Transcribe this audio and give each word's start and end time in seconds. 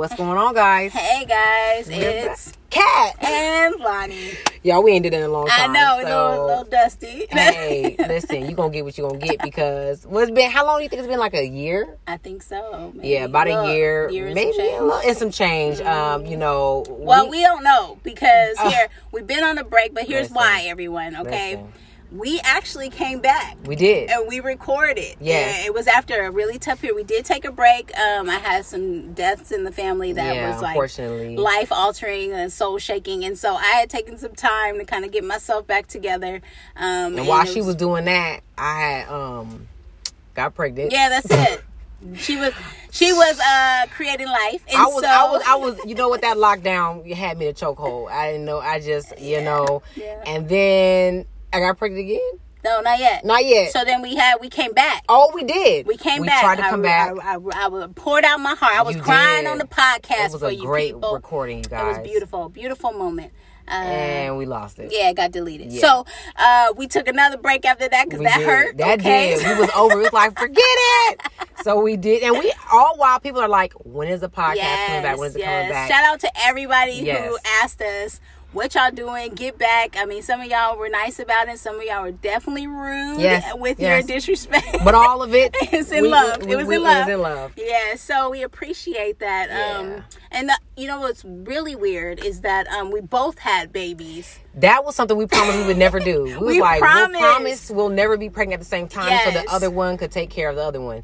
What's 0.00 0.14
going 0.14 0.38
on, 0.38 0.54
guys? 0.54 0.94
Hey 0.94 1.26
guys, 1.26 1.86
it's 1.90 2.54
Cat. 2.70 3.22
and 3.22 3.74
Lonnie. 3.80 4.30
Y'all, 4.62 4.82
we 4.82 4.92
ain't 4.92 5.02
did 5.02 5.12
it 5.12 5.18
in 5.18 5.24
a 5.24 5.28
long 5.28 5.46
time. 5.46 5.72
I 5.72 5.74
know, 5.74 5.98
a 5.98 6.02
so- 6.02 6.30
little, 6.30 6.46
little 6.46 6.64
dusty. 6.64 7.26
hey, 7.28 7.96
listen, 8.08 8.40
you're 8.46 8.54
gonna 8.54 8.72
get 8.72 8.82
what 8.86 8.96
you're 8.96 9.10
gonna 9.10 9.20
get 9.20 9.42
because 9.42 10.06
what's 10.06 10.30
been? 10.30 10.50
How 10.50 10.64
long 10.64 10.78
do 10.78 10.84
you 10.84 10.88
think 10.88 11.00
it's 11.00 11.06
been? 11.06 11.18
Like 11.18 11.34
a 11.34 11.46
year? 11.46 11.98
I 12.06 12.16
think 12.16 12.42
so. 12.42 12.92
maybe. 12.94 13.08
Yeah, 13.08 13.24
about 13.26 13.46
Well, 13.48 13.66
a 13.66 13.74
year, 13.74 14.08
year 14.08 14.28
some 14.28 14.34
maybe 14.36 14.56
change. 14.56 14.80
a 14.80 14.84
little, 14.84 15.00
and 15.06 15.16
some 15.18 15.30
change. 15.30 15.80
Um, 15.82 16.24
you 16.24 16.38
know. 16.38 16.86
Well, 16.88 17.28
we 17.28 17.42
don't 17.42 17.62
know 17.62 17.98
because 18.02 18.56
Oh. 18.58 18.70
here 18.70 18.88
we've 19.12 19.26
been 19.26 19.44
on 19.44 19.58
a 19.58 19.64
break, 19.64 19.92
but 19.92 20.04
here's 20.04 20.30
Listen. 20.30 20.36
why, 20.36 20.62
everyone. 20.62 21.14
Okay, 21.14 21.56
Listen. 21.56 21.72
We 22.12 22.40
actually 22.42 22.90
came 22.90 23.20
back. 23.20 23.56
we 23.64 23.76
did. 23.76 24.10
and 24.10 24.26
we 24.28 24.40
recorded. 24.40 25.16
Yes. 25.20 25.58
And 25.58 25.66
it 25.66 25.74
was 25.74 25.86
after 25.86 26.24
a 26.24 26.30
really 26.30 26.58
tough 26.58 26.80
period. 26.80 26.96
We 26.96 27.04
did 27.04 27.24
take 27.24 27.44
a 27.44 27.52
break. 27.52 27.96
Um, 27.96 28.28
I 28.28 28.36
had 28.36 28.64
some 28.64 29.12
deaths 29.12 29.52
in 29.52 29.64
the 29.64 29.72
family 29.72 30.12
that 30.12 30.34
yeah, 30.34 30.52
was 30.52 30.62
like 30.62 31.38
life 31.38 31.70
altering 31.70 32.32
and 32.32 32.52
soul 32.52 32.78
shaking, 32.78 33.24
and 33.24 33.38
so 33.38 33.54
I 33.54 33.72
had 33.72 33.90
taken 33.90 34.18
some 34.18 34.34
time 34.34 34.78
to 34.78 34.84
kind 34.84 35.04
of 35.04 35.12
get 35.12 35.24
myself 35.24 35.66
back 35.66 35.86
together. 35.86 36.42
Um, 36.76 37.16
and 37.16 37.26
while 37.26 37.42
it 37.42 37.48
she 37.48 37.62
was 37.62 37.76
doing 37.76 38.06
that, 38.06 38.40
I 38.58 38.80
had 38.80 39.08
um 39.08 39.68
got 40.34 40.54
pregnant. 40.54 40.92
yeah, 40.92 41.08
that's 41.08 41.30
it. 41.30 41.64
She 42.16 42.36
was 42.36 42.54
she 42.90 43.12
was 43.12 43.38
uh 43.38 43.86
creating 43.90 44.26
life, 44.26 44.64
and 44.68 44.78
I 44.78 44.86
was, 44.86 45.02
so 45.04 45.08
I 45.08 45.30
was, 45.30 45.42
I 45.46 45.54
was, 45.56 45.78
you 45.84 45.94
know 45.94 46.08
what? 46.08 46.22
That 46.22 46.38
lockdown 46.38 47.12
had 47.12 47.36
me 47.36 47.52
to 47.52 47.52
chokehold. 47.52 48.10
I 48.10 48.32
didn't 48.32 48.46
know. 48.46 48.58
I 48.58 48.80
just, 48.80 49.18
you 49.20 49.42
know, 49.42 49.82
yeah. 49.94 50.22
and 50.26 50.48
then 50.48 51.26
I 51.52 51.60
got 51.60 51.78
pregnant 51.78 52.04
again. 52.06 52.20
no, 52.64 52.80
not 52.80 52.98
yet. 52.98 53.24
Not 53.24 53.44
yet. 53.44 53.72
So 53.72 53.84
then 53.84 54.02
we 54.02 54.14
had 54.16 54.36
we 54.40 54.48
came 54.48 54.72
back. 54.72 55.02
oh, 55.08 55.32
we 55.34 55.44
did. 55.44 55.86
We 55.86 55.96
came 55.96 56.20
we 56.22 56.26
back. 56.28 56.42
tried 56.42 56.56
to 56.56 56.66
I, 56.66 56.70
come 56.70 56.82
back. 56.82 57.12
I, 57.22 57.34
I, 57.36 57.66
I 57.84 57.86
poured 57.94 58.24
out 58.24 58.38
my 58.40 58.54
heart. 58.54 58.74
I 58.76 58.82
was 58.82 58.96
You 58.96 59.02
crying 59.02 59.44
did. 59.44 59.50
on 59.50 59.58
the 59.58 59.64
podcast 59.66 60.26
it 60.26 60.32
was 60.32 60.40
for 60.40 60.48
a 60.48 60.52
you 60.52 60.62
great 60.62 60.94
people. 60.94 61.14
recording, 61.14 61.58
you 61.58 61.64
It 61.64 61.72
was 61.72 61.98
beautiful, 61.98 62.48
beautiful 62.48 62.92
moment. 62.92 63.32
Uh, 63.68 63.72
and 63.74 64.36
we 64.36 64.46
lost 64.46 64.80
it. 64.80 64.90
yeah, 64.92 65.10
it 65.10 65.16
got 65.16 65.30
deleted. 65.30 65.70
Yeah. 65.70 65.80
So 65.80 66.06
uh, 66.34 66.72
we 66.76 66.88
took 66.88 67.06
another 67.06 67.36
break 67.36 67.64
after 67.64 67.88
that 67.88 68.06
because 68.08 68.24
that 68.24 68.38
did. 68.38 68.46
hurt. 68.46 68.76
That 68.78 68.98
okay? 68.98 69.36
did. 69.36 69.46
We 69.46 69.60
was 69.60 69.70
over. 69.76 70.00
It 70.00 70.02
was 70.04 70.12
like, 70.12 70.36
forget 70.38 70.56
it. 70.58 71.20
So 71.62 71.78
we 71.82 71.98
did, 71.98 72.22
and 72.22 72.38
we 72.38 72.50
all 72.72 72.96
while 72.96 73.20
people 73.20 73.38
are 73.42 73.46
like, 73.48 73.74
when 73.74 74.08
is 74.08 74.22
the 74.22 74.30
podcast 74.30 74.86
coming 74.86 75.02
back? 75.02 75.18
When 75.18 75.28
is 75.28 75.36
it 75.36 75.42
coming 75.44 75.68
back? 75.68 75.90
Shout 75.90 76.04
out 76.04 76.20
to 76.20 76.30
everybody 76.42 76.92
Yes. 76.92 77.28
who 77.28 77.36
asked 77.62 77.82
us 77.82 78.18
what 78.52 78.74
y'all 78.74 78.90
doing. 78.90 79.34
Get 79.34 79.58
back. 79.58 79.96
I 79.98 80.04
mean, 80.04 80.22
some 80.22 80.40
of 80.40 80.46
y'all 80.46 80.76
were 80.76 80.88
nice 80.88 81.18
about 81.18 81.48
it. 81.48 81.58
Some 81.58 81.76
of 81.76 81.82
y'all 81.84 82.02
were 82.02 82.10
definitely 82.10 82.66
rude 82.66 83.20
Yes, 83.20 83.52
with 83.56 83.78
yes. 83.80 84.08
your 84.08 84.16
disrespect. 84.16 84.78
but 84.84 84.94
all 84.94 85.22
of 85.22 85.34
it, 85.34 85.54
It's 85.72 85.92
in 85.92 86.02
we- 86.04 86.08
love. 86.08 86.44
we- 86.44 86.52
It 86.52 86.56
was 86.56 86.66
we- 86.66 86.76
in 86.76 86.82
love. 86.82 86.96
It 86.96 87.00
was 87.00 87.14
in 87.14 87.20
love. 87.22 87.52
Yeah, 87.56 87.94
so 87.96 88.30
we 88.30 88.42
appreciate 88.42 89.18
that. 89.20 89.48
Yeah. 89.50 89.78
Um, 89.96 90.04
and 90.32 90.48
the, 90.48 90.58
you 90.76 90.86
know 90.86 91.00
what's 91.00 91.24
really 91.24 91.74
weird 91.74 92.24
is 92.24 92.40
that 92.42 92.66
um, 92.68 92.90
we 92.90 93.00
both 93.00 93.38
had 93.38 93.72
babies. 93.72 94.38
That 94.54 94.84
was 94.84 94.94
something 94.96 95.16
we 95.16 95.26
promised 95.26 95.58
we 95.58 95.64
would 95.66 95.78
never 95.78 96.00
do. 96.00 96.24
We, 96.24 96.36
We 96.54 96.60
like, 96.60 96.80
promised. 96.80 97.20
we'll 97.20 97.30
promise 97.32 97.70
we'll 97.70 97.88
never 97.88 98.16
be 98.16 98.30
pregnant 98.30 98.54
at 98.60 98.64
the 98.64 98.66
same 98.68 98.88
time, 98.88 99.18
so 99.24 99.30
the 99.30 99.48
other 99.50 99.70
one 99.70 99.96
could 99.96 100.10
take 100.10 100.30
care 100.30 100.48
of 100.50 100.56
the 100.56 100.62
other 100.64 100.80
one. 100.80 101.02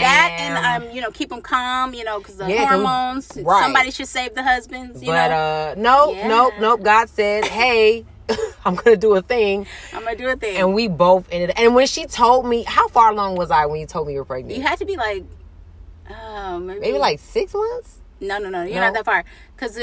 That 0.00 0.36
and, 0.38 0.82
um, 0.84 0.90
you 0.94 1.00
know, 1.00 1.10
keep 1.10 1.28
them 1.30 1.40
calm. 1.42 1.94
You 1.94 2.04
know, 2.04 2.18
because 2.18 2.36
the 2.36 2.48
Yeah, 2.48 2.66
hormones. 2.66 3.30
right. 3.36 3.62
Somebody 3.62 3.90
should 3.90 4.08
save 4.08 4.34
the 4.34 4.42
husbands. 4.42 5.00
You 5.02 5.08
but 5.08 5.28
know, 5.28 5.34
uh, 5.36 5.74
nope, 5.76 6.16
Yeah. 6.16 6.28
nope, 6.28 6.54
nope. 6.60 6.82
God 6.82 7.08
said, 7.08 7.44
"Hey, 7.46 8.04
I'm 8.64 8.74
gonna 8.74 8.96
do 8.96 9.14
a 9.14 9.22
thing," 9.22 9.66
I'm 9.92 10.04
gonna 10.04 10.16
do 10.16 10.28
a 10.28 10.36
thing. 10.36 10.56
and 10.56 10.74
we 10.74 10.88
both 10.88 11.26
ended. 11.30 11.52
And 11.56 11.74
when 11.74 11.86
she 11.86 12.06
told 12.06 12.46
me, 12.46 12.62
how 12.64 12.88
far 12.88 13.10
along 13.12 13.36
was 13.36 13.50
I 13.50 13.66
when 13.66 13.80
you 13.80 13.86
told 13.86 14.06
me 14.06 14.14
you 14.14 14.18
were 14.20 14.24
pregnant? 14.24 14.56
you 14.56 14.62
had 14.64 14.78
to 14.80 14.84
be 14.84 14.96
like, 14.96 15.24
oh, 16.10 16.58
maybe, 16.58 16.80
Maybe 16.80 16.98
like 16.98 17.18
six 17.20 17.54
months. 17.54 18.00
no, 18.20 18.38
no, 18.38 18.48
no. 18.48 18.62
You're 18.62 18.76
No? 18.76 18.80
not 18.82 18.94
that 18.94 19.04
far 19.04 19.24
because 19.54 19.78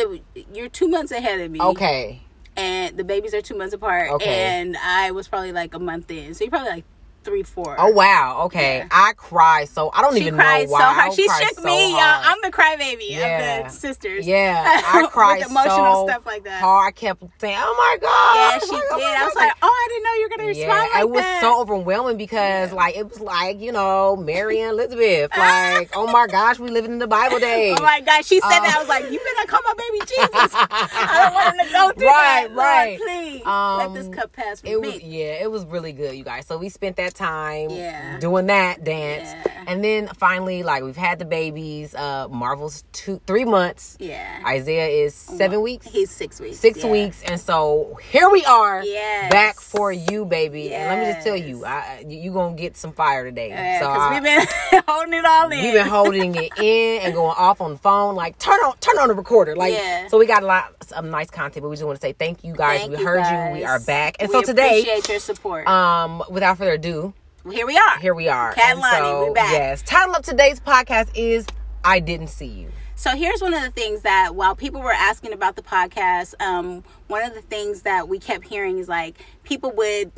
you're 0.54 0.70
two 0.70 0.88
months 0.88 1.12
ahead 1.12 1.40
of 1.40 1.52
me. 1.52 1.62
Okay. 1.62 2.22
and 2.56 2.96
the 2.98 3.04
babies 3.04 3.34
are 3.34 3.42
two 3.42 3.58
months 3.58 3.74
apart. 3.74 4.12
Okay. 4.12 4.30
and 4.44 4.78
I 4.78 5.10
was 5.12 5.28
probably 5.28 5.52
like 5.52 5.74
a 5.74 5.80
month 5.80 6.12
in, 6.12 6.34
so 6.36 6.44
you're 6.44 6.52
probably 6.52 6.70
like 6.70 6.86
three, 7.24 7.44
four. 7.44 7.76
Oh 7.80 7.90
wow. 7.90 8.44
Okay. 8.46 8.78
Yeah. 8.80 8.88
I 8.92 9.14
cry 9.16 9.66
so 9.66 9.90
I 9.94 10.02
don't 10.02 10.14
She 10.16 10.22
even 10.22 10.36
cried 10.36 10.68
know 10.68 10.72
why. 10.74 10.80
so 10.80 10.86
hard. 10.86 11.14
She 11.14 11.28
shook 11.28 11.56
so 11.56 11.64
me, 11.64 11.92
y'all. 11.92 12.00
hard. 12.00 12.26
I'm 12.28 12.38
the 12.44 12.56
crybaby 12.56 13.10
Yeah. 13.10 13.60
of 13.60 13.64
the 13.66 13.70
sisters. 13.72 14.28
Yeah, 14.28 14.64
I 14.86 15.08
cried 15.12 15.40
with 15.40 15.50
emotional 15.50 15.96
so 15.96 16.08
stuff 16.08 16.26
like 16.26 16.44
that. 16.44 16.60
hard. 16.62 16.88
I 16.88 16.92
kept 16.92 17.24
saying, 17.40 17.58
"Oh 17.60 17.76
my 17.78 17.98
god!" 18.02 18.36
Yeah, 18.36 18.60
she 18.68 18.76
Like, 18.76 18.84
oh 18.92 18.98
did. 18.98 19.18
I 19.18 19.26
was 19.26 19.36
like, 19.36 19.52
oh, 19.62 19.68
I 19.68 19.88
didn't 19.90 20.04
know 20.04 20.14
you 20.14 20.24
were 20.24 20.30
gonna 20.38 20.44
yeah, 20.44 20.68
respond 20.68 20.90
like 20.94 21.02
it 21.02 21.10
was 21.10 21.22
that. 21.24 21.42
so 21.42 21.62
overwhelming 21.62 22.18
because 22.18 22.72
like 22.74 22.96
it 22.98 23.10
was 23.10 23.20
like 23.20 23.60
you 23.60 23.72
know 23.72 24.16
Mary 24.16 24.60
and 24.62 24.72
Elizabeth. 24.72 25.32
Like, 25.44 25.90
oh 25.96 26.08
my 26.08 26.28
gosh, 26.28 26.58
we 26.60 26.70
living 26.70 26.92
in 26.94 27.00
the 27.00 27.08
Bible 27.08 27.40
days. 27.40 27.76
Oh 27.78 27.82
my 27.84 28.00
God, 28.02 28.24
she 28.26 28.40
said 28.40 28.48
Uh, 28.60 28.62
that. 28.62 28.76
I 28.78 28.80
was 28.80 28.88
like, 28.88 29.04
you 29.12 29.20
better 29.20 29.48
call 29.48 29.62
my 29.66 29.74
baby 29.78 30.00
Jesus. 30.00 30.54
I 30.56 31.20
don't 31.24 31.34
want 31.34 31.60
him 31.60 31.68
to 31.68 31.74
go 31.74 31.92
through 31.92 32.08
Right, 32.08 32.48
that. 32.48 32.54
Lord, 32.54 32.58
right. 32.60 33.00
please 33.00 33.46
Um, 33.46 33.78
let 33.78 33.94
this 33.94 34.08
cup 34.10 34.32
pass 34.32 34.62
for 34.62 34.68
It 34.68 34.80
me. 34.82 34.88
was 34.94 35.02
yeah, 35.02 35.42
it 35.44 35.52
was 35.52 35.66
really 35.66 35.92
good, 35.92 36.16
you 36.16 36.24
guys. 36.24 36.46
So 36.48 36.58
we 36.58 36.70
spent 36.70 36.96
that 36.98 37.13
time 37.14 37.70
Yeah. 37.70 38.18
doing 38.20 38.48
that 38.48 38.84
dance, 38.84 39.30
Yeah. 39.46 39.64
and 39.68 39.84
then 39.84 40.08
finally, 40.18 40.64
like 40.64 40.84
we've 40.84 40.96
had 40.98 41.20
the 41.20 41.26
babies. 41.26 41.96
Uh, 41.96 42.28
Marvel's 42.30 42.84
two, 42.92 43.22
three 43.28 43.46
months. 43.46 43.96
yeah. 44.00 44.42
Isaiah 44.46 44.88
is 45.06 45.14
seven 45.16 45.62
weeks. 45.62 45.88
He's 45.88 46.10
six 46.12 46.40
weeks. 46.40 46.60
six 46.60 46.84
yeah. 46.84 46.92
weeks 46.92 47.22
and 47.26 47.40
so 47.40 47.98
here 48.12 48.30
we 48.30 48.44
are 48.46 48.84
Yes. 48.84 49.32
back 49.32 49.60
for 49.60 49.92
you 49.92 50.26
baby 50.26 50.74
and 50.74 50.88
let 50.90 51.00
me 51.08 51.14
just 51.14 51.26
tell 51.26 51.36
Yes. 51.38 51.48
you 51.48 51.66
I, 51.66 52.06
you 52.08 52.32
gonna 52.32 52.56
get 52.56 52.76
some 52.78 52.92
fire 52.94 53.24
today 53.24 53.50
Yeah, 53.50 53.80
so 53.80 53.88
I- 53.90 54.14
we've 54.14 54.24
been 54.24 54.84
holding 54.88 55.14
it 55.14 55.26
all 55.26 55.52
in. 55.52 55.62
we've 55.64 55.74
been 55.74 55.88
holding 55.88 56.36
it 56.36 56.52
in 56.60 57.02
and 57.02 57.14
going 57.14 57.36
off 57.38 57.62
on 57.62 57.72
the 57.74 57.78
phone 57.78 58.16
like 58.16 58.38
turn 58.40 58.60
on 58.66 58.76
turn 58.80 58.98
on 59.00 59.08
the 59.08 59.14
recorder 59.16 59.56
like 59.56 59.74
Yeah. 59.74 60.08
so 60.08 60.18
we 60.18 60.26
got 60.26 60.44
a 60.44 60.46
lot 60.46 60.74
of 60.96 61.06
nice 61.06 61.30
content 61.30 61.64
but 61.64 61.70
we 61.70 61.76
just 61.76 61.86
want 61.86 62.00
to 62.00 62.02
say 62.06 62.14
thank 62.14 62.44
you 62.44 62.54
guys 62.54 62.82
Thank 62.82 62.92
we 62.94 62.98
you 63.00 63.06
heard 63.06 63.22
guys. 63.22 63.50
you 63.50 63.60
we 63.60 63.66
are 63.66 63.80
back 63.80 64.18
and 64.20 64.30
We 64.30 64.34
so 64.34 64.42
today 64.42 64.82
appreciate 64.82 65.10
your 65.10 65.20
support. 65.20 65.68
um 65.68 66.24
without 66.30 66.58
further 66.58 66.74
ado 66.74 67.03
Here 67.52 67.68
we 67.68 67.78
are. 67.78 68.00
here 68.00 68.16
we 68.16 68.30
are 68.30 68.54
Cat 68.54 68.72
And 68.72 68.80
Lonnie, 68.80 68.98
so, 69.00 69.28
we 69.28 69.34
back. 69.34 69.52
yes 69.52 69.82
title 69.82 70.16
of 70.16 70.24
today's 70.24 70.60
podcast 70.60 71.10
is 71.16 71.46
i 71.84 72.00
didn't 72.00 72.28
see 72.28 72.46
you 72.48 72.72
So 72.96 73.12
here's 73.16 73.42
one 73.42 73.54
of 73.54 73.62
the 73.62 73.70
things 73.72 74.02
that 74.04 74.34
while 74.36 74.56
people 74.56 74.82
were 74.82 74.94
asking 74.94 75.34
about 75.34 75.56
the 75.58 75.62
podcast, 75.62 76.36
um, 76.42 76.84
one 77.08 77.22
of 77.24 77.34
the 77.34 77.42
things 77.42 77.82
that 77.82 78.08
we 78.08 78.18
kept 78.20 78.46
hearing 78.48 78.78
is 78.78 78.88
like 78.88 79.22
people 79.44 79.72
would 79.72 80.12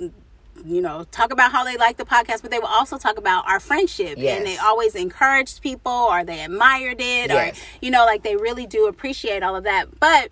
you 0.63 0.81
know 0.81 1.03
talk 1.11 1.33
about 1.33 1.51
how 1.51 1.63
they 1.65 1.75
like 1.77 1.97
the 1.97 2.05
podcast 2.05 2.41
but 2.41 2.51
they 2.51 2.59
would 2.59 2.67
also 2.69 2.97
talk 2.97 3.17
about 3.17 3.45
our 3.49 3.59
friendship 3.59 4.15
Yes. 4.17 4.37
and 4.37 4.45
they 4.47 4.57
always 4.57 4.93
encouraged 4.95 5.61
people 5.61 5.91
or 5.91 6.23
they 6.23 6.43
admired 6.43 7.01
it 7.01 7.29
Yes. 7.31 7.57
or 7.57 7.61
you 7.81 7.89
know 7.91 8.05
like 8.05 8.21
they 8.23 8.35
really 8.37 8.65
do 8.67 8.87
appreciate 8.87 9.41
all 9.43 9.55
of 9.55 9.63
that 9.65 9.99
but 9.99 10.29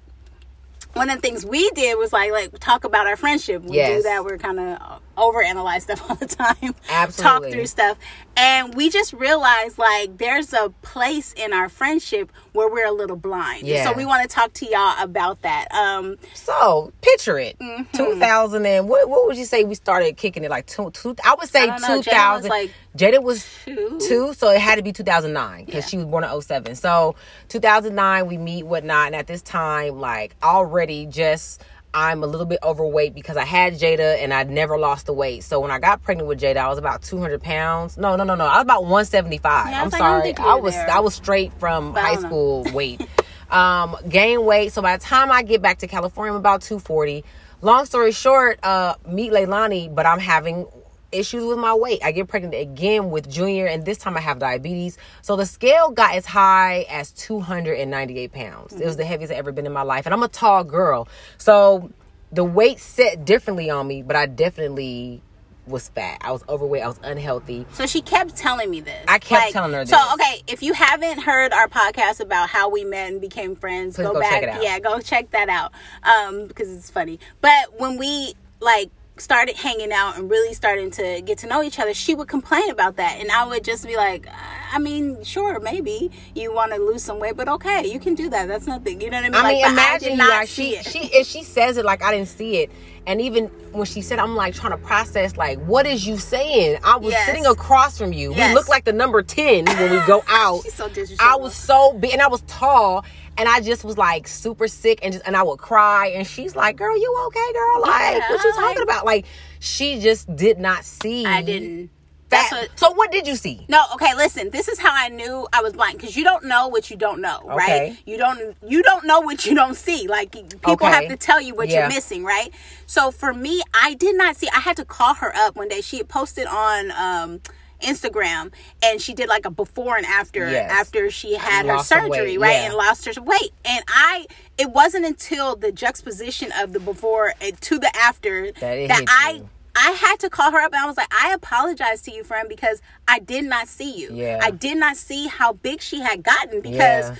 one 0.93 1.09
of 1.09 1.15
the 1.17 1.21
things 1.21 1.43
we 1.45 1.69
did 1.71 1.97
was 1.97 2.13
like 2.13 2.31
like 2.31 2.57
talk 2.59 2.83
about 2.83 3.07
our 3.07 3.15
friendship. 3.15 3.63
We 3.63 3.71
do 3.83 4.03
that. 4.03 4.23
We're 4.23 4.37
kind 4.37 4.59
of 4.59 5.01
overanalyze 5.17 5.81
stuff 5.81 6.01
all 6.09 6.15
the 6.15 6.25
time. 6.25 6.75
Absolutely. 6.89 7.49
Talk 7.49 7.51
through 7.51 7.65
stuff. 7.67 7.97
And 8.35 8.73
we 8.73 8.89
just 8.89 9.13
realized 9.13 9.77
like 9.77 10.17
there's 10.17 10.53
a 10.53 10.69
place 10.81 11.33
in 11.33 11.53
our 11.53 11.69
friendship 11.69 12.31
where 12.53 12.67
we're 12.69 12.87
a 12.87 12.91
little 12.91 13.15
blind. 13.15 13.67
Yeah. 13.67 13.85
So 13.85 13.93
we 13.93 14.05
want 14.05 14.27
to 14.27 14.33
talk 14.33 14.53
to 14.53 14.65
y'all 14.65 14.95
about 15.03 15.41
that. 15.43 15.67
Um 15.73 16.17
So 16.33 16.91
picture 17.01 17.37
it, 17.37 17.57
Mm-hmm. 17.59 17.95
two 17.95 18.19
thousand 18.19 18.65
and 18.65 18.89
what? 18.89 19.07
What 19.09 19.25
would 19.27 19.37
you 19.37 19.45
say 19.45 19.63
we 19.63 19.75
started 19.75 20.17
kicking 20.17 20.43
it 20.43 20.49
like 20.49 20.65
two? 20.65 20.89
two 20.91 21.15
I 21.23 21.35
would 21.35 21.47
say 21.49 21.63
I 21.63 21.77
don't 21.77 21.81
know, 21.81 22.01
two 22.01 22.09
Jada 22.09 22.35
was, 22.41 22.47
like, 22.49 22.71
Jada 22.97 23.21
was 23.23 23.45
two. 23.65 23.99
two, 24.07 24.33
so 24.33 24.49
it 24.49 24.59
had 24.59 24.75
to 24.75 24.83
be 24.83 24.91
two 24.91 25.03
thousand 25.03 25.33
nine 25.33 25.65
because 25.65 25.83
Yeah. 25.85 25.89
she 25.89 25.97
was 25.97 26.05
born 26.07 26.23
in 26.23 26.41
07. 26.41 26.75
So 26.75 27.15
two 27.49 27.59
thousand 27.59 27.93
nine, 27.95 28.25
we 28.27 28.37
meet 28.37 28.63
whatnot, 28.65 29.07
and 29.07 29.15
at 29.15 29.27
this 29.27 29.41
time, 29.43 29.99
like 29.99 30.35
already 30.43 31.05
just. 31.05 31.63
I'm 31.93 32.23
a 32.23 32.27
little 32.27 32.45
bit 32.47 32.59
overweight 32.63 33.13
because 33.13 33.37
I 33.37 33.45
had 33.45 33.73
Jada 33.75 34.17
and 34.21 34.33
I'd 34.33 34.49
never 34.49 34.77
lost 34.77 35.05
the 35.05 35.13
weight. 35.13 35.43
So 35.43 35.59
when 35.59 35.69
I 35.71 35.77
got 35.79 36.01
pregnant 36.01 36.27
with 36.27 36.39
Jada, 36.41 36.57
I 36.57 36.67
was 36.67 36.77
about 36.79 37.03
200 37.03 37.41
pounds. 37.41 37.97
No, 37.97 38.15
no, 38.15 38.23
no, 38.23 38.33
no. 38.35 38.45
I 38.45 38.55
was 38.57 38.63
about 38.63 38.81
175. 38.83 39.69
Yeah, 39.69 39.77
I 39.77 39.81
I'm 39.83 39.89
like, 39.89 39.99
sorry. 39.99 40.29
you 40.29 40.35
I 40.39 40.55
was 40.55 40.73
there. 40.73 40.89
I 40.89 40.99
was 41.01 41.13
straight 41.13 41.53
from 41.59 41.93
But 41.93 42.01
high 42.03 42.15
school 42.15 42.63
weight. 42.73 43.07
um, 43.51 43.95
gain 44.09 44.43
weight. 44.43 44.71
So 44.73 44.81
by 44.81 44.97
the 44.97 45.03
time 45.03 45.31
I 45.31 45.43
get 45.43 45.61
back 45.61 45.77
to 45.79 45.87
California, 45.87 46.33
I'm 46.33 46.39
about 46.39 46.61
240. 46.61 47.23
Long 47.61 47.85
story 47.85 48.11
short, 48.11 48.59
uh, 48.63 48.95
meet 49.07 49.31
Leilani, 49.31 49.93
but 49.93 50.05
I'm 50.05 50.19
having 50.19 50.65
issues 51.13 51.43
with 51.45 51.57
my 51.57 51.73
weight. 51.73 52.01
I 52.03 52.11
get 52.11 52.27
pregnant 52.27 52.55
again 52.55 53.09
with 53.09 53.29
Junior, 53.29 53.65
and 53.67 53.85
this 53.85 53.97
time 53.97 54.17
I 54.17 54.21
have 54.21 54.39
diabetes. 54.39 54.97
So 55.21 55.35
the 55.35 55.45
scale 55.45 55.91
got 55.91 56.15
as 56.15 56.25
high 56.25 56.85
as 56.89 57.11
298 57.11 58.31
pounds. 58.33 58.73
It 58.73 58.85
was 58.85 58.97
the 58.97 59.05
heaviest 59.05 59.31
I've 59.31 59.39
ever 59.39 59.51
been 59.51 59.65
in 59.65 59.73
my 59.73 59.83
life, 59.83 60.05
and 60.05 60.13
I'm 60.13 60.23
a 60.23 60.27
tall 60.27 60.63
girl. 60.63 61.07
So 61.37 61.91
the 62.31 62.43
weight 62.43 62.79
set 62.79 63.25
differently 63.25 63.69
on 63.69 63.87
me, 63.87 64.01
but 64.01 64.15
I 64.15 64.25
definitely 64.25 65.21
was 65.65 65.87
fat. 65.89 66.17
I 66.21 66.31
was 66.31 66.43
overweight. 66.49 66.83
I 66.83 66.87
was 66.87 66.99
unhealthy. 67.03 67.65
So 67.71 67.85
she 67.85 68.01
kept 68.01 68.35
telling 68.35 68.69
me 68.69 68.81
this. 68.81 69.05
I 69.07 69.17
kept 69.19 69.53
telling 69.53 69.71
her 69.71 69.85
So 69.85 69.97
okay, 70.15 70.41
if 70.47 70.61
you 70.61 70.73
haven't 70.73 71.21
heard 71.21 71.53
our 71.53 71.69
podcast 71.69 72.19
about 72.19 72.49
how 72.49 72.69
we 72.69 72.83
met 72.83 73.11
and 73.11 73.21
became 73.21 73.55
friends, 73.55 73.95
Please 73.95 74.03
go, 74.07 74.13
go 74.13 74.19
back. 74.19 74.31
check 74.31 74.43
it 74.43 74.49
out. 74.49 74.63
Yeah, 74.63 74.79
go 74.79 74.99
check 74.99 75.31
that 75.31 75.47
out. 75.47 75.71
Um, 76.03 76.47
because 76.47 76.69
it's 76.71 76.89
funny. 76.89 77.19
But 77.39 77.79
when 77.79 77.97
we 77.97 78.33
like 78.59 78.89
started 79.17 79.55
hanging 79.55 79.91
out 79.91 80.17
and 80.17 80.29
really 80.29 80.53
starting 80.53 80.89
to 80.91 81.21
get 81.23 81.37
to 81.39 81.47
know 81.47 81.61
each 81.61 81.79
other, 81.79 81.93
she 81.93 82.15
would 82.15 82.27
complain 82.27 82.69
about 82.71 82.95
that. 82.95 83.19
And 83.19 83.31
I 83.31 83.45
would 83.45 83.63
just 83.63 83.85
be 83.85 83.95
like, 83.95 84.27
I 84.71 84.79
mean, 84.79 85.23
sure, 85.23 85.59
maybe 85.59 86.11
you 86.33 86.53
want 86.53 86.73
to 86.73 86.79
lose 86.79 87.03
some 87.03 87.19
weight, 87.19 87.37
but 87.37 87.47
okay, 87.47 87.87
you 87.87 87.99
can 87.99 88.15
do 88.15 88.29
that. 88.29 88.47
That's 88.47 88.65
nothing. 88.65 89.01
You 89.01 89.11
know 89.11 89.17
what 89.17 89.25
I 89.25 89.29
mean? 89.29 89.35
I 89.35 89.51
mean, 89.51 89.61
like, 89.61 89.65
but 89.65 89.71
imagine 89.71 90.21
I 90.21 90.23
you 90.23 90.29
like 90.29 90.47
she 90.49 90.75
she 90.83 90.99
if 91.13 91.27
she 91.27 91.43
says 91.43 91.77
it 91.77 91.85
like 91.85 92.01
I 92.01 92.11
didn't 92.11 92.29
see 92.29 92.57
it, 92.57 92.71
and 93.05 93.19
even 93.21 93.45
when 93.73 93.85
she 93.85 94.01
said, 94.01 94.19
I'm 94.19 94.35
like 94.35 94.53
trying 94.53 94.71
to 94.71 94.77
process 94.77 95.35
like 95.37 95.59
what 95.65 95.85
is 95.85 96.05
you 96.07 96.17
saying? 96.17 96.79
I 96.83 96.97
was 96.97 97.11
Yes. 97.13 97.25
sitting 97.25 97.45
across 97.45 97.97
from 97.97 98.13
you. 98.13 98.33
Yes. 98.33 98.49
We 98.49 98.55
look 98.55 98.67
like 98.69 98.85
the 98.85 98.93
number 98.93 99.21
ten 99.21 99.65
when 99.65 99.91
we 99.91 99.99
go 100.07 100.23
out. 100.29 100.61
She's 100.63 100.73
so 100.73 100.87
disrespectful. 100.87 101.27
I 101.27 101.35
was 101.35 101.55
so 101.55 101.93
big 101.93 102.13
and 102.13 102.21
I 102.21 102.27
was 102.27 102.41
tall. 102.47 103.05
And 103.35 103.49
I 103.49 103.61
just 103.61 103.83
was 103.83 103.97
like 103.97 104.27
super 104.27 104.67
sick 104.67 104.99
and 105.01 105.11
just 105.13 105.25
and 105.25 105.35
I 105.35 105.41
would 105.41 105.57
cry 105.57 106.07
and 106.09 106.25
she's 106.27 106.55
like, 106.55 106.75
Girl, 106.77 106.95
you 106.95 107.23
okay, 107.27 107.53
girl? 107.53 107.81
Like, 107.81 108.17
Yeah, 108.17 108.29
what 108.29 108.43
you 108.43 108.49
like- 108.51 108.59
talking 108.59 108.83
about? 108.83 109.05
Like 109.05 109.25
she 109.59 109.99
just 109.99 110.33
did 110.35 110.59
not 110.59 110.85
see 110.85 111.25
I 111.25 111.41
didn't. 111.41 111.89
That. 112.33 112.47
That's 112.51 112.69
what. 112.69 112.79
so 112.79 112.91
what 112.93 113.11
did 113.11 113.25
you 113.27 113.35
see? 113.35 113.65
No, 113.69 113.81
okay, 113.95 114.13
listen. 114.15 114.49
This 114.49 114.67
is 114.67 114.79
how 114.79 114.91
I 114.93 115.09
knew 115.09 115.47
I 115.53 115.61
was 115.61 115.73
blind 115.73 115.97
because 115.97 116.15
you 116.17 116.23
don't 116.23 116.45
know 116.45 116.67
what 116.67 116.89
you 116.91 116.97
don't 116.97 117.21
know, 117.21 117.41
right? 117.45 117.97
You 118.05 118.17
don't 118.17 118.55
you 118.67 118.83
don't 118.83 119.05
know 119.05 119.21
what 119.21 119.45
you 119.45 119.55
don't 119.55 119.75
see. 119.75 120.07
Like 120.07 120.31
people 120.33 120.71
Okay. 120.73 120.87
have 120.91 121.07
to 121.09 121.17
tell 121.17 121.39
you 121.41 121.55
what 121.55 121.69
Yeah. 121.69 121.81
you're 121.81 121.89
missing, 121.89 122.23
right? 122.23 122.51
So 122.85 123.11
for 123.11 123.33
me, 123.33 123.61
I 123.73 123.93
did 123.93 124.15
not 124.17 124.35
see. 124.35 124.47
I 124.55 124.59
had 124.59 124.77
to 124.77 124.85
call 124.85 125.13
her 125.15 125.35
up 125.35 125.55
one 125.55 125.67
day. 125.69 125.81
She 125.81 125.97
had 125.97 126.09
posted 126.09 126.45
on 126.47 126.91
um, 126.91 127.41
Instagram 127.81 128.51
and 128.83 129.01
she 129.01 129.13
did 129.13 129.27
like 129.27 129.45
a 129.45 129.49
before 129.49 129.97
and 129.97 130.05
after 130.05 130.49
Yes. 130.49 130.71
after 130.71 131.09
she 131.11 131.35
had 131.35 131.65
her 131.65 131.79
surgery, 131.79 132.37
right? 132.37 132.51
yeah. 132.53 132.65
And 132.65 132.73
lost 132.75 133.05
her 133.05 133.21
weight. 133.21 133.51
And 133.65 133.83
I, 133.87 134.25
it 134.57 134.69
wasn't 134.71 135.05
until 135.05 135.55
the 135.55 135.71
juxtaposition 135.71 136.51
of 136.57 136.73
the 136.73 136.79
before 136.79 137.33
and 137.41 137.59
to 137.61 137.79
the 137.79 137.93
after 137.95 138.51
That 138.53 138.87
that 138.87 139.05
I. 139.07 139.31
you. 139.37 139.49
I 139.75 139.91
had 139.91 140.19
to 140.19 140.29
call 140.29 140.51
her 140.51 140.59
up 140.59 140.71
and 140.73 140.81
I 140.81 140.85
was 140.85 140.97
like, 140.97 141.11
I 141.11 141.33
apologize 141.33 142.01
to 142.03 142.11
you, 142.11 142.23
friend, 142.23 142.47
because 142.47 142.81
I 143.07 143.19
did 143.19 143.45
not 143.45 143.67
see 143.67 143.91
you. 143.97 144.13
Yeah. 144.13 144.39
I 144.41 144.51
did 144.51 144.77
not 144.77 144.97
see 144.97 145.27
how 145.27 145.53
big 145.53 145.81
she 145.81 145.99
had 146.01 146.23
gotten 146.23 146.61
because 146.61 147.09
Yeah. 147.09 147.15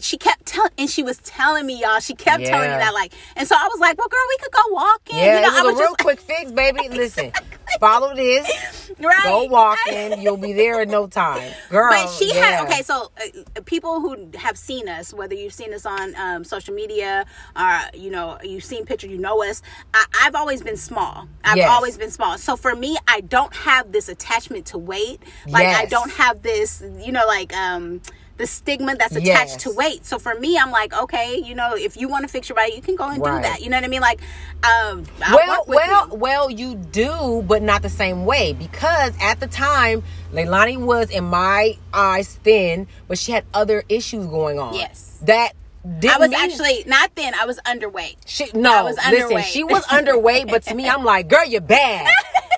She 0.00 0.16
kept 0.18 0.46
telling, 0.46 0.70
and 0.78 0.88
she 0.90 1.02
was 1.02 1.18
telling 1.18 1.66
me, 1.66 1.80
y'all, 1.80 2.00
she 2.00 2.14
kept 2.14 2.44
telling 2.46 2.70
me 2.70 2.76
that, 2.76 2.94
like, 2.94 3.12
and 3.36 3.46
so 3.46 3.54
I 3.56 3.68
was 3.70 3.80
like, 3.80 3.98
well, 3.98 4.08
girl, 4.08 4.20
we 4.28 4.36
could 4.38 4.52
go 4.52 4.62
walking. 4.72 5.16
Yeah, 5.18 5.36
you 5.36 5.40
know, 5.42 5.48
it 5.58 5.64
was 5.64 5.74
I 5.74 5.78
a 5.78 5.82
real 5.82 5.94
quick 5.96 6.20
fix, 6.20 6.52
baby. 6.62 6.88
Listen, 6.88 7.32
follow 7.80 8.14
this. 8.14 8.90
right? 8.98 9.20
Go 9.24 9.44
walking. 9.44 10.20
You'll 10.22 10.36
be 10.36 10.52
there 10.52 10.80
in 10.82 10.90
no 10.90 11.06
time, 11.06 11.52
girl. 11.70 11.90
But 11.90 12.08
she 12.10 12.34
yeah. 12.34 12.42
had 12.42 12.64
okay. 12.68 12.82
So 12.82 13.10
uh, 13.56 13.60
people 13.64 14.00
who 14.00 14.30
have 14.38 14.56
seen 14.56 14.88
us, 14.88 15.12
whether 15.12 15.34
you've 15.34 15.52
seen 15.54 15.72
us 15.74 15.84
on 15.86 16.14
um, 16.16 16.44
social 16.44 16.74
media, 16.74 17.24
or 17.56 17.80
you 17.94 18.10
know 18.10 18.38
you've 18.42 18.64
seen 18.64 18.84
pictures, 18.84 19.10
you 19.10 19.18
know 19.18 19.42
us. 19.44 19.62
I, 19.92 20.04
I've 20.22 20.34
always 20.34 20.62
been 20.62 20.76
small. 20.76 21.28
I've 21.44 21.56
Yes. 21.56 21.70
always 21.70 21.96
been 21.98 22.10
small. 22.10 22.36
So 22.38 22.56
for 22.56 22.74
me, 22.74 22.96
I 23.08 23.20
don't 23.20 23.54
have 23.54 23.92
this 23.92 24.08
attachment 24.08 24.66
to 24.66 24.78
weight. 24.78 25.20
Like 25.46 25.66
I 25.68 25.84
don't 25.86 26.10
have 26.12 26.42
this, 26.42 26.82
you 26.98 27.12
know, 27.12 27.26
like 27.26 27.54
um 27.56 28.00
the 28.36 28.46
stigma 28.46 28.96
that's 28.96 29.12
attached 29.14 29.26
Yes. 29.52 29.62
to 29.62 29.70
weight. 29.72 30.04
So 30.04 30.18
for 30.18 30.34
me, 30.34 30.58
I'm 30.58 30.70
like, 30.72 30.92
okay, 30.92 31.36
you 31.44 31.54
know, 31.54 31.74
if 31.76 31.96
you 31.96 32.08
want 32.08 32.22
to 32.24 32.28
fix 32.28 32.48
your 32.48 32.56
body, 32.56 32.72
you 32.74 32.82
can 32.82 32.96
go 32.96 33.04
and 33.08 33.22
Right. 33.24 33.36
do 33.42 33.48
that. 33.48 33.60
You 33.62 33.70
know 33.70 33.76
what 33.76 33.84
I 33.84 33.88
mean? 33.88 34.00
Like, 34.00 34.20
um, 34.64 35.04
well, 35.32 35.64
well, 35.68 36.08
you. 36.08 36.14
well, 36.14 36.50
you 36.50 36.74
do, 36.74 37.44
but 37.46 37.62
not 37.62 37.82
the 37.82 37.88
same 37.88 38.24
way 38.24 38.52
because 38.52 39.12
at 39.20 39.38
the 39.40 39.46
time, 39.46 40.02
Leilani 40.32 40.78
was 40.78 41.10
in 41.10 41.24
my 41.24 41.78
eyes 41.92 42.38
thin, 42.42 42.88
but 43.08 43.18
she 43.18 43.32
had 43.32 43.44
other 43.54 43.84
issues 43.88 44.26
going 44.26 44.58
on. 44.58 44.74
Yes. 44.74 45.18
that 45.22 45.52
didn't 46.00 46.16
I 46.16 46.18
was 46.18 46.30
mean- 46.30 46.38
actually 46.40 46.84
not 46.86 47.10
thin. 47.14 47.34
I 47.40 47.44
was 47.46 47.60
underweight. 47.66 48.16
She, 48.26 48.46
no, 48.54 48.74
I 48.74 48.82
was 48.82 48.96
listen, 48.96 49.12
underweight. 49.36 49.42
she 49.44 49.64
was 49.64 49.84
underweight, 49.86 50.50
but 50.50 50.62
to 50.64 50.74
me, 50.74 50.88
I'm 50.88 51.04
like, 51.04 51.28
girl, 51.28 51.44
you're 51.46 51.60
bad. 51.60 52.08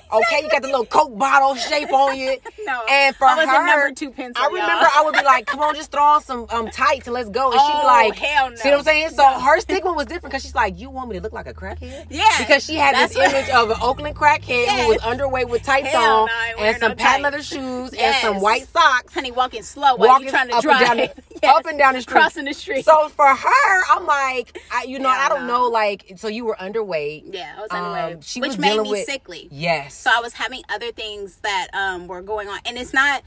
Okay, 0.09 0.41
you 0.41 0.49
got 0.49 0.61
the 0.61 0.69
little 0.69 0.85
Coke 0.85 1.17
bottle 1.17 1.53
shape 1.55 1.91
on 1.91 2.15
you. 2.17 2.37
No, 2.67 2.83
and 2.89 3.15
for 3.15 3.25
I 3.25 3.35
was 3.35 3.45
her, 3.45 3.65
number 3.65 3.93
two 3.95 4.11
pencil, 4.11 4.43
I 4.43 4.47
remember 4.47 4.71
y'all. 4.73 4.89
I 4.93 5.01
would 5.05 5.13
be 5.15 5.23
like, 5.23 5.45
come 5.45 5.61
on, 5.61 5.73
just 5.73 5.91
throw 5.91 6.03
on 6.03 6.21
some 6.21 6.45
um 6.49 6.69
tights 6.69 7.07
and 7.07 7.13
let's 7.13 7.29
go. 7.29 7.51
And 7.51 7.59
she'd 7.59 7.71
Oh, 7.73 7.81
be 7.81 7.85
like, 7.87 8.15
hell 8.17 8.49
no. 8.49 8.55
see 8.57 8.69
what 8.69 8.79
I'm 8.79 8.83
saying? 8.83 9.09
So 9.11 9.23
No. 9.23 9.39
her 9.39 9.59
stigma 9.61 9.93
was 9.93 10.05
different 10.07 10.31
because 10.31 10.43
she's 10.43 10.53
like, 10.55 10.77
you 10.79 10.89
want 10.89 11.09
me 11.09 11.15
to 11.15 11.21
look 11.21 11.33
like 11.33 11.47
a 11.47 11.53
crackhead? 11.53 12.07
Yeah, 12.09 12.27
Because 12.39 12.63
she 12.65 12.75
had 12.75 12.95
this 12.95 13.15
what- 13.15 13.31
image 13.31 13.49
of 13.51 13.69
an 13.71 13.77
Oakland 13.81 14.15
crackhead 14.15 14.67
who 14.67 14.87
was 14.89 14.97
underweight 14.99 15.49
with 15.49 15.63
tights 15.63 15.87
Hell 15.87 16.21
on 16.23 16.27
no, 16.57 16.63
and 16.63 16.77
some 16.77 16.89
no 16.89 16.95
patent 16.95 17.23
leather 17.23 17.41
shoes 17.41 17.93
and 17.93 18.15
some 18.17 18.41
white 18.41 18.67
socks. 18.67 19.13
honey 19.13 19.31
walking 19.31 19.63
slow 19.63 19.95
while 19.95 20.09
Walking 20.09 20.25
you're 20.25 20.31
trying 20.33 20.49
to 20.49 20.55
up 20.55 20.61
drive 20.63 20.81
and 20.81 20.97
down 20.99 21.09
the, 21.41 21.47
up 21.47 21.65
and 21.65 21.77
down 21.77 21.93
the 21.93 22.01
street, 22.01 22.13
crossing 22.13 22.45
the 22.45 22.53
street 22.53 22.83
So 22.83 23.07
for 23.09 23.25
her, 23.27 23.83
I'm 23.89 24.05
like, 24.05 24.59
I, 24.73 24.83
you 24.83 24.99
know, 24.99 25.09
I 25.09 25.29
don't 25.29 25.47
no. 25.47 25.53
know, 25.63 25.67
like, 25.69 26.13
so 26.17 26.27
you 26.27 26.43
were 26.45 26.55
underweight. 26.59 27.33
yeah 27.33 27.55
i 27.57 27.61
was 27.61 28.13
Um, 28.15 28.21
she 28.21 28.41
which 28.41 28.49
was 28.49 28.57
made 28.59 28.81
me 28.81 28.89
with- 28.89 29.05
sickly 29.05 29.47
Yes. 29.51 29.93
so 29.95 30.09
i 30.15 30.19
was 30.19 30.33
having 30.33 30.63
other 30.69 30.91
things 30.91 31.37
that 31.43 31.67
um 31.73 32.07
were 32.07 32.21
going 32.21 32.47
on 32.49 32.56
and 32.65 32.77
it's 32.77 32.93
not 32.93 33.21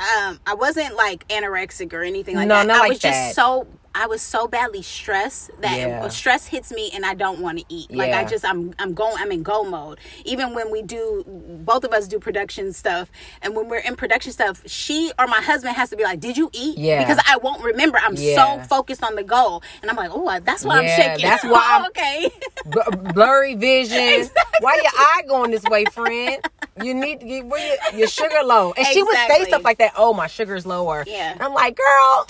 um 0.00 0.38
i 0.46 0.54
wasn't 0.54 0.94
like 0.96 1.26
anorexic 1.28 1.92
or 1.92 2.02
anything 2.02 2.36
like 2.36 2.48
No, 2.48 2.54
that 2.56 2.66
not 2.66 2.76
i 2.76 2.80
like 2.80 2.88
was 2.90 2.98
just 2.98 3.12
that. 3.18 3.34
so 3.34 3.66
I 4.00 4.06
was 4.06 4.22
so 4.22 4.46
badly 4.46 4.80
stressed 4.82 5.50
that 5.60 5.76
Yeah. 5.76 6.06
stress 6.08 6.46
hits 6.46 6.70
me 6.70 6.90
and 6.94 7.04
I 7.04 7.14
don't 7.14 7.40
want 7.40 7.58
to 7.58 7.64
eat. 7.68 7.90
Like 7.90 8.12
I 8.12 8.24
just 8.24 8.44
I'm 8.44 8.72
I'm 8.78 8.94
going 8.94 9.16
I'm 9.18 9.32
in 9.32 9.42
go 9.42 9.64
mode. 9.64 9.98
Even 10.24 10.54
when 10.54 10.70
we 10.70 10.82
do 10.82 11.24
both 11.26 11.82
of 11.82 11.92
us 11.92 12.06
do 12.06 12.20
production 12.20 12.72
stuff 12.72 13.10
and 13.42 13.56
when 13.56 13.68
we're 13.68 13.80
in 13.80 13.96
production 13.96 14.30
stuff, 14.32 14.62
she 14.66 15.10
or 15.18 15.26
my 15.26 15.40
husband 15.40 15.74
has 15.74 15.90
to 15.90 15.96
be 15.96 16.04
like, 16.04 16.20
"Did 16.20 16.36
you 16.36 16.48
eat?" 16.52 16.78
Yeah. 16.78 17.00
Because 17.02 17.20
I 17.26 17.38
won't 17.38 17.62
remember. 17.64 17.98
I'm 17.98 18.14
Yeah. 18.14 18.60
so 18.60 18.68
focused 18.68 19.02
on 19.02 19.16
the 19.16 19.24
goal. 19.24 19.62
And 19.82 19.90
I'm 19.90 19.96
like, 19.96 20.10
"Oh, 20.14 20.38
that's 20.44 20.64
why 20.64 20.80
Yeah, 20.82 20.90
I'm 20.94 21.00
shaking." 21.02 21.28
that's 21.28 21.42
why 21.52 21.64
I'm- 21.72 21.82
Oh, 21.84 21.88
okay. 21.88 22.30
B- 22.70 23.12
blurry 23.14 23.54
vision. 23.56 24.30
Why 24.60 24.74
your 24.76 24.92
eye 24.94 25.22
going 25.26 25.50
this 25.50 25.64
way, 25.64 25.84
friend? 25.86 26.38
You 26.82 26.94
need 26.94 27.18
to 27.20 27.26
get 27.26 27.44
where 27.46 27.66
your, 27.90 27.98
your 28.00 28.08
sugar 28.08 28.42
low. 28.44 28.72
And 28.76 28.86
she 28.86 29.02
would 29.02 29.16
say 29.26 29.44
stuff 29.46 29.64
like 29.64 29.78
that. 29.78 29.94
Oh, 29.96 30.14
my 30.14 30.28
sugar's 30.28 30.64
lower. 30.64 31.02
Yeah. 31.08 31.32
And 31.32 31.42
I'm 31.42 31.52
like, 31.52 31.76
girl, 31.76 32.26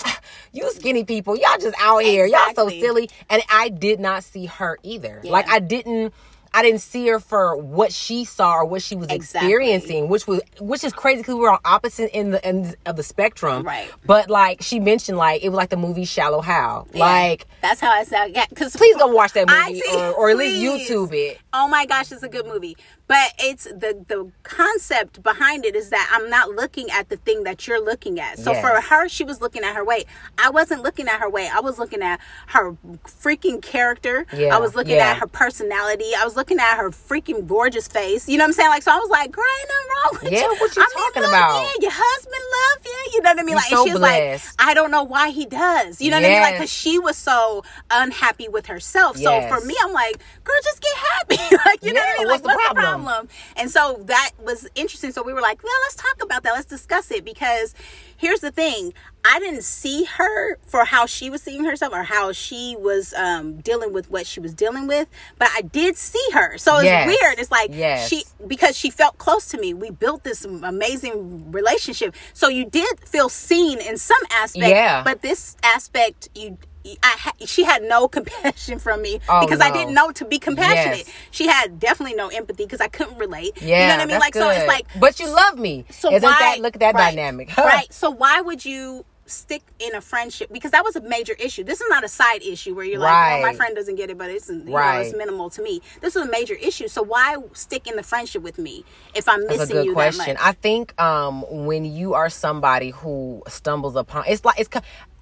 you 0.53 0.71
skinny 0.71 1.03
people, 1.03 1.37
y'all 1.37 1.57
just 1.59 1.75
out 1.79 1.99
here. 2.03 2.25
Y'all 2.25 2.53
so 2.55 2.69
silly. 2.69 3.09
And 3.29 3.41
I 3.49 3.69
did 3.69 3.99
not 3.99 4.23
see 4.23 4.45
her 4.45 4.77
either. 4.83 5.21
Yeah. 5.23 5.31
Like 5.31 5.49
I 5.49 5.59
didn't. 5.59 6.13
I 6.51 6.63
didn't 6.63 6.81
see 6.81 7.05
her 7.09 7.19
for 7.19 7.55
what 7.55 7.93
she 7.93 8.25
saw 8.25 8.55
or 8.55 8.65
what 8.65 8.81
she 8.81 8.95
was 8.95 9.07
Exactly. 9.09 9.47
experiencing, 9.49 10.07
which 10.09 10.25
was 10.25 10.41
which 10.59 10.83
is 10.83 10.91
crazy 10.93 11.17
because 11.21 11.35
we 11.35 11.41
were 11.41 11.51
on 11.51 11.59
opposite 11.63 12.09
end 12.11 12.33
the 12.33 12.43
end 12.43 12.75
of 12.87 12.95
the 12.95 13.03
spectrum. 13.03 13.61
Right. 13.63 13.87
But 14.03 14.31
like 14.31 14.63
she 14.63 14.79
mentioned, 14.79 15.19
like 15.19 15.43
it 15.43 15.49
was 15.49 15.57
like 15.57 15.69
the 15.69 15.77
movie 15.77 16.05
Shallow 16.05 16.41
Hal. 16.41 16.87
Yeah. 16.91 16.99
Like, 17.01 17.45
that's 17.61 17.79
how 17.79 17.91
I 17.91 18.03
sound. 18.03 18.33
Yeah, 18.33 18.45
because 18.49 18.75
please 18.75 18.97
go 18.97 19.05
watch 19.05 19.33
that 19.33 19.45
I 19.47 19.67
movie 19.69 19.81
see- 19.81 19.95
or, 19.95 20.11
or 20.13 20.29
at 20.31 20.37
least. 20.37 20.89
YouTube 20.89 21.13
it. 21.13 21.37
Oh 21.53 21.67
my 21.67 21.85
gosh, 21.85 22.11
it's 22.11 22.23
a 22.23 22.27
good 22.27 22.47
movie. 22.47 22.75
But 23.09 23.33
it's 23.39 23.65
the 23.65 24.05
the 24.07 24.31
concept 24.43 25.23
behind 25.23 25.65
it 25.65 25.75
is 25.75 25.89
that 25.89 26.09
I'm 26.13 26.29
not 26.29 26.51
looking 26.51 26.89
at 26.91 27.09
the 27.09 27.17
thing 27.17 27.43
that 27.45 27.67
you're 27.67 27.83
looking 27.83 28.19
at. 28.21 28.39
So 28.39 28.53
Yes. 28.53 28.61
for 28.61 28.79
her, 28.89 29.09
she 29.09 29.23
was 29.25 29.41
looking 29.41 29.63
at 29.63 29.75
her 29.75 29.83
weight. 29.83 30.05
I 30.37 30.49
wasn't 30.51 30.83
looking 30.83 31.07
at 31.09 31.19
her 31.19 31.29
weight. 31.29 31.49
I 31.53 31.59
was 31.59 31.79
looking 31.79 32.03
at 32.03 32.21
her 32.55 32.77
freaking 33.23 33.61
character. 33.63 34.25
Yeah, 34.31 34.55
I 34.55 34.59
was 34.59 34.75
looking 34.75 34.95
yeah. 34.97 35.11
at 35.11 35.17
her 35.17 35.27
personality. 35.27 36.11
I 36.17 36.23
was 36.23 36.35
looking 36.37 36.59
at 36.59 36.77
her 36.77 36.91
freaking 36.91 37.47
gorgeous 37.47 37.87
face. 37.87 38.29
You 38.29 38.37
know 38.37 38.43
what 38.45 38.49
I'm 38.49 38.53
saying? 38.53 38.69
Like 38.69 38.83
so 38.83 38.91
I 38.91 38.97
was 38.99 39.09
like, 39.09 39.31
girl, 39.31 39.45
ain't 39.59 39.69
nothing 39.69 39.89
wrong 39.89 40.19
with 40.23 40.31
Yeah, 40.33 40.41
you. 40.51 40.55
what 40.61 40.75
you 40.77 40.83
I 40.83 40.85
mean, 40.95 41.05
talking 41.05 41.21
look, 41.23 41.31
about? 41.31 41.63
Yeah, 41.63 41.71
your 41.81 41.91
husband 41.95 42.45
love 42.59 42.85
you. 42.85 43.11
You 43.15 43.21
know 43.23 43.29
what 43.31 43.39
I 43.39 43.43
mean? 43.43 43.49
You 43.49 43.55
Like 43.55 43.65
so 43.65 43.81
and 43.81 43.87
she 43.87 43.93
was 43.93 43.99
blessed. 44.01 44.59
like, 44.59 44.69
I 44.69 44.73
don't 44.75 44.91
know 44.91 45.03
why 45.03 45.31
he 45.31 45.45
does. 45.47 45.99
You 45.99 46.11
know 46.11 46.17
what 46.17 46.25
I 46.25 46.29
mean? 46.29 46.41
Like 46.43 46.55
because 46.57 46.71
she 46.71 46.99
was 46.99 47.17
so 47.17 47.63
unhappy 47.89 48.47
with 48.49 48.67
herself. 48.67 49.17
So 49.17 49.41
for 49.41 49.59
me, 49.65 49.75
I'm 49.81 49.93
like, 49.93 50.19
girl, 50.43 50.55
just 50.63 50.81
get 50.81 50.95
happy. 50.95 51.57
like, 51.65 51.83
you 51.83 51.93
know 51.93 52.01
what 52.01 52.15
I 52.15 52.17
mean? 52.19 52.27
what's 52.27 52.43
Like, 52.43 52.43
the 52.43 52.47
what's 52.49 52.67
the 52.69 52.73
problem? 52.75 52.98
Problem? 53.03 53.29
And 53.55 53.69
so 53.71 54.01
that 54.05 54.31
was 54.39 54.67
interesting. 54.75 55.11
So 55.11 55.23
we 55.23 55.33
were 55.33 55.41
like, 55.41 55.63
well, 55.63 55.73
let's 55.83 55.95
talk 55.95 56.21
about 56.23 56.43
that. 56.43 56.53
Let's 56.53 56.65
discuss 56.65 57.11
it 57.11 57.25
because 57.25 57.73
here's 58.17 58.39
the 58.41 58.51
thing. 58.51 58.93
I 59.25 59.39
didn't 59.39 59.63
see 59.65 60.05
her 60.05 60.57
for 60.65 60.85
how 60.85 61.05
she 61.05 61.29
was 61.29 61.41
seeing 61.43 61.65
herself 61.65 61.93
or 61.93 62.03
how 62.03 62.31
she 62.31 62.75
was 62.79 63.13
um, 63.15 63.57
dealing 63.57 63.91
with 63.91 64.09
what 64.09 64.25
she 64.25 64.39
was 64.39 64.53
dealing 64.53 64.87
with, 64.87 65.09
but 65.37 65.49
I 65.53 65.61
did 65.61 65.97
see 65.97 66.25
her. 66.33 66.57
So 66.57 66.75
it's 66.77 66.85
Yes. 66.85 67.05
weird. 67.07 67.37
It's 67.39 67.51
like 67.51 67.69
Yes. 67.73 68.07
she 68.07 68.23
because 68.47 68.77
she 68.77 68.89
felt 68.89 69.17
close 69.17 69.47
to 69.49 69.57
me. 69.57 69.73
We 69.73 69.89
built 69.91 70.23
this 70.23 70.45
amazing 70.45 71.51
relationship. 71.51 72.15
So 72.33 72.47
you 72.47 72.65
did 72.65 72.99
feel 73.05 73.27
seen 73.27 73.79
in 73.81 73.97
some 73.97 74.21
aspect, 74.31 74.69
Yeah. 74.69 75.03
but 75.03 75.21
this 75.21 75.57
aspect 75.63 76.29
you 76.33 76.57
I 77.03 77.15
ha- 77.19 77.33
she 77.45 77.63
had 77.63 77.83
no 77.83 78.07
compassion 78.17 78.79
from 78.79 79.01
me 79.01 79.19
Oh, 79.29 79.41
because 79.41 79.59
I 79.61 79.71
didn't 79.71 79.93
know 79.93 80.11
to 80.11 80.25
be 80.25 80.39
compassionate. 80.39 80.99
Yes. 81.07 81.11
She 81.31 81.47
had 81.47 81.79
definitely 81.79 82.15
no 82.15 82.27
empathy 82.29 82.63
because 82.65 82.81
I 82.81 82.87
couldn't 82.87 83.17
relate. 83.17 83.61
Yeah, 83.61 83.81
you 83.81 83.87
know 83.87 83.93
what 83.97 84.01
I 84.01 84.05
mean? 84.05 84.19
Like 84.19 84.33
so, 84.33 84.49
it's 84.49 84.67
like 84.67 84.87
but 84.99 85.19
you 85.19 85.27
love 85.33 85.57
me. 85.57 85.85
so 85.89 86.11
Isn't 86.13 86.23
why? 86.27 86.37
that 86.39 86.59
look 86.61 86.75
at 86.75 86.79
that 86.79 86.95
right, 86.95 87.09
dynamic? 87.15 87.55
right? 87.57 87.91
So 87.93 88.09
why 88.09 88.41
would 88.41 88.63
you 88.65 89.05
stick 89.25 89.61
in 89.77 89.93
a 89.93 90.01
friendship? 90.01 90.51
Because 90.51 90.71
that 90.71 90.83
was 90.83 90.95
a 90.95 91.01
major 91.01 91.33
issue. 91.33 91.63
This 91.63 91.81
is 91.81 91.87
not 91.89 92.03
a 92.03 92.07
side 92.07 92.41
issue 92.41 92.73
where 92.73 92.83
you're 92.83 92.97
like, 92.99 93.13
well, 93.13 93.41
my 93.43 93.53
friend 93.53 93.75
doesn't 93.75 93.93
get 93.95 94.09
it, 94.09 94.17
but 94.17 94.31
it's 94.31 94.49
you 94.49 94.55
know, 94.63 94.73
Right. 94.73 95.01
it's 95.05 95.15
minimal 95.15 95.51
to 95.51 95.61
me. 95.61 95.81
This 96.01 96.15
is 96.15 96.23
a 96.27 96.31
major 96.31 96.55
issue. 96.55 96.87
So 96.87 97.03
why 97.03 97.35
stick 97.53 97.85
in 97.87 97.95
the 97.95 98.01
friendship 98.01 98.41
with 98.41 98.57
me 98.57 98.83
if 99.13 99.29
I'm 99.29 99.41
missing 99.41 99.57
That's 99.59 99.69
a 99.69 99.73
good 99.73 99.85
you 99.85 99.93
question. 99.93 100.25
that 100.25 100.33
much? 100.33 100.43
I 100.47 100.51
think 100.53 100.99
um, 100.99 101.43
when 101.65 101.85
you 101.85 102.15
are 102.15 102.29
somebody 102.31 102.89
who 102.89 103.43
stumbles 103.47 103.95
upon, 103.95 104.23
it's 104.27 104.43
like 104.43 104.59
it's. 104.59 104.69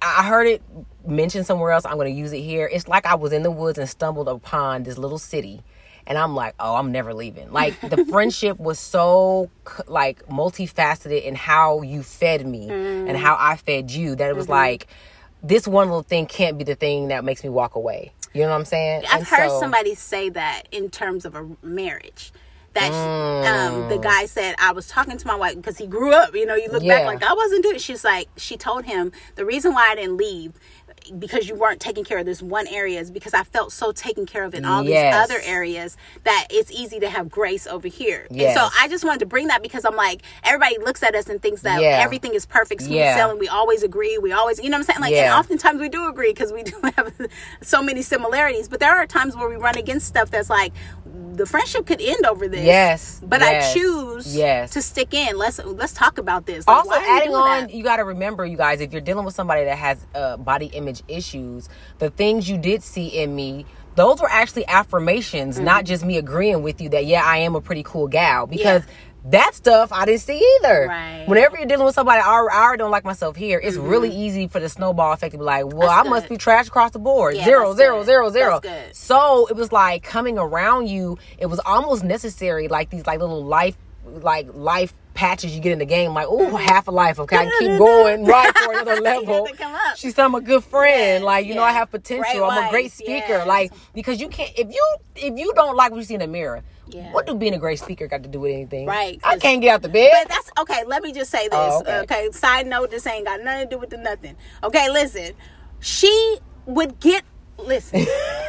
I 0.00 0.24
heard 0.24 0.46
it 0.46 0.62
mentioned 1.06 1.46
somewhere 1.46 1.72
else. 1.72 1.84
I'm 1.84 1.94
going 1.94 2.12
to 2.12 2.18
use 2.18 2.32
it 2.32 2.40
here. 2.40 2.68
It's 2.72 2.88
like 2.88 3.06
I 3.06 3.14
was 3.14 3.32
in 3.32 3.42
the 3.42 3.50
woods 3.50 3.78
and 3.78 3.88
stumbled 3.88 4.28
upon 4.28 4.84
this 4.84 4.98
little 4.98 5.18
city, 5.18 5.62
and 6.06 6.16
I'm 6.16 6.34
like, 6.34 6.54
oh, 6.60 6.76
I'm 6.76 6.92
never 6.92 7.12
leaving. 7.14 7.52
Like 7.52 7.80
the 7.80 8.04
friendship 8.10 8.58
was 8.58 8.78
so 8.78 9.50
like 9.86 10.26
multifaceted 10.26 11.22
in 11.24 11.34
how 11.34 11.82
you 11.82 12.02
fed 12.02 12.46
me 12.46 12.68
and 12.68 13.08
mm. 13.08 13.16
how 13.16 13.36
I 13.38 13.56
fed 13.56 13.90
you 13.90 14.14
that 14.16 14.30
it 14.30 14.36
was 14.36 14.46
mm-hmm. 14.46 14.52
like 14.52 14.86
this 15.42 15.68
one 15.68 15.88
little 15.88 16.02
thing 16.02 16.26
can't 16.26 16.58
be 16.58 16.64
the 16.64 16.74
thing 16.74 17.08
that 17.08 17.24
makes 17.24 17.42
me 17.44 17.50
walk 17.50 17.74
away. 17.74 18.12
You 18.34 18.42
know 18.42 18.50
what 18.50 18.56
I'm 18.56 18.64
saying? 18.64 19.04
I've 19.10 19.20
And 19.20 19.28
heard 19.28 19.48
so- 19.48 19.60
somebody 19.60 19.94
say 19.94 20.28
that 20.30 20.62
in 20.70 20.90
terms 20.90 21.24
of 21.24 21.34
a 21.34 21.48
marriage. 21.62 22.32
That 22.78 22.92
um, 23.72 23.88
the 23.88 23.98
guy 23.98 24.26
said, 24.26 24.54
I 24.58 24.72
was 24.72 24.86
talking 24.88 25.16
to 25.18 25.26
my 25.26 25.34
wife 25.34 25.56
because 25.56 25.78
he 25.78 25.86
grew 25.86 26.12
up. 26.12 26.34
You 26.34 26.46
know, 26.46 26.54
you 26.54 26.68
look 26.70 26.82
Yeah. 26.82 26.98
back 26.98 27.06
like 27.06 27.22
I 27.22 27.32
wasn't 27.34 27.62
doing. 27.64 27.78
She's 27.78 28.04
like, 28.04 28.28
she 28.36 28.56
told 28.56 28.84
him 28.84 29.12
the 29.36 29.44
reason 29.44 29.72
why 29.74 29.88
I 29.90 29.94
didn't 29.94 30.16
leave 30.16 30.52
because 31.18 31.48
you 31.48 31.54
weren't 31.54 31.80
taking 31.80 32.04
care 32.04 32.18
of 32.18 32.26
this 32.26 32.42
one 32.42 32.66
area 32.66 33.00
is 33.00 33.10
because 33.10 33.32
I 33.32 33.42
felt 33.42 33.72
so 33.72 33.92
taken 33.92 34.26
care 34.26 34.44
of 34.44 34.54
in 34.54 34.64
all 34.66 34.82
Yes. 34.84 35.14
these 35.14 35.36
other 35.36 35.42
areas 35.48 35.96
that 36.24 36.48
it's 36.50 36.70
easy 36.70 37.00
to 37.00 37.08
have 37.08 37.30
grace 37.30 37.66
over 37.66 37.88
here. 37.88 38.26
And 38.30 38.52
so 38.52 38.68
I 38.78 38.88
just 38.88 39.04
wanted 39.04 39.20
to 39.20 39.26
bring 39.26 39.46
that 39.46 39.62
because 39.62 39.84
I'm 39.86 39.96
like, 39.96 40.20
everybody 40.44 40.76
looks 40.78 41.02
at 41.02 41.14
us 41.14 41.28
and 41.28 41.40
thinks 41.40 41.62
that 41.62 41.80
Yeah. 41.80 42.00
everything 42.02 42.34
is 42.34 42.44
perfect, 42.44 42.82
smooth 42.82 42.98
Yeah. 42.98 43.16
sailing. 43.16 43.38
We 43.38 43.48
always 43.48 43.82
agree. 43.82 44.18
We 44.18 44.32
always, 44.32 44.58
you 44.58 44.68
know 44.68 44.76
what 44.76 44.88
I'm 44.90 44.94
saying? 44.96 45.00
Like, 45.00 45.14
and 45.14 45.32
oftentimes 45.32 45.80
we 45.80 45.88
do 45.88 46.08
agree 46.08 46.30
because 46.32 46.52
we 46.52 46.62
do 46.62 46.76
have 46.96 47.12
so 47.62 47.80
many 47.82 48.02
similarities. 48.02 48.68
But 48.68 48.80
there 48.80 48.94
are 48.94 49.06
times 49.06 49.34
where 49.34 49.48
we 49.48 49.56
run 49.56 49.78
against 49.78 50.06
stuff 50.08 50.30
that's 50.30 50.50
like, 50.50 50.72
the 51.38 51.46
friendship 51.46 51.86
could 51.86 52.00
end 52.02 52.26
over 52.26 52.48
this. 52.48 52.64
Yes, 52.64 53.20
But 53.24 53.40
yes, 53.40 53.70
I 53.70 53.78
choose 53.78 54.36
yes. 54.36 54.72
to 54.72 54.82
stick 54.82 55.14
in. 55.14 55.38
Let's 55.38 55.58
let's 55.64 55.94
talk 55.94 56.18
about 56.18 56.44
this. 56.46 56.66
Like, 56.66 56.76
also 56.76 56.90
are 56.90 57.00
you 57.00 57.16
adding 57.16 57.34
on 57.34 57.60
that? 57.62 57.70
you 57.74 57.82
got 57.84 57.96
to 57.96 58.04
remember 58.04 58.44
you 58.44 58.56
guys 58.58 58.80
if 58.80 58.92
you're 58.92 59.00
dealing 59.00 59.24
with 59.24 59.34
somebody 59.34 59.64
that 59.64 59.78
has 59.78 60.04
uh, 60.14 60.36
body 60.36 60.66
image 60.66 61.02
issues 61.08 61.68
the 61.98 62.10
things 62.10 62.48
you 62.50 62.58
did 62.58 62.82
see 62.82 63.06
in 63.08 63.34
me 63.34 63.64
those 63.94 64.20
were 64.20 64.30
actually 64.30 64.66
affirmations 64.68 65.56
Mm-hmm. 65.56 65.64
not 65.64 65.84
just 65.84 66.04
me 66.04 66.16
agreeing 66.18 66.62
with 66.62 66.80
you 66.80 66.88
that 66.90 67.06
yeah 67.06 67.22
i 67.24 67.38
am 67.38 67.54
a 67.54 67.60
pretty 67.60 67.82
cool 67.82 68.06
gal 68.08 68.46
because 68.46 68.82
that 69.30 69.54
stuff 69.54 69.92
I 69.92 70.04
didn't 70.06 70.20
see 70.20 70.38
either. 70.60 70.86
Right. 70.88 71.24
Whenever 71.26 71.56
you're 71.56 71.66
dealing 71.66 71.84
with 71.86 71.94
somebody, 71.94 72.20
I 72.20 72.26
already, 72.28 72.54
I 72.56 72.62
already 72.62 72.78
don't 72.78 72.90
like 72.90 73.04
myself 73.04 73.36
here. 73.36 73.60
It's 73.62 73.76
really 73.76 74.10
easy 74.14 74.48
for 74.48 74.60
the 74.60 74.68
snowball 74.68 75.12
effect 75.12 75.32
to 75.32 75.38
be 75.38 75.44
like, 75.44 75.64
well, 75.66 75.88
Mm-hmm. 75.88 75.96
That's 75.96 76.06
I 76.06 76.10
must 76.10 76.28
be 76.28 76.36
trash 76.36 76.68
across 76.68 76.92
the 76.92 76.98
board. 76.98 77.36
Yeah, 77.36 77.44
Zero, 77.44 77.74
zero, 77.74 77.98
good. 77.98 78.06
zero, 78.06 78.30
zero. 78.30 78.60
So 78.92 79.46
it 79.48 79.56
was 79.56 79.72
like 79.72 80.02
coming 80.02 80.38
around 80.38 80.88
you. 80.88 81.18
It 81.38 81.46
was 81.46 81.60
almost 81.60 82.04
necessary, 82.04 82.68
like 82.68 82.90
these 82.90 83.06
like 83.06 83.20
little 83.20 83.44
life, 83.44 83.76
like 84.04 84.48
life 84.54 84.92
patches 85.18 85.52
you 85.52 85.60
get 85.60 85.72
in 85.72 85.80
the 85.80 85.84
game. 85.84 86.14
Like, 86.14 86.28
oh, 86.30 86.54
half 86.54 86.86
a 86.86 86.92
life. 86.92 87.18
Okay, 87.18 87.36
I 87.36 87.44
can 87.44 87.52
keep 87.58 87.78
going 87.78 88.24
right 88.24 88.56
for 88.56 88.72
another 88.72 89.00
level. 89.00 89.48
up. 89.60 89.96
She's 89.96 90.16
I'm 90.16 90.36
a 90.36 90.40
good 90.40 90.62
friend. 90.62 91.14
Yes, 91.14 91.22
like, 91.24 91.46
you 91.46 91.56
know, 91.56 91.62
I 91.64 91.72
have 91.72 91.90
potential. 91.90 92.22
Great 92.22 92.40
I'm 92.40 92.68
a 92.68 92.70
great 92.70 92.92
speaker. 92.92 93.26
yes. 93.28 93.46
Like, 93.46 93.72
because 93.94 94.20
you 94.20 94.28
can't 94.28 94.52
if 94.56 94.68
you 94.72 94.96
if 95.16 95.36
you 95.36 95.52
don't 95.54 95.74
like 95.74 95.90
what 95.90 95.98
you 95.98 96.04
see 96.04 96.14
in 96.14 96.20
the 96.20 96.28
mirror. 96.28 96.62
Yeah. 96.86 97.12
What 97.12 97.26
do 97.26 97.34
being 97.34 97.52
a 97.52 97.58
great 97.58 97.80
speaker 97.80 98.06
got 98.06 98.22
to 98.22 98.30
do 98.30 98.40
with 98.40 98.52
anything? 98.52 98.86
Right, 98.86 99.20
I 99.22 99.36
can't 99.36 99.60
get 99.60 99.74
out 99.74 99.82
the 99.82 99.90
bed. 99.90 100.10
But 100.22 100.28
that's 100.30 100.50
okay. 100.60 100.84
Let 100.86 101.02
me 101.02 101.12
just 101.12 101.30
say 101.30 101.48
oh, 101.52 101.82
this. 101.82 101.92
Oh, 101.92 102.00
okay. 102.00 102.26
okay. 102.26 102.30
Side 102.30 102.66
note: 102.66 102.90
This 102.90 103.06
ain't 103.06 103.26
got 103.26 103.42
nothing 103.42 103.68
to 103.68 103.74
do 103.74 103.78
with 103.78 103.90
the 103.90 103.98
nothing. 103.98 104.36
Okay. 104.62 104.88
Listen. 104.88 105.34
She 105.80 106.38
would 106.64 106.98
get. 107.00 107.24
Listen. 107.58 108.06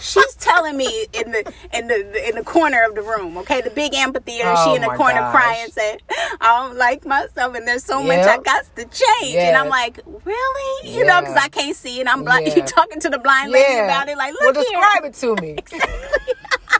She's 0.00 0.34
telling 0.36 0.76
me 0.76 1.06
in 1.12 1.30
the 1.32 1.52
in 1.72 1.86
the 1.88 2.28
in 2.28 2.34
the 2.36 2.42
corner 2.44 2.82
of 2.88 2.94
the 2.94 3.02
room, 3.02 3.36
okay, 3.38 3.60
the 3.60 3.70
big 3.70 3.94
amphitheater. 3.94 4.52
Oh 4.56 4.64
she 4.64 4.74
in 4.76 4.82
the 4.82 4.88
corner 4.88 5.20
gosh. 5.20 5.32
crying, 5.32 5.70
saying, 5.70 5.98
"I 6.40 6.46
don't 6.58 6.76
like 6.76 7.04
myself, 7.06 7.54
and 7.54 7.66
there's 7.68 7.84
so 7.84 8.02
much 8.02 8.26
I 8.26 8.34
Yep. 8.34 8.44
got 8.44 8.64
to 8.76 8.84
change." 8.84 9.36
And 9.36 9.56
I'm 9.56 9.68
like, 9.68 10.00
"Really? 10.24 10.90
You 10.96 11.04
know, 11.06 11.20
because 11.20 11.36
I 11.36 11.48
can't 11.48 11.76
see, 11.76 12.00
and 12.00 12.08
I'm 12.08 12.24
blind. 12.24 12.46
Yeah. 12.50 12.56
You 12.56 12.62
talking 12.62 13.00
to 13.00 13.10
the 13.10 13.18
blind 13.18 13.52
lady 13.52 13.78
about 13.78 14.08
it? 14.08 14.16
Like, 14.16 14.34
well, 14.40 14.52
look 14.54 14.66
here, 14.66 14.80
describe 14.80 15.04
it 15.04 15.14
to 15.14 15.36
me. 15.36 15.58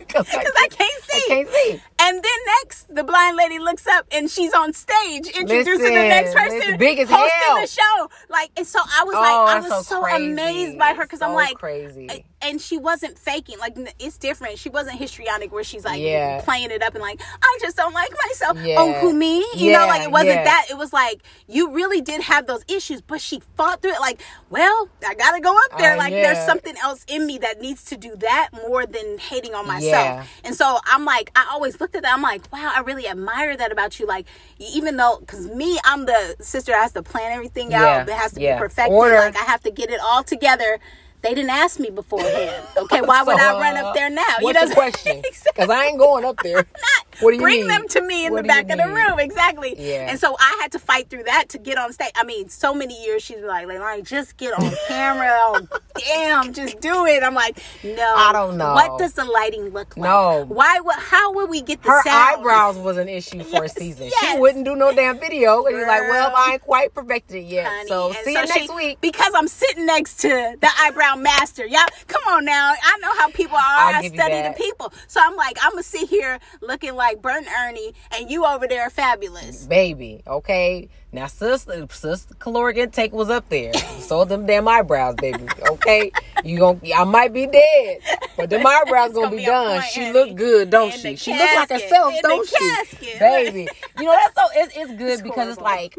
because 0.11 0.27
I 0.35 0.69
can't 0.71 1.03
see. 1.05 1.23
I 1.25 1.25
can't 1.29 1.49
see. 1.49 1.83
And 2.01 2.17
then 2.17 2.39
next, 2.63 2.93
the 2.95 3.05
blind 3.05 3.37
lady 3.37 3.59
looks 3.59 3.87
up 3.87 4.07
and 4.13 4.31
she's 4.31 4.53
on 4.55 4.73
stage 4.73 5.27
introducing 5.29 5.79
the 5.85 5.91
next 5.91 6.35
person, 6.35 6.59
listen, 6.59 6.77
big 6.79 6.99
as 6.99 7.09
hosting 7.11 7.31
hell. 7.47 7.61
the 7.61 7.67
show. 7.67 8.09
Like, 8.29 8.51
and 8.57 8.67
so 8.67 8.81
I 8.81 9.05
was 9.05 9.15
Oh, 9.17 9.21
like, 9.21 9.57
I 9.57 9.61
was 9.61 9.87
so 9.87 10.01
so, 10.03 10.17
amazed 10.17 10.79
by 10.79 10.95
her 10.95 11.05
because 11.05 11.21
I'm 11.23 11.35
like, 11.35 11.57
crazy. 11.57 12.25
And 12.43 12.61
she 12.61 12.79
wasn't 12.79 13.19
faking. 13.19 13.59
Like, 13.59 13.77
it's 13.99 14.17
different. 14.19 14.59
She 14.59 14.69
wasn't 14.69 14.99
histrionic 14.99 15.53
where 15.53 15.65
she's 15.65 15.85
like 15.85 16.01
Yeah. 16.01 16.41
playing 16.43 16.71
it 16.71 16.83
up 16.83 16.95
and 16.95 17.03
like, 17.03 17.21
I 17.43 17.59
just 17.61 17.77
don't 17.77 17.93
like 17.93 18.11
myself. 18.29 18.59
Yeah. 18.63 18.77
Oh, 18.79 18.93
who 18.95 19.13
me? 19.13 19.45
You 19.57 19.73
know, 19.73 19.87
like 19.87 20.03
it 20.03 20.11
wasn't 20.11 20.31
yeah. 20.37 20.45
that. 20.45 20.67
It 20.71 20.79
was 20.79 20.93
like 20.93 21.23
you 21.47 21.71
really 21.73 22.01
did 22.01 22.23
have 22.23 22.47
those 22.47 22.65
issues, 22.69 23.01
but 23.01 23.21
she 23.21 23.41
fought 23.57 23.83
through 23.83 23.93
it. 23.93 24.01
Like, 24.01 24.21
well, 24.49 24.89
I 25.07 25.15
gotta 25.15 25.41
go 25.41 25.55
up 25.57 25.79
there. 25.79 25.95
Uh, 25.95 25.99
like, 25.99 26.13
yeah. 26.13 26.33
there's 26.33 26.47
something 26.47 26.75
else 26.83 27.05
in 27.09 27.27
me 27.27 27.39
that 27.39 27.61
needs 27.61 27.85
to 27.87 27.97
do 27.97 28.17
that 28.17 28.49
more 28.53 28.87
than 28.87 29.19
hating 29.19 29.55
on 29.55 29.67
myself. 29.67 29.83
Yeah. 29.93 30.25
And 30.45 30.55
so 30.55 30.79
I'm 30.87 31.05
like, 31.05 31.31
I 31.37 31.49
always 31.53 31.81
looked 31.81 31.95
at 31.97 32.03
that. 32.03 32.13
I'm 32.15 32.23
like, 32.23 32.51
wow, 32.53 32.73
I 32.75 32.81
really 32.81 33.07
admire 33.07 33.57
that 33.57 33.73
about 33.73 33.99
you. 34.01 34.07
Like, 34.07 34.27
even 34.59 34.97
though, 34.97 35.19
because 35.21 35.47
me, 35.49 35.79
I'm 35.85 36.07
the 36.07 36.37
sister 36.41 36.73
that 36.73 36.83
has 36.83 36.93
to 36.93 37.03
plan 37.03 37.33
everything 37.33 37.75
out. 37.75 37.83
Yeah, 37.83 38.03
It 38.03 38.11
has 38.11 38.33
to 38.33 38.41
yeah. 38.41 38.57
be 38.57 38.61
perfected. 38.61 38.95
Order. 38.95 39.17
Like, 39.17 39.37
I 39.37 39.45
have 39.45 39.63
to 39.63 39.71
get 39.71 39.91
it 39.91 40.01
all 40.01 40.23
together. 40.23 40.79
They 41.23 41.35
didn't 41.35 41.51
ask 41.51 41.79
me 41.81 41.91
beforehand. 41.91 42.65
Okay, 42.77 43.03
why 43.03 43.23
would 43.23 43.37
So, 43.37 43.43
I 43.43 43.61
run 43.61 43.77
uh, 43.77 43.89
up 43.89 43.95
there 43.95 44.09
now? 44.11 44.25
What's 44.41 44.69
the 44.69 44.75
question? 44.75 45.23
Because 45.23 45.69
I 45.71 45.87
ain't 45.87 45.99
going 45.99 46.25
up 46.25 46.37
there. 46.43 46.67
What 47.21 47.31
do 47.31 47.37
you 47.37 47.43
Bring 47.43 47.63
need? 47.63 47.71
them 47.71 47.89
to 47.89 48.03
me 48.03 48.27
in 48.27 48.33
What 48.33 48.43
the 48.43 48.49
back 48.49 48.71
of 48.71 48.79
the 48.79 48.89
room, 48.89 49.19
exactly. 49.19 49.75
Yeah. 49.79 50.09
And 50.11 50.19
so 50.19 50.37
I 50.39 50.59
had 50.63 50.73
to 50.73 50.79
fight 50.79 51.09
through 51.11 51.25
that 51.25 51.49
to 51.51 51.59
get 51.59 51.79
on 51.79 51.93
stage. 51.93 52.11
I 52.15 52.25
mean, 52.25 52.49
so 52.49 52.75
many 52.75 53.01
years 53.05 53.23
she's 53.23 53.41
like, 53.43 53.67
like, 53.67 54.05
just 54.05 54.37
get 54.37 54.53
on 54.59 54.71
camera. 54.89 55.29
oh, 55.33 55.67
damn, 55.99 56.53
just 56.53 56.81
do 56.81 57.07
it. 57.07 57.23
I'm 57.23 57.35
like, 57.35 57.59
no, 57.85 58.15
I 58.17 58.33
don't 58.33 58.57
know. 58.57 58.75
What 58.75 58.99
does 58.99 59.13
the 59.15 59.25
lighting 59.25 59.71
look 59.71 59.97
like? 59.97 60.09
No. 60.11 60.45
why? 60.49 60.81
Would, 60.81 60.97
how 60.97 61.33
would 61.35 61.51
we 61.51 61.63
get 61.63 61.83
the 61.83 61.91
Her 61.91 62.03
sound? 62.03 62.41
eyebrows 62.41 62.77
was 62.79 62.97
an 62.97 63.09
issue 63.09 63.43
for 63.45 63.65
a 63.65 63.69
season. 63.81 64.07
yes. 64.07 64.33
She 64.33 64.39
wouldn't 64.39 64.65
do 64.65 64.77
no 64.77 64.95
damn 64.95 65.19
video. 65.19 65.65
And 65.67 65.77
you're 65.77 65.87
like, 65.87 66.03
well, 66.03 66.33
I 66.35 66.53
ain't 66.55 66.63
quite 66.63 66.95
perfected 66.95 67.37
it 67.39 67.47
yet. 67.47 67.67
honey. 67.67 67.89
So 67.89 68.07
And 68.09 68.17
see 68.25 68.35
so 68.35 68.41
you 68.41 68.47
next 68.47 68.53
she- 68.71 68.75
week. 68.77 69.01
Because 69.01 69.33
I'm 69.35 69.49
sitting 69.49 69.87
next 69.87 70.21
to 70.21 70.29
the 70.29 70.69
eyebrow 70.81 71.17
master. 71.17 71.67
Y'all, 71.67 71.81
come 72.07 72.23
on 72.29 72.45
now. 72.45 72.73
I 72.83 72.99
know 73.03 73.15
how 73.17 73.29
people 73.31 73.57
are. 73.57 73.63
I'll 73.63 73.97
I 74.05 74.09
study 74.09 74.43
the 74.43 74.55
people. 74.57 74.93
So 75.07 75.21
I'm 75.23 75.37
like, 75.37 75.59
I'm 75.63 75.73
gonna 75.73 75.83
sit 75.83 76.09
here 76.09 76.39
looking 76.61 76.95
like 76.95 77.10
Bert 77.15 77.39
and 77.39 77.47
Ernie, 77.49 77.93
and 78.13 78.31
you 78.31 78.45
over 78.45 78.67
there 78.67 78.89
fabulous. 78.91 79.67
Baby, 79.67 80.23
okay? 80.27 80.89
Now, 81.13 81.27
sister, 81.27 81.87
sister 81.91 82.35
caloric 82.39 82.77
intake 82.77 83.13
was 83.13 83.31
up 83.31 83.49
there. 83.49 83.73
So 84.01 84.25
them 84.25 84.47
damn 84.47 84.69
eyebrows, 84.69 85.17
baby. 85.17 85.47
Okay? 85.71 86.13
You 86.45 86.59
gonna, 86.59 86.81
I 86.95 87.05
might 87.05 87.33
be 87.33 87.47
dead, 87.47 87.99
but 88.37 88.51
them 88.51 88.67
eyebrows 88.67 89.13
gonna, 89.13 89.27
gonna 89.27 89.31
be, 89.31 89.37
be 89.39 89.47
done. 89.47 89.83
she 89.93 90.13
look 90.13 90.35
good, 90.37 90.71
don't 90.71 90.93
she? 90.93 91.17
She 91.17 91.33
look 91.33 91.55
like 91.55 91.71
herself, 91.71 92.15
In 92.15 92.21
don't 92.23 92.49
she? 92.49 92.57
casket. 92.57 93.19
Baby. 93.19 93.69
You 93.99 94.05
know, 94.05 94.13
that's 94.13 94.35
so, 94.35 94.61
it's, 94.61 94.77
it's 94.77 94.93
good 94.99 95.13
It's 95.15 95.23
because 95.23 95.49
it's 95.49 95.61
like, 95.61 95.99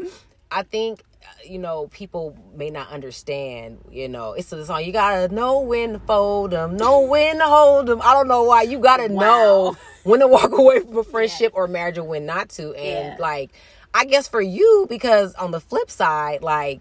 I 0.50 0.62
think, 0.62 1.02
you 1.44 1.58
know, 1.58 1.88
people 1.88 2.36
may 2.54 2.70
not 2.70 2.90
understand, 2.90 3.78
you 3.90 4.08
know, 4.08 4.32
it's 4.32 4.52
a 4.52 4.64
song, 4.64 4.84
you 4.84 4.92
gotta 4.92 5.32
know 5.34 5.60
when 5.60 5.94
to 5.94 5.98
fold 6.00 6.52
them, 6.52 6.76
know 6.76 7.00
when 7.02 7.38
to 7.38 7.44
hold 7.44 7.86
them. 7.86 8.00
I 8.02 8.12
don't 8.14 8.28
know 8.28 8.44
why. 8.44 8.62
You 8.62 8.78
gotta 8.78 9.08
know 9.08 9.76
when 10.04 10.20
to 10.20 10.28
walk 10.28 10.52
away 10.52 10.80
from 10.80 10.96
a 10.98 11.04
friendship 11.04 11.52
or 11.54 11.66
marriage 11.68 11.98
or 11.98 12.04
when 12.04 12.26
not 12.26 12.48
to. 12.50 12.74
And 12.74 13.14
Yeah. 13.14 13.14
like, 13.18 13.52
I 13.94 14.04
guess 14.04 14.28
for 14.28 14.40
you, 14.40 14.86
because 14.88 15.34
on 15.34 15.50
the 15.50 15.60
flip 15.60 15.90
side, 15.90 16.42
like, 16.42 16.80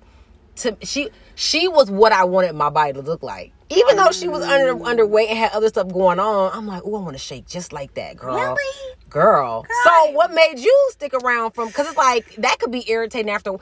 to 0.58 0.78
she 0.84 1.10
she 1.36 1.68
was 1.68 1.90
what 1.90 2.12
I 2.12 2.26
wanted 2.26 2.54
my 2.56 2.70
body 2.70 2.94
to 2.94 3.02
look 3.02 3.24
like. 3.24 3.54
Even 3.72 3.96
though 3.98 4.12
she 4.12 4.28
was 4.28 4.44
under 4.44 4.74
underweight 4.76 5.30
and 5.30 5.38
had 5.38 5.52
other 5.54 5.70
stuff 5.70 5.88
going 5.92 6.20
on, 6.20 6.52
I'm 6.54 6.68
like, 6.68 6.82
oh, 6.86 6.96
I 6.96 7.00
want 7.02 7.14
to 7.14 7.18
shake 7.18 7.48
just 7.48 7.72
like 7.74 7.94
that, 7.96 8.18
girl. 8.18 8.36
Really? 8.36 8.96
Girl. 9.10 9.64
Girl. 9.64 9.66
So 9.84 10.12
what 10.12 10.34
made 10.34 10.58
you 10.58 10.90
stick 10.92 11.14
around 11.14 11.52
from? 11.52 11.68
Because 11.68 11.88
it's 11.88 11.98
like 11.98 12.34
that 12.38 12.60
could 12.60 12.72
be 12.72 12.90
irritating 12.90 13.30
after. 13.30 13.50
Or 13.52 13.60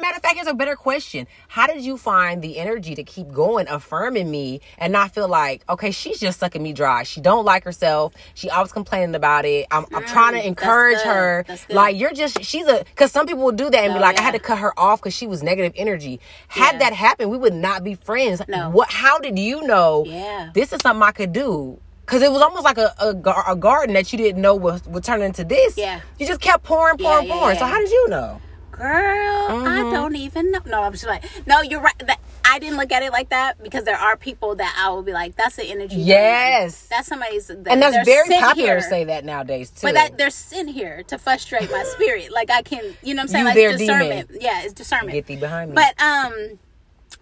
matter 0.00 0.16
of 0.16 0.22
fact, 0.22 0.36
here's 0.36 0.46
a 0.46 0.54
better 0.54 0.74
question: 0.74 1.26
How 1.48 1.66
did 1.66 1.82
you 1.82 1.98
find 1.98 2.40
the 2.40 2.56
energy 2.58 2.94
to 2.94 3.04
keep 3.04 3.30
going, 3.30 3.68
affirming 3.68 4.30
me, 4.30 4.62
and 4.78 4.94
not 4.94 5.12
feel 5.12 5.28
like, 5.28 5.64
okay, 5.68 5.90
she's 5.90 6.18
just 6.18 6.38
sucking 6.40 6.62
me 6.62 6.72
dry. 6.72 7.02
She 7.02 7.20
don't 7.20 7.44
like 7.44 7.64
herself. 7.64 8.14
She 8.34 8.48
always 8.48 8.72
complaining 8.72 9.14
about 9.14 9.44
it. 9.44 9.66
I'm, 9.70 9.84
I'm 9.94 10.04
trying 10.04 10.32
to 10.34 10.46
encourage 10.46 11.00
her. 11.00 11.44
Like 11.68 11.98
you're 11.98 12.12
just 12.14 12.42
she's 12.42 12.66
a 12.66 12.78
because 12.84 13.12
some 13.12 13.26
people 13.26 13.42
will 13.44 13.52
do 13.52 13.68
that 13.68 13.84
and 13.84 13.92
be 13.92 13.98
Oh, 13.98 14.02
like, 14.02 14.18
I 14.18 14.22
had 14.22 14.32
to 14.32 14.38
cut 14.38 14.58
her 14.58 14.78
off 14.80 15.00
because 15.00 15.12
she 15.14 15.26
was 15.26 15.42
negative 15.42 15.72
energy. 15.76 16.20
Had 16.48 16.74
Yeah. 16.74 16.78
that 16.78 16.92
happened, 16.94 17.30
we 17.30 17.36
would 17.36 17.52
not 17.54 17.84
be 17.84 17.96
friends. 17.96 18.40
No. 18.48 18.70
What? 18.70 18.90
How 18.90 19.18
did 19.18 19.38
you 19.38 19.45
know? 19.66 20.04
Yeah. 20.06 20.50
This 20.54 20.72
is 20.72 20.80
something 20.82 21.02
I 21.02 21.12
could 21.12 21.32
do. 21.32 21.78
Cause 22.06 22.22
it 22.22 22.30
was 22.30 22.40
almost 22.40 22.62
like 22.64 22.78
a, 22.78 22.94
a, 23.00 23.08
a 23.52 23.56
garden 23.56 23.94
that 23.94 24.12
you 24.12 24.16
didn't 24.18 24.40
know 24.40 24.54
would, 24.54 24.86
would 24.86 25.02
turn 25.02 25.22
into 25.22 25.42
this. 25.42 25.76
Yeah. 25.76 26.00
You 26.20 26.26
just 26.26 26.40
kept 26.40 26.62
pouring, 26.62 26.96
Yeah, 27.00 27.08
pouring, 27.08 27.26
yeah, 27.26 27.34
pouring. 27.38 27.58
So 27.58 27.64
how 27.64 27.78
did 27.80 27.90
you 27.90 28.08
know? 28.08 28.40
Girl, 28.70 28.86
I 28.88 29.50
Mm-hmm. 29.82 29.90
don't 29.92 30.16
even 30.16 30.52
know. 30.52 30.60
No, 30.66 30.82
I'm 30.82 30.92
just 30.92 31.06
like, 31.06 31.24
no, 31.46 31.62
you're 31.62 31.80
right. 31.80 31.98
That, 32.06 32.20
I 32.44 32.60
didn't 32.60 32.76
look 32.76 32.92
at 32.92 33.02
it 33.02 33.10
like 33.10 33.30
that 33.30 33.60
because 33.60 33.82
there 33.84 33.96
are 33.96 34.16
people 34.16 34.54
that 34.54 34.76
I 34.78 34.90
will 34.90 35.02
be 35.02 35.12
like, 35.12 35.34
that's 35.34 35.56
the 35.56 35.64
energy. 35.64 35.96
Yes. 35.96 36.86
That's 36.86 37.08
somebody's. 37.08 37.48
That, 37.48 37.66
And 37.68 37.82
that's 37.82 38.06
very 38.08 38.28
popular 38.28 38.68
here. 38.68 38.76
to 38.76 38.82
say 38.82 39.02
that 39.04 39.24
nowadays 39.24 39.70
too. 39.70 39.88
But 39.88 39.94
that 39.94 40.16
they're 40.16 40.30
sent 40.30 40.70
here 40.70 41.02
to 41.08 41.18
frustrate 41.18 41.68
my 41.72 41.82
spirit. 41.84 42.30
Like 42.30 42.50
I 42.50 42.62
can, 42.62 42.94
you 43.02 43.14
know 43.14 43.20
what 43.20 43.22
I'm 43.22 43.28
saying? 43.28 43.44
You 43.46 43.50
like 43.50 43.56
it's 43.56 43.78
demon. 43.78 43.98
discernment. 43.98 44.30
Yeah, 44.42 44.62
it's 44.62 44.72
discernment. 44.74 45.12
Get 45.12 45.26
thee 45.26 45.36
behind 45.36 45.70
me. 45.70 45.74
But 45.74 46.00
um 46.00 46.60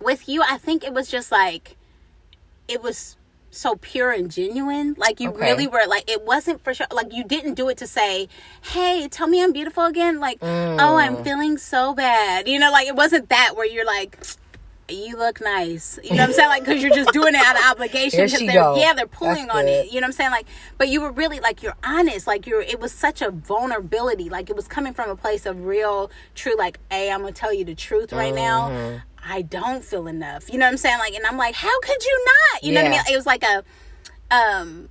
with 0.01 0.29
you, 0.29 0.43
I 0.43 0.59
think 0.59 0.85
it 0.85 0.93
was 0.93 1.09
just 1.09 1.33
like 1.33 1.77
it 2.69 2.83
was 2.83 3.17
so 3.51 3.77
pure 3.77 4.11
and 4.11 4.31
genuine. 4.31 4.95
Like 4.99 5.21
you 5.21 5.31
Okay. 5.31 5.41
really 5.41 5.67
were 5.69 5.87
like 5.87 6.11
it 6.11 6.23
wasn't 6.23 6.63
for 6.65 6.75
sure. 6.75 6.87
Like 6.93 7.13
you 7.13 7.23
didn't 7.25 7.55
do 7.55 7.69
it 7.69 7.77
to 7.79 7.87
say, 7.87 8.29
"Hey, 8.63 9.07
tell 9.09 9.29
me 9.29 9.43
I'm 9.43 9.53
beautiful 9.53 9.85
again." 9.85 10.19
Like, 10.19 10.39
"Oh, 10.43 10.97
I'm 10.97 11.19
Mm. 11.19 11.25
feeling 11.25 11.59
so 11.59 11.95
bad." 11.95 12.49
You 12.49 12.59
know, 12.59 12.73
like 12.73 12.89
it 12.89 12.97
wasn't 12.97 13.29
that 13.29 13.53
where 13.57 13.67
you're 13.67 13.87
like. 13.87 14.19
You 14.87 15.17
look 15.17 15.41
nice. 15.41 15.99
You 16.05 16.11
know 16.11 16.17
what 16.17 16.23
I'm 16.25 16.33
saying? 16.35 16.49
Like, 16.51 16.65
because 16.67 16.83
you're 16.83 16.93
just 16.93 17.11
doing 17.15 17.35
it 17.35 17.41
out 17.41 17.57
of 17.57 17.65
obligation. 17.71 18.19
Here 18.19 18.29
she 18.29 18.47
they're, 18.47 18.57
go. 18.61 18.77
yeah, 18.77 18.93
they're 18.93 19.07
pulling 19.07 19.47
That's 19.47 19.59
on 19.59 19.65
good. 19.65 19.71
it. 19.71 19.87
You 19.87 20.03
know 20.03 20.05
what 20.05 20.09
I'm 20.09 20.13
saying? 20.13 20.31
Like, 20.31 20.47
but 20.77 20.89
you 20.89 21.01
were 21.01 21.11
really 21.11 21.41
like 21.41 21.63
you're 21.63 21.75
honest. 21.83 22.27
Like 22.27 22.47
you're. 22.47 22.61
It 22.61 22.81
was 22.81 22.93
such 22.93 23.23
a 23.23 23.31
vulnerability. 23.31 24.29
Like 24.29 24.51
it 24.51 24.57
was 24.57 24.69
coming 24.69 24.93
from 24.93 25.09
a 25.09 25.17
place 25.17 25.47
of 25.47 25.65
real, 25.65 26.11
true. 26.35 26.55
Like, 26.59 26.81
hey, 26.91 27.11
I'm 27.11 27.21
gonna 27.21 27.33
tell 27.33 27.55
you 27.55 27.65
the 27.65 27.75
truth 27.75 28.13
right 28.13 28.35
now. 28.35 29.01
I 29.27 29.43
don't 29.43 29.85
feel 29.85 30.07
enough. 30.07 30.53
You 30.53 30.59
know 30.59 30.67
what 30.67 30.73
I'm 30.73 30.77
saying? 30.77 30.99
Like, 30.99 31.15
and 31.15 31.27
I'm 31.27 31.37
like, 31.37 31.55
how 31.55 31.81
could 31.81 32.05
you 32.05 32.25
not? 32.27 32.63
You 32.63 32.73
know 32.73 32.83
what 32.83 32.89
I 32.89 32.91
mean? 32.91 33.01
It 33.11 33.17
was 33.17 33.27
like 33.27 33.43
a, 33.43 33.65
um, 34.31 34.89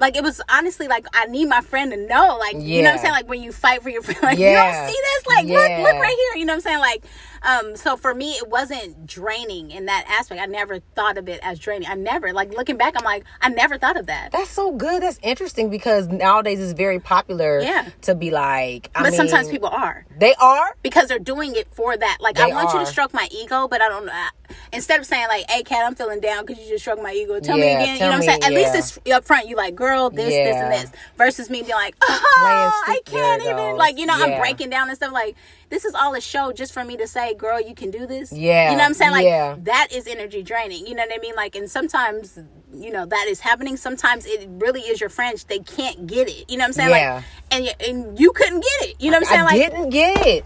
like 0.00 0.16
it 0.16 0.22
was 0.22 0.40
honestly 0.48 0.88
like 0.88 1.06
I 1.12 1.26
need 1.26 1.46
my 1.46 1.60
friend 1.60 1.90
to 1.92 1.96
know. 1.96 2.36
Like, 2.38 2.56
you 2.58 2.82
know 2.82 2.90
what 2.90 2.94
I'm 2.96 2.98
saying? 3.00 3.12
Like 3.12 3.28
when 3.28 3.42
you 3.42 3.52
fight 3.52 3.82
for 3.82 3.90
your 3.90 4.02
friend, 4.06 4.18
like 4.22 4.38
Yeah. 4.38 4.50
you 4.50 4.56
don't 4.86 4.88
see 4.94 5.00
this. 5.02 5.26
Like, 5.26 5.46
look, 5.46 5.68
Yeah. 5.68 5.82
look 5.82 5.94
right 6.02 6.16
here. 6.16 6.38
You 6.40 6.44
know 6.46 6.52
what 6.52 6.56
I'm 6.56 6.60
saying? 6.62 6.78
Like, 6.78 7.04
um, 7.42 7.76
so 7.76 7.96
for 7.96 8.14
me, 8.14 8.32
it 8.32 8.48
wasn't 8.48 9.06
draining 9.06 9.70
in 9.70 9.86
that 9.86 10.04
aspect. 10.08 10.40
I 10.40 10.46
never 10.46 10.80
thought 10.94 11.18
of 11.18 11.28
it 11.28 11.40
as 11.42 11.58
draining. 11.58 11.88
I 11.88 11.94
never 11.94 12.32
like 12.32 12.52
looking 12.52 12.76
back. 12.76 12.94
I'm 12.96 13.04
like, 13.04 13.24
I 13.40 13.48
never 13.48 13.78
thought 13.78 13.96
of 13.96 14.06
that. 14.06 14.32
That's 14.32 14.50
so 14.50 14.72
good. 14.72 15.02
That's 15.02 15.18
interesting 15.22 15.70
because 15.70 16.08
nowadays 16.08 16.60
it's 16.60 16.72
very 16.72 16.98
popular 16.98 17.60
Yeah. 17.60 17.88
to 18.02 18.14
be 18.14 18.30
like. 18.30 18.90
I 18.94 19.02
but 19.02 19.14
sometimes 19.14 19.48
people 19.48 19.68
are. 19.68 20.04
they 20.18 20.34
are. 20.40 20.76
because 20.82 21.08
they're 21.08 21.18
doing 21.18 21.54
it 21.54 21.68
for 21.72 21.96
that. 21.96 22.18
Like 22.20 22.38
I 22.40 22.46
They 22.48 22.54
want 22.54 22.72
you 22.74 22.80
to 22.80 22.86
stroke 22.86 23.14
my 23.14 23.28
ego, 23.30 23.68
but 23.68 23.80
I 23.80 23.88
don't. 23.88 24.08
I, 24.10 24.28
instead 24.72 24.98
of 24.98 25.06
saying 25.06 25.26
like, 25.28 25.48
"Hey, 25.50 25.62
cat, 25.62 25.84
I'm 25.86 25.94
feeling 25.94 26.20
down 26.20 26.44
because 26.44 26.62
you 26.62 26.70
just 26.70 26.82
stroked 26.84 27.02
my 27.02 27.12
ego," 27.12 27.38
tell 27.40 27.56
me 27.56 27.64
Yeah, 27.66 27.80
again. 27.82 27.92
You 27.94 27.98
tell 27.98 28.10
know 28.10 28.18
what 28.18 28.28
I'm 28.28 28.40
saying? 28.40 28.42
At 28.44 28.52
yeah. 28.52 28.58
least 28.72 28.98
it's 29.06 29.10
up 29.12 29.24
front. 29.24 29.48
You 29.48 29.56
like, 29.56 29.74
girl, 29.74 29.87
this, 30.10 30.28
this, 30.28 30.56
and 30.56 30.72
this, 30.72 30.92
versus 31.16 31.50
me 31.50 31.62
being 31.62 31.74
like, 31.74 31.96
"Oh, 32.02 32.82
I 32.86 33.00
can't 33.04 33.42
even." 33.42 33.76
Like 33.76 33.98
you 33.98 34.06
know, 34.06 34.14
I'm 34.14 34.38
breaking 34.40 34.70
down 34.70 34.88
and 34.88 34.96
stuff. 34.96 35.12
Like 35.12 35.36
this 35.68 35.84
is 35.84 35.94
all 35.94 36.14
a 36.14 36.20
show 36.20 36.52
just 36.52 36.72
for 36.72 36.84
me 36.84 36.96
to 36.96 37.06
say, 37.06 37.34
"Girl, 37.34 37.60
you 37.60 37.74
can 37.74 37.90
do 37.90 38.06
this." 38.06 38.32
Yeah, 38.32 38.70
you 38.70 38.76
know 38.76 38.82
what 38.82 38.88
I'm 38.88 38.94
saying? 38.94 39.12
Like 39.12 39.24
yeah. 39.24 39.56
that 39.60 39.88
is 39.92 40.06
energy 40.06 40.42
draining. 40.42 40.86
You 40.86 40.94
know 40.94 41.02
what 41.02 41.14
I 41.14 41.20
mean? 41.20 41.34
Like, 41.34 41.56
and 41.56 41.70
sometimes. 41.70 42.38
You 42.70 42.92
know 42.92 43.06
that 43.06 43.26
is 43.28 43.40
happening. 43.40 43.78
Sometimes 43.78 44.26
it 44.26 44.46
really 44.46 44.82
is 44.82 45.00
your 45.00 45.08
friends. 45.08 45.44
They 45.44 45.60
can't 45.60 46.06
get 46.06 46.28
it. 46.28 46.50
You 46.50 46.58
know 46.58 46.64
what 46.64 46.66
I'm 46.66 46.72
saying? 46.74 46.90
Yeah. 46.90 47.14
Like, 47.14 47.24
and 47.50 47.74
and 47.80 48.20
you 48.20 48.30
couldn't 48.30 48.60
get 48.60 48.90
it. 48.90 48.96
You 49.00 49.10
know 49.10 49.16
what 49.20 49.26
I'm 49.26 49.28
saying? 49.28 49.40
I 49.40 49.44
like, 49.44 49.72
didn't 49.72 49.88
get 49.88 50.26
it. 50.26 50.44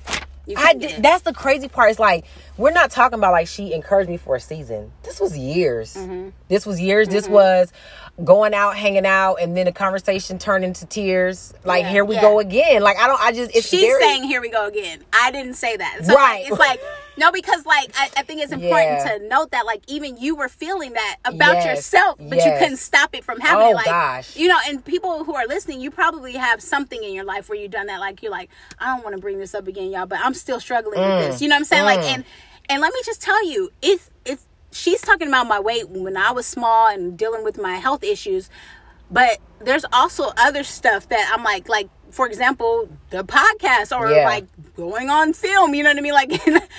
I 0.57 0.75
did. 0.75 1.03
That's 1.03 1.23
the 1.23 1.33
crazy 1.33 1.69
part. 1.69 1.91
It's 1.91 2.01
like 2.01 2.25
we're 2.57 2.73
not 2.73 2.91
talking 2.91 3.19
about 3.19 3.33
like 3.33 3.47
she 3.47 3.73
encouraged 3.73 4.11
me 4.11 4.17
for 4.17 4.37
a 4.37 4.41
season. 4.41 4.93
This 5.03 5.21
was 5.21 5.37
years. 5.37 5.95
Mm-hmm. 5.95 6.31
This 6.49 6.67
was 6.67 6.81
years. 6.81 7.09
This 7.09 7.29
was 7.29 7.73
going 8.25 8.53
out, 8.53 8.77
hanging 8.77 9.07
out, 9.07 9.37
and 9.37 9.57
then 9.57 9.67
the 9.67 9.73
conversation 9.73 10.39
turned 10.39 10.65
into 10.65 10.87
tears. 10.87 11.55
Like 11.65 11.83
Yeah, 11.85 11.91
here 11.91 12.05
we 12.05 12.17
yeah. 12.17 12.23
go 12.23 12.41
again. 12.41 12.83
Like 12.83 12.99
I 12.99 13.07
don't. 13.07 13.21
I 13.21 13.33
just. 13.33 13.55
It's 13.55 13.69
She's 13.69 13.83
very, 13.83 14.03
saying, 14.03 14.25
"Here 14.25 14.41
we 14.41 14.51
go 14.51 14.67
again." 14.67 15.03
I 15.13 15.31
didn't 15.31 15.55
say 15.55 15.77
that. 15.77 16.01
So 16.05 16.15
Right. 16.15 16.43
Like, 16.43 16.51
it's 16.51 16.59
like 16.59 16.81
no, 17.17 17.31
because 17.33 17.67
like 17.67 17.91
I, 17.97 18.11
I 18.19 18.23
think 18.23 18.41
it's 18.43 18.53
important 18.53 19.01
Yeah. 19.05 19.19
to 19.19 19.29
note 19.29 19.51
that 19.51 19.67
like 19.67 19.83
even 19.87 20.17
you 20.17 20.35
were 20.37 20.49
feeling 20.49 20.93
that 20.95 21.17
about 21.25 21.57
Yes, 21.57 21.67
yourself, 21.67 22.19
but 22.19 22.45
you 22.45 22.53
couldn't 22.59 22.79
stop 22.79 23.15
it 23.15 23.25
from 23.25 23.41
happening. 23.41 23.73
Oh, 23.73 23.77
like 23.77 23.87
gosh. 23.87 24.37
you 24.37 24.49
know, 24.49 24.59
and 24.67 24.85
people 24.85 25.25
who 25.25 25.35
are 25.35 25.47
listening, 25.47 25.81
you 25.81 25.91
probably 25.91 26.35
have 26.35 26.63
something 26.63 27.03
in 27.03 27.13
your 27.15 27.25
life 27.25 27.49
where 27.49 27.59
you've 27.59 27.71
done 27.71 27.87
that. 27.87 28.01
Like 28.01 28.23
you're 28.23 28.33
like, 28.33 28.51
I 28.79 28.87
don't 28.95 29.05
want 29.05 29.15
to 29.17 29.21
bring 29.21 29.39
this 29.39 29.55
up 29.55 29.67
again, 29.69 29.91
y'all, 29.91 30.07
but 30.07 30.19
I'm 30.23 30.35
still 30.35 30.61
struggling 30.61 31.01
Mm. 31.01 31.19
with 31.19 31.29
this. 31.31 31.43
You 31.43 31.49
know 31.49 31.55
what 31.57 31.61
I'm 31.61 31.65
saying? 31.67 31.85
Like 31.85 32.03
and 32.03 32.25
and 32.69 32.81
let 32.81 32.93
me 32.95 33.01
just 33.05 33.21
tell 33.23 33.47
you, 33.49 33.71
it's 33.83 34.11
it's 34.25 34.47
she's 34.71 35.01
talking 35.03 35.29
about 35.29 35.47
my 35.47 35.61
weight 35.61 35.89
when 35.91 36.17
I 36.17 36.31
was 36.33 36.47
small 36.47 36.89
and 36.89 37.17
dealing 37.19 37.45
with 37.45 37.59
my 37.59 37.77
health 37.77 38.03
issues 38.03 38.49
but 39.11 39.37
there's 39.61 39.85
also 39.93 40.33
other 40.39 40.65
stuff 40.65 41.07
that 41.11 41.31
I'm 41.35 41.45
like, 41.45 41.69
like 41.69 41.91
for 42.13 42.27
example, 42.27 42.89
the 43.11 43.25
podcast 43.25 43.97
or 43.99 44.09
Yeah. 44.11 44.25
like 44.27 44.45
going 44.77 45.11
on 45.11 45.33
film. 45.33 45.75
You 45.75 45.83
know 45.83 45.91
what 45.91 45.99
I 45.99 46.03
mean? 46.03 46.13
Like 46.13 46.31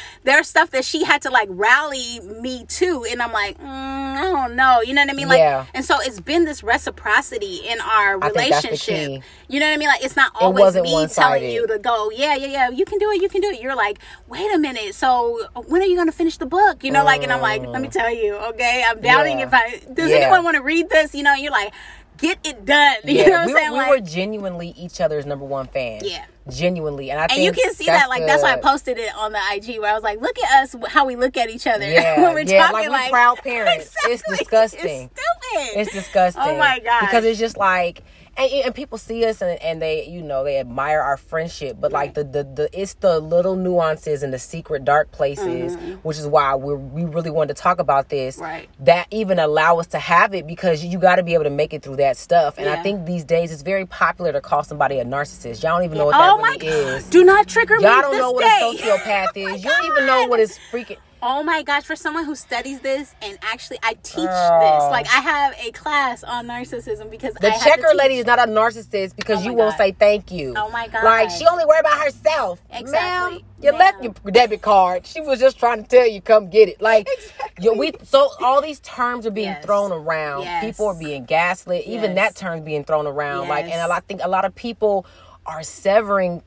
there's 0.24 0.48
stuff 0.48 0.70
that 0.72 0.86
she 0.86 1.04
had 1.04 1.22
to 1.24 1.30
like 1.30 1.50
rally 1.52 2.20
me 2.22 2.66
to, 2.66 3.06
and 3.10 3.22
I'm 3.22 3.34
like, 3.34 3.58
mm, 3.60 3.66
I 3.66 4.22
don't 4.22 4.56
know. 4.56 4.82
You 4.82 4.94
know 4.94 5.02
what 5.02 5.10
I 5.10 5.14
mean? 5.14 5.28
Like, 5.28 5.40
Yeah. 5.40 5.66
and 5.74 5.84
so 5.84 5.98
it's 6.00 6.20
been 6.20 6.46
this 6.46 6.64
reciprocity 6.64 7.58
in 7.68 7.82
our 7.82 8.18
I 8.24 8.30
think 8.30 8.52
that's 8.52 8.62
the 8.64 8.68
relationship. 8.70 9.24
You 9.50 9.60
know 9.60 9.66
what 9.68 9.74
I 9.74 9.78
mean? 9.78 9.88
Like 9.90 10.04
it's 10.06 10.16
not 10.16 10.32
always 10.40 10.62
wasn't 10.62 10.84
me 10.84 10.92
telling 10.92 11.02
one-sided. 11.02 11.52
you 11.52 11.68
to 11.68 11.80
go, 11.80 12.10
yeah, 12.12 12.36
yeah, 12.36 12.48
yeah, 12.48 12.70
you 12.70 12.86
can 12.86 13.00
do 13.00 13.10
it, 13.12 13.22
you 13.22 13.28
can 13.30 13.42
do 13.42 13.50
it. 13.50 13.60
You're 13.60 13.76
like, 13.76 14.00
wait 14.28 14.54
a 14.54 14.58
minute, 14.60 14.96
so 14.96 15.48
when 15.68 15.82
are 15.82 15.86
you 15.86 15.96
going 15.96 16.08
to 16.08 16.16
finish 16.16 16.38
the 16.38 16.46
book? 16.46 16.84
You 16.84 16.92
know, 16.92 17.04
like, 17.04 17.24
and 17.24 17.32
I'm 17.34 17.42
like, 17.42 17.66
let 17.66 17.82
me 17.82 17.88
tell 17.90 18.14
you, 18.14 18.36
okay, 18.36 18.84
I'm 18.88 19.02
doubting 19.02 19.40
Yeah. 19.40 19.48
if 19.48 19.54
I 19.54 19.82
does 19.94 20.12
anyone 20.12 20.44
want 20.44 20.56
to 20.58 20.64
read 20.64 20.90
this? 20.90 21.14
You 21.16 21.24
know, 21.24 21.34
you're 21.34 21.52
like, 21.52 21.74
get 22.18 22.40
it 22.46 22.66
done. 22.66 22.96
You 23.06 23.16
Yeah, 23.20 23.26
know 23.28 23.32
what 23.32 23.46
we, 23.48 23.52
I'm 23.54 23.58
saying? 23.58 23.72
we 23.72 23.78
like, 23.80 23.90
were 23.90 24.00
genuinely 24.00 24.74
each 24.78 25.02
other's 25.02 25.26
number 25.26 25.46
one 25.46 25.68
fan. 25.68 26.02
Yeah. 26.04 26.26
genuinely, 26.50 27.10
and 27.12 27.20
I 27.20 27.28
and 27.32 27.42
you 27.44 27.52
can 27.54 27.74
see 27.74 27.86
that, 27.86 28.10
like, 28.10 28.26
that's 28.26 28.44
why 28.44 28.54
I 28.54 28.58
posted 28.58 28.98
it 28.98 29.16
on 29.16 29.32
the 29.32 29.40
IG 29.54 29.80
where 29.80 29.92
I 29.92 29.94
was 29.94 30.04
like, 30.04 30.20
look 30.22 30.38
at 30.40 30.64
us, 30.64 30.76
how 30.90 31.06
we 31.06 31.16
look 31.16 31.38
at 31.38 31.50
each 31.50 31.66
other 31.68 31.86
Yeah, 31.90 32.22
when 32.22 32.34
we're 32.34 32.42
yeah, 32.42 32.68
talking. 32.70 32.90
like 32.90 33.06
we 33.08 33.12
proud 33.12 33.38
parents. 33.40 33.96
It's 34.06 34.24
disgusting. 34.28 35.10
It's 35.12 35.22
stupid. 35.22 35.80
It's 35.82 35.92
disgusting. 35.94 36.44
Oh 36.46 36.58
my 36.58 36.80
god! 36.80 37.02
Because 37.02 37.24
it's 37.26 37.40
just 37.40 37.58
like, 37.58 38.04
and, 38.36 38.52
and 38.52 38.76
people 38.76 38.98
see 38.98 39.26
us 39.26 39.42
and, 39.42 39.62
and 39.62 39.82
they, 39.82 40.08
you 40.08 40.22
know, 40.22 40.44
they 40.44 40.58
admire 40.58 41.02
our 41.02 41.18
friendship, 41.18 41.78
but 41.80 41.92
like 41.92 42.14
the, 42.16 42.24
the 42.24 42.44
the 42.44 42.70
it's 42.74 42.96
the 42.96 43.20
little 43.20 43.56
nuances 43.56 44.24
and 44.24 44.34
the 44.34 44.40
secret 44.40 44.84
dark 44.84 45.12
places, 45.12 45.76
which 46.04 46.18
is 46.18 46.26
why 46.26 46.56
we 46.56 46.74
we 46.74 47.06
really 47.06 47.30
wanted 47.30 47.56
to 47.56 47.62
talk 47.62 47.80
about 47.80 48.10
this. 48.10 48.36
Mm-hmm. 48.36 48.44
Right. 48.44 48.70
That 48.80 49.08
even 49.12 49.40
allow 49.40 49.78
us 49.80 49.88
to 49.88 50.00
have 50.00 50.34
it 50.34 50.48
because 50.48 50.84
you 50.84 50.98
got 50.98 51.18
to 51.18 51.24
be 51.24 51.34
able 51.36 51.44
to 51.44 51.50
make 51.50 51.74
it 51.74 51.84
through 51.84 51.98
that 51.98 52.18
stuff. 52.18 52.58
And 52.58 52.68
I 52.70 52.82
think 52.82 53.06
these 53.06 53.24
days 53.24 53.52
it's 53.52 53.62
very 53.62 53.86
popular 53.86 54.32
to 54.32 54.42
call 54.42 54.64
somebody 54.64 55.00
a 55.00 55.06
narcissist. 55.06 55.62
Y'all 55.64 55.78
don't 55.78 55.86
even 55.86 55.98
know 55.98 56.06
what 56.06 56.12
that 56.12 56.32
oh 56.32 56.38
my 56.40 56.58
really 56.60 57.02
god! 57.02 57.10
Do 57.12 57.24
not 57.24 57.48
trigger 57.48 57.78
me. 57.78 57.84
Y'all 57.84 58.02
don't 58.02 58.12
this 58.12 58.20
know 58.20 58.32
what 58.32 58.46
a 58.46 58.78
sociopath 58.78 59.28
is. 59.36 59.64
you 59.64 59.70
don't 59.70 59.86
even 59.86 60.06
know 60.06 60.28
what 60.28 60.40
is 60.40 60.58
freaking. 60.72 60.98
Oh 61.26 61.42
my 61.42 61.64
gosh, 61.64 61.84
for 61.84 61.96
someone 61.96 62.26
who 62.26 62.36
studies 62.36 62.82
this 62.82 63.16
and 63.22 63.38
actually 63.44 63.80
I 63.82 63.94
teach 64.04 64.16
Girl. 64.26 64.60
this. 64.60 64.92
Like 64.92 65.08
I 65.08 65.22
have 65.22 65.56
a 65.66 65.72
class 65.72 66.22
on 66.22 66.48
narcissism 66.48 67.10
because 67.10 67.34
The 67.36 67.48
I 67.54 67.58
checker 67.60 67.94
lady 67.96 68.16
is 68.18 68.26
not 68.26 68.40
a 68.40 68.44
narcissist 68.52 69.16
because 69.16 69.40
Oh 69.40 69.44
you 69.44 69.52
my 69.52 69.56
won't 69.64 69.78
say 69.78 69.94
thank 69.94 70.32
you. 70.34 70.54
Oh 70.58 70.70
my 70.70 70.90
God! 70.90 71.06
Like 71.06 71.30
she 71.30 71.46
only 71.48 71.64
worry 71.66 71.80
about 71.80 71.98
herself. 72.04 72.62
Exactly. 72.70 73.38
Ma'am, 73.38 73.46
you 73.62 73.72
Yeah. 73.72 73.78
left 73.78 74.04
your 74.04 74.14
debit 74.32 74.62
card. 74.62 75.06
She 75.08 75.22
was 75.22 75.40
just 75.40 75.58
trying 75.58 75.82
to 75.84 75.88
tell 75.90 76.06
you 76.06 76.20
come 76.22 76.50
get 76.50 76.68
it. 76.68 76.82
Like 76.82 77.08
you, 77.62 77.74
we 77.74 77.94
so 78.04 78.30
all 78.42 78.62
these 78.62 78.82
terms 78.82 79.26
are 79.26 79.32
being 79.32 79.48
Yes. 79.48 79.64
thrown 79.64 79.94
around. 79.94 80.42
Yes. 80.44 80.66
People 80.66 80.88
are 80.88 81.00
being 81.00 81.24
gaslit. 81.24 81.86
Even 81.86 82.18
Yes. 82.18 82.34
that 82.34 82.36
term's 82.36 82.66
being 82.66 82.84
thrown 82.84 83.08
around. 83.08 83.48
Like 83.48 83.64
and 83.64 83.70
Yes. 83.76 83.86
a 83.86 83.88
lot, 83.88 83.98
I 83.98 84.02
think 84.02 84.20
a 84.22 84.28
lot 84.28 84.44
of 84.44 84.54
people 84.56 85.06
are 85.46 85.64
severing 85.64 86.44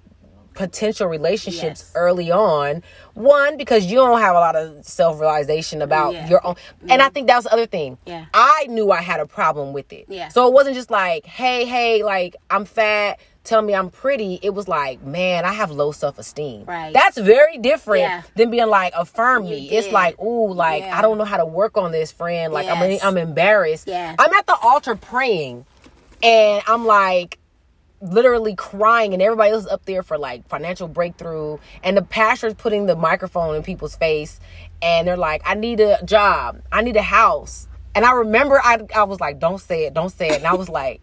potential 0.56 1.06
relationships 1.06 1.82
Yes. 1.84 1.92
early 1.94 2.32
on 2.32 2.82
one 3.14 3.56
because 3.56 3.86
you 3.86 3.96
don't 3.96 4.20
have 4.20 4.34
a 4.34 4.40
lot 4.40 4.56
of 4.56 4.84
self-realization 4.84 5.82
about 5.82 6.14
Yeah. 6.14 6.28
your 6.28 6.46
own 6.46 6.56
and 6.88 7.00
i 7.02 7.08
mm. 7.08 7.12
think 7.14 7.26
that 7.28 7.36
was 7.36 7.44
the 7.44 7.52
other 7.52 7.66
thing 7.66 7.98
Yeah. 8.06 8.24
i 8.34 8.66
knew 8.68 8.90
i 8.90 9.00
had 9.02 9.20
a 9.20 9.26
problem 9.26 9.72
with 9.72 9.92
it 9.92 10.06
Yeah. 10.08 10.28
so 10.28 10.46
it 10.48 10.52
wasn't 10.52 10.74
just 10.74 10.90
like 10.90 11.24
hey 11.26 11.64
hey 11.66 12.02
like 12.02 12.34
i'm 12.50 12.64
fat 12.64 13.20
tell 13.44 13.62
me 13.62 13.74
i'm 13.74 13.90
pretty 13.90 14.40
it 14.42 14.50
was 14.54 14.66
like 14.66 15.02
man 15.04 15.44
i 15.44 15.52
have 15.52 15.70
low 15.70 15.92
self-esteem 15.92 16.64
Right. 16.64 16.92
that's 16.92 17.16
very 17.18 17.58
different 17.58 18.00
Yeah. 18.02 18.22
than 18.34 18.50
being 18.50 18.66
like 18.68 18.92
affirm 18.96 19.44
me 19.44 19.70
it's 19.70 19.92
like 19.92 20.20
ooh 20.20 20.52
like 20.52 20.82
Yeah. 20.82 20.98
i 20.98 21.02
don't 21.02 21.16
know 21.18 21.24
how 21.24 21.36
to 21.36 21.46
work 21.46 21.76
on 21.76 21.92
this 21.92 22.10
friend 22.10 22.52
like 22.52 22.66
Yes. 22.66 23.02
i'm 23.02 23.08
i'm 23.08 23.18
embarrassed 23.18 23.86
Yeah. 23.86 24.14
i'm 24.18 24.32
at 24.34 24.46
the 24.46 24.56
altar 24.56 24.96
praying 24.96 25.64
and 26.22 26.62
i'm 26.66 26.86
like 26.86 27.38
literally 28.00 28.54
crying 28.54 29.12
and 29.12 29.22
everybody 29.22 29.50
else 29.52 29.66
up 29.66 29.84
there 29.86 30.02
for 30.02 30.18
like 30.18 30.48
financial 30.48 30.88
breakthrough. 30.88 31.58
And 31.82 31.96
the 31.96 32.02
pastor's 32.02 32.54
putting 32.54 32.86
the 32.86 32.96
microphone 32.96 33.56
in 33.56 33.62
people's 33.62 33.96
face 33.96 34.40
and 34.82 35.08
they're 35.08 35.16
like 35.16 35.42
i 35.44 35.54
need 35.54 35.80
a 35.80 36.02
job. 36.04 36.60
I 36.70 36.82
need 36.82 36.96
a 36.96 37.02
house. 37.02 37.68
And 37.94 38.04
i 38.04 38.12
remember 38.12 38.60
i, 38.62 38.78
I 38.94 39.04
was 39.04 39.20
like 39.20 39.38
don't 39.38 39.60
say 39.60 39.86
it. 39.86 39.94
Don't 39.94 40.10
say 40.10 40.28
it. 40.28 40.38
And 40.38 40.46
i 40.46 40.54
was 40.54 40.68
like 40.68 41.00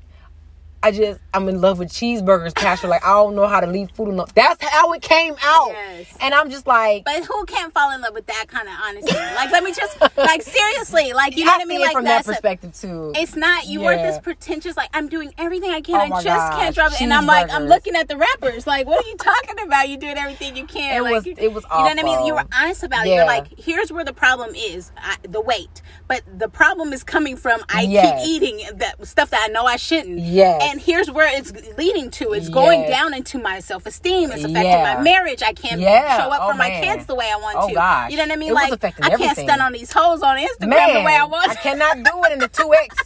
I 0.84 0.92
just 0.92 1.22
I'm 1.34 1.48
in 1.48 1.62
love 1.62 1.80
with 1.80 1.90
cheeseburgers, 1.90 2.54
Pastor. 2.54 2.90
Like 2.90 3.06
I 3.06 3.12
don't 3.14 3.36
know 3.36 3.48
how 3.48 3.62
to 3.62 3.68
leave 3.68 3.90
food 3.92 4.10
alone. 4.10 4.28
That's 4.36 4.62
how 4.64 4.92
it 4.92 5.02
came 5.02 5.34
out. 5.42 5.70
Yes. 5.70 6.14
And 6.20 6.34
I'm 6.34 6.50
just 6.52 6.68
like 6.68 7.06
But 7.06 7.24
who 7.24 7.46
can't 7.46 7.74
fall 7.74 7.92
in 7.92 8.02
love 8.02 8.14
with 8.14 8.26
that 8.28 8.46
kind 8.50 8.68
of 8.68 8.74
honesty? 8.86 9.16
like, 9.36 9.50
let 9.52 9.64
me 9.64 9.72
just, 9.74 10.00
like, 10.18 10.42
seriously, 10.42 11.14
like, 11.14 11.38
you 11.38 11.46
know 11.46 11.52
I 11.54 11.58
what 11.58 11.62
I 11.62 11.66
mean? 11.66 11.82
Like, 11.82 11.94
from 11.94 12.04
that 12.04 12.22
a- 12.22 12.30
perspective 12.30 12.74
too. 12.78 13.14
It's 13.16 13.36
not 13.38 13.66
you 13.68 13.82
Yeah. 13.84 13.96
this 14.12 14.20
pretentious 14.20 14.76
like 14.76 14.90
I'm 14.94 15.08
doing 15.08 15.34
everything 15.38 15.72
I 15.72 15.80
can. 15.82 15.96
Oh 16.12 16.16
I 16.16 16.22
just 16.22 16.26
gosh, 16.26 16.60
can't 16.60 16.76
drop 16.76 16.92
it. 16.92 17.02
And 17.02 17.14
I'm 17.14 17.26
like 17.26 17.50
I'm 17.52 17.64
looking 17.66 17.96
at 17.96 18.10
the 18.10 18.18
rappers 18.18 18.68
like 18.68 18.86
what 18.86 19.04
are 19.06 19.08
you 19.10 19.16
talking 19.18 19.60
about? 19.66 19.88
You 19.88 19.96
doing 19.98 20.18
everything 20.18 20.58
you 20.58 20.66
can. 20.66 20.98
It 20.98 21.02
like, 21.04 21.14
was- 21.14 21.26
you- 21.26 21.36
it 21.38 21.54
was 21.54 21.64
You 21.72 21.78
know 21.78 21.84
what 21.86 22.00
I 22.00 22.04
mean? 22.04 22.26
You 22.26 22.36
were 22.36 22.44
honest 22.54 22.84
about 22.84 23.06
it. 23.06 23.10
Yeah. 23.12 23.16
You're 23.16 23.26
like 23.26 23.58
here's 23.58 23.90
where 23.92 24.04
the 24.04 24.14
problem 24.14 24.54
is 24.54 24.92
I, 24.98 25.16
the 25.24 25.40
weight, 25.42 25.82
but 26.10 26.24
the 26.38 26.50
problem 26.50 26.92
is 26.92 27.04
coming 27.06 27.38
from 27.38 27.62
I 27.70 27.84
Yes. 27.84 28.26
keep 28.26 28.44
eating 28.44 28.78
that 28.80 29.06
stuff 29.08 29.30
that 29.30 29.48
I 29.50 29.52
know 29.54 29.64
I 29.66 29.78
shouldn't. 29.78 30.20
Yes. 30.20 30.73
And 30.74 30.82
here's 30.82 31.12
where 31.12 31.30
it's 31.38 31.54
leading 31.78 32.10
to. 32.10 32.34
It's 32.34 32.50
going 32.50 32.90
down 32.90 33.14
into 33.14 33.38
my 33.38 33.60
self 33.60 33.86
esteem. 33.86 34.32
It's 34.32 34.44
affecting 34.44 34.72
Yeah. 34.72 34.96
my 34.96 35.02
marriage. 35.04 35.44
I 35.44 35.54
can't 35.54 35.80
Yeah. 35.80 36.18
show 36.18 36.32
up 36.32 36.40
Oh, 36.42 36.48
for 36.50 36.56
my 36.56 36.70
man. 36.70 36.84
kids 36.84 37.06
the 37.06 37.14
way 37.14 37.30
I 37.32 37.36
want 37.36 37.58
Oh, 37.60 37.68
to. 37.68 37.76
gosh. 37.76 38.10
You 38.10 38.18
know 38.18 38.24
what 38.24 38.32
I 38.32 38.36
mean? 38.38 38.50
It 38.50 38.54
like 38.56 38.74
I 38.84 38.90
can't 38.90 39.14
everything. 39.14 39.48
stun 39.48 39.62
on 39.62 39.72
these 39.72 39.94
hoes 39.94 40.24
on 40.24 40.36
Instagram 40.40 40.70
Man, 40.70 40.94
the 40.96 41.02
way 41.04 41.16
I 41.16 41.26
want. 41.26 41.48
I 41.52 41.54
cannot 41.54 41.98
do 41.98 42.24
it 42.24 42.32
in 42.32 42.40
the 42.40 42.48
two 42.48 42.74
X. 42.74 42.98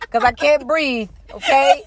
because 0.00 0.24
I 0.24 0.32
can't 0.32 0.66
breathe. 0.66 1.10
Okay. 1.32 1.84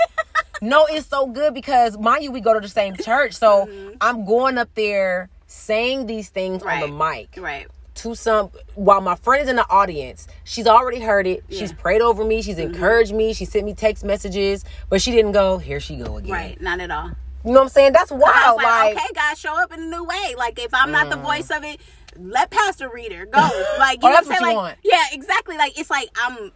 no, 0.61 0.85
it's 0.85 1.07
so 1.07 1.27
good 1.27 1.53
because 1.53 1.97
mind 1.97 2.23
you, 2.23 2.31
we 2.31 2.39
go 2.39 2.53
to 2.53 2.61
the 2.61 2.69
same 2.69 2.95
church, 2.95 3.33
so 3.33 3.65
mm-hmm. 3.65 3.97
I'm 3.99 4.23
going 4.23 4.57
up 4.57 4.69
there 4.75 5.27
saying 5.47 6.05
these 6.05 6.29
things 6.29 6.63
on 6.63 6.79
the 6.79 6.87
mic 6.87 7.35
Right. 7.37 7.67
To 8.05 8.15
some 8.15 8.49
while 8.75 9.01
my 9.01 9.15
friend 9.15 9.43
is 9.43 9.49
in 9.49 9.55
the 9.55 9.69
audience 9.69 10.27
she's 10.43 10.67
already 10.67 10.99
heard 10.99 11.25
it 11.25 11.43
she's 11.49 11.73
prayed 11.73 12.01
over 12.01 12.23
me 12.23 12.41
she's 12.41 12.57
mm-hmm. 12.57 12.73
encouraged 12.73 13.13
me 13.13 13.33
she 13.33 13.45
sent 13.45 13.65
me 13.65 13.73
text 13.73 14.03
messages 14.03 14.63
but 14.89 15.01
she 15.01 15.11
didn't 15.11 15.31
go 15.31 15.57
here 15.57 15.79
she 15.79 15.95
go 15.95 16.17
again 16.17 16.31
Right. 16.31 16.61
Not 16.61 16.79
at 16.79 16.91
all. 16.91 17.09
you 17.43 17.51
know 17.51 17.59
what 17.59 17.61
i'm 17.63 17.69
saying 17.69 17.93
that's 17.93 18.11
wild 18.11 18.57
like, 18.57 18.65
like, 18.65 18.97
okay, 18.97 19.13
God, 19.13 19.37
show 19.37 19.61
up 19.61 19.71
in 19.73 19.79
a 19.79 19.85
new 19.85 20.03
way. 20.03 20.35
Like, 20.37 20.59
if 20.59 20.73
I'm 20.73 20.91
not 20.91 21.09
the 21.09 21.15
mm. 21.17 21.23
voice 21.23 21.49
of 21.51 21.63
it, 21.63 21.79
let 22.17 22.49
Pastor 22.49 22.89
Reader 22.89 23.25
go. 23.25 23.39
Like, 23.77 23.99
Oh, 24.01 24.07
you 24.07 24.13
know 24.13 24.15
that's 24.15 24.27
what 24.27 24.37
I'm 24.37 24.41
saying? 24.41 24.41
Like, 24.41 24.55
want. 24.55 24.77
yeah, 24.83 25.03
exactly. 25.11 25.57
Like, 25.57 25.79
it's 25.79 25.89
like 25.89 26.09
I'm. 26.23 26.51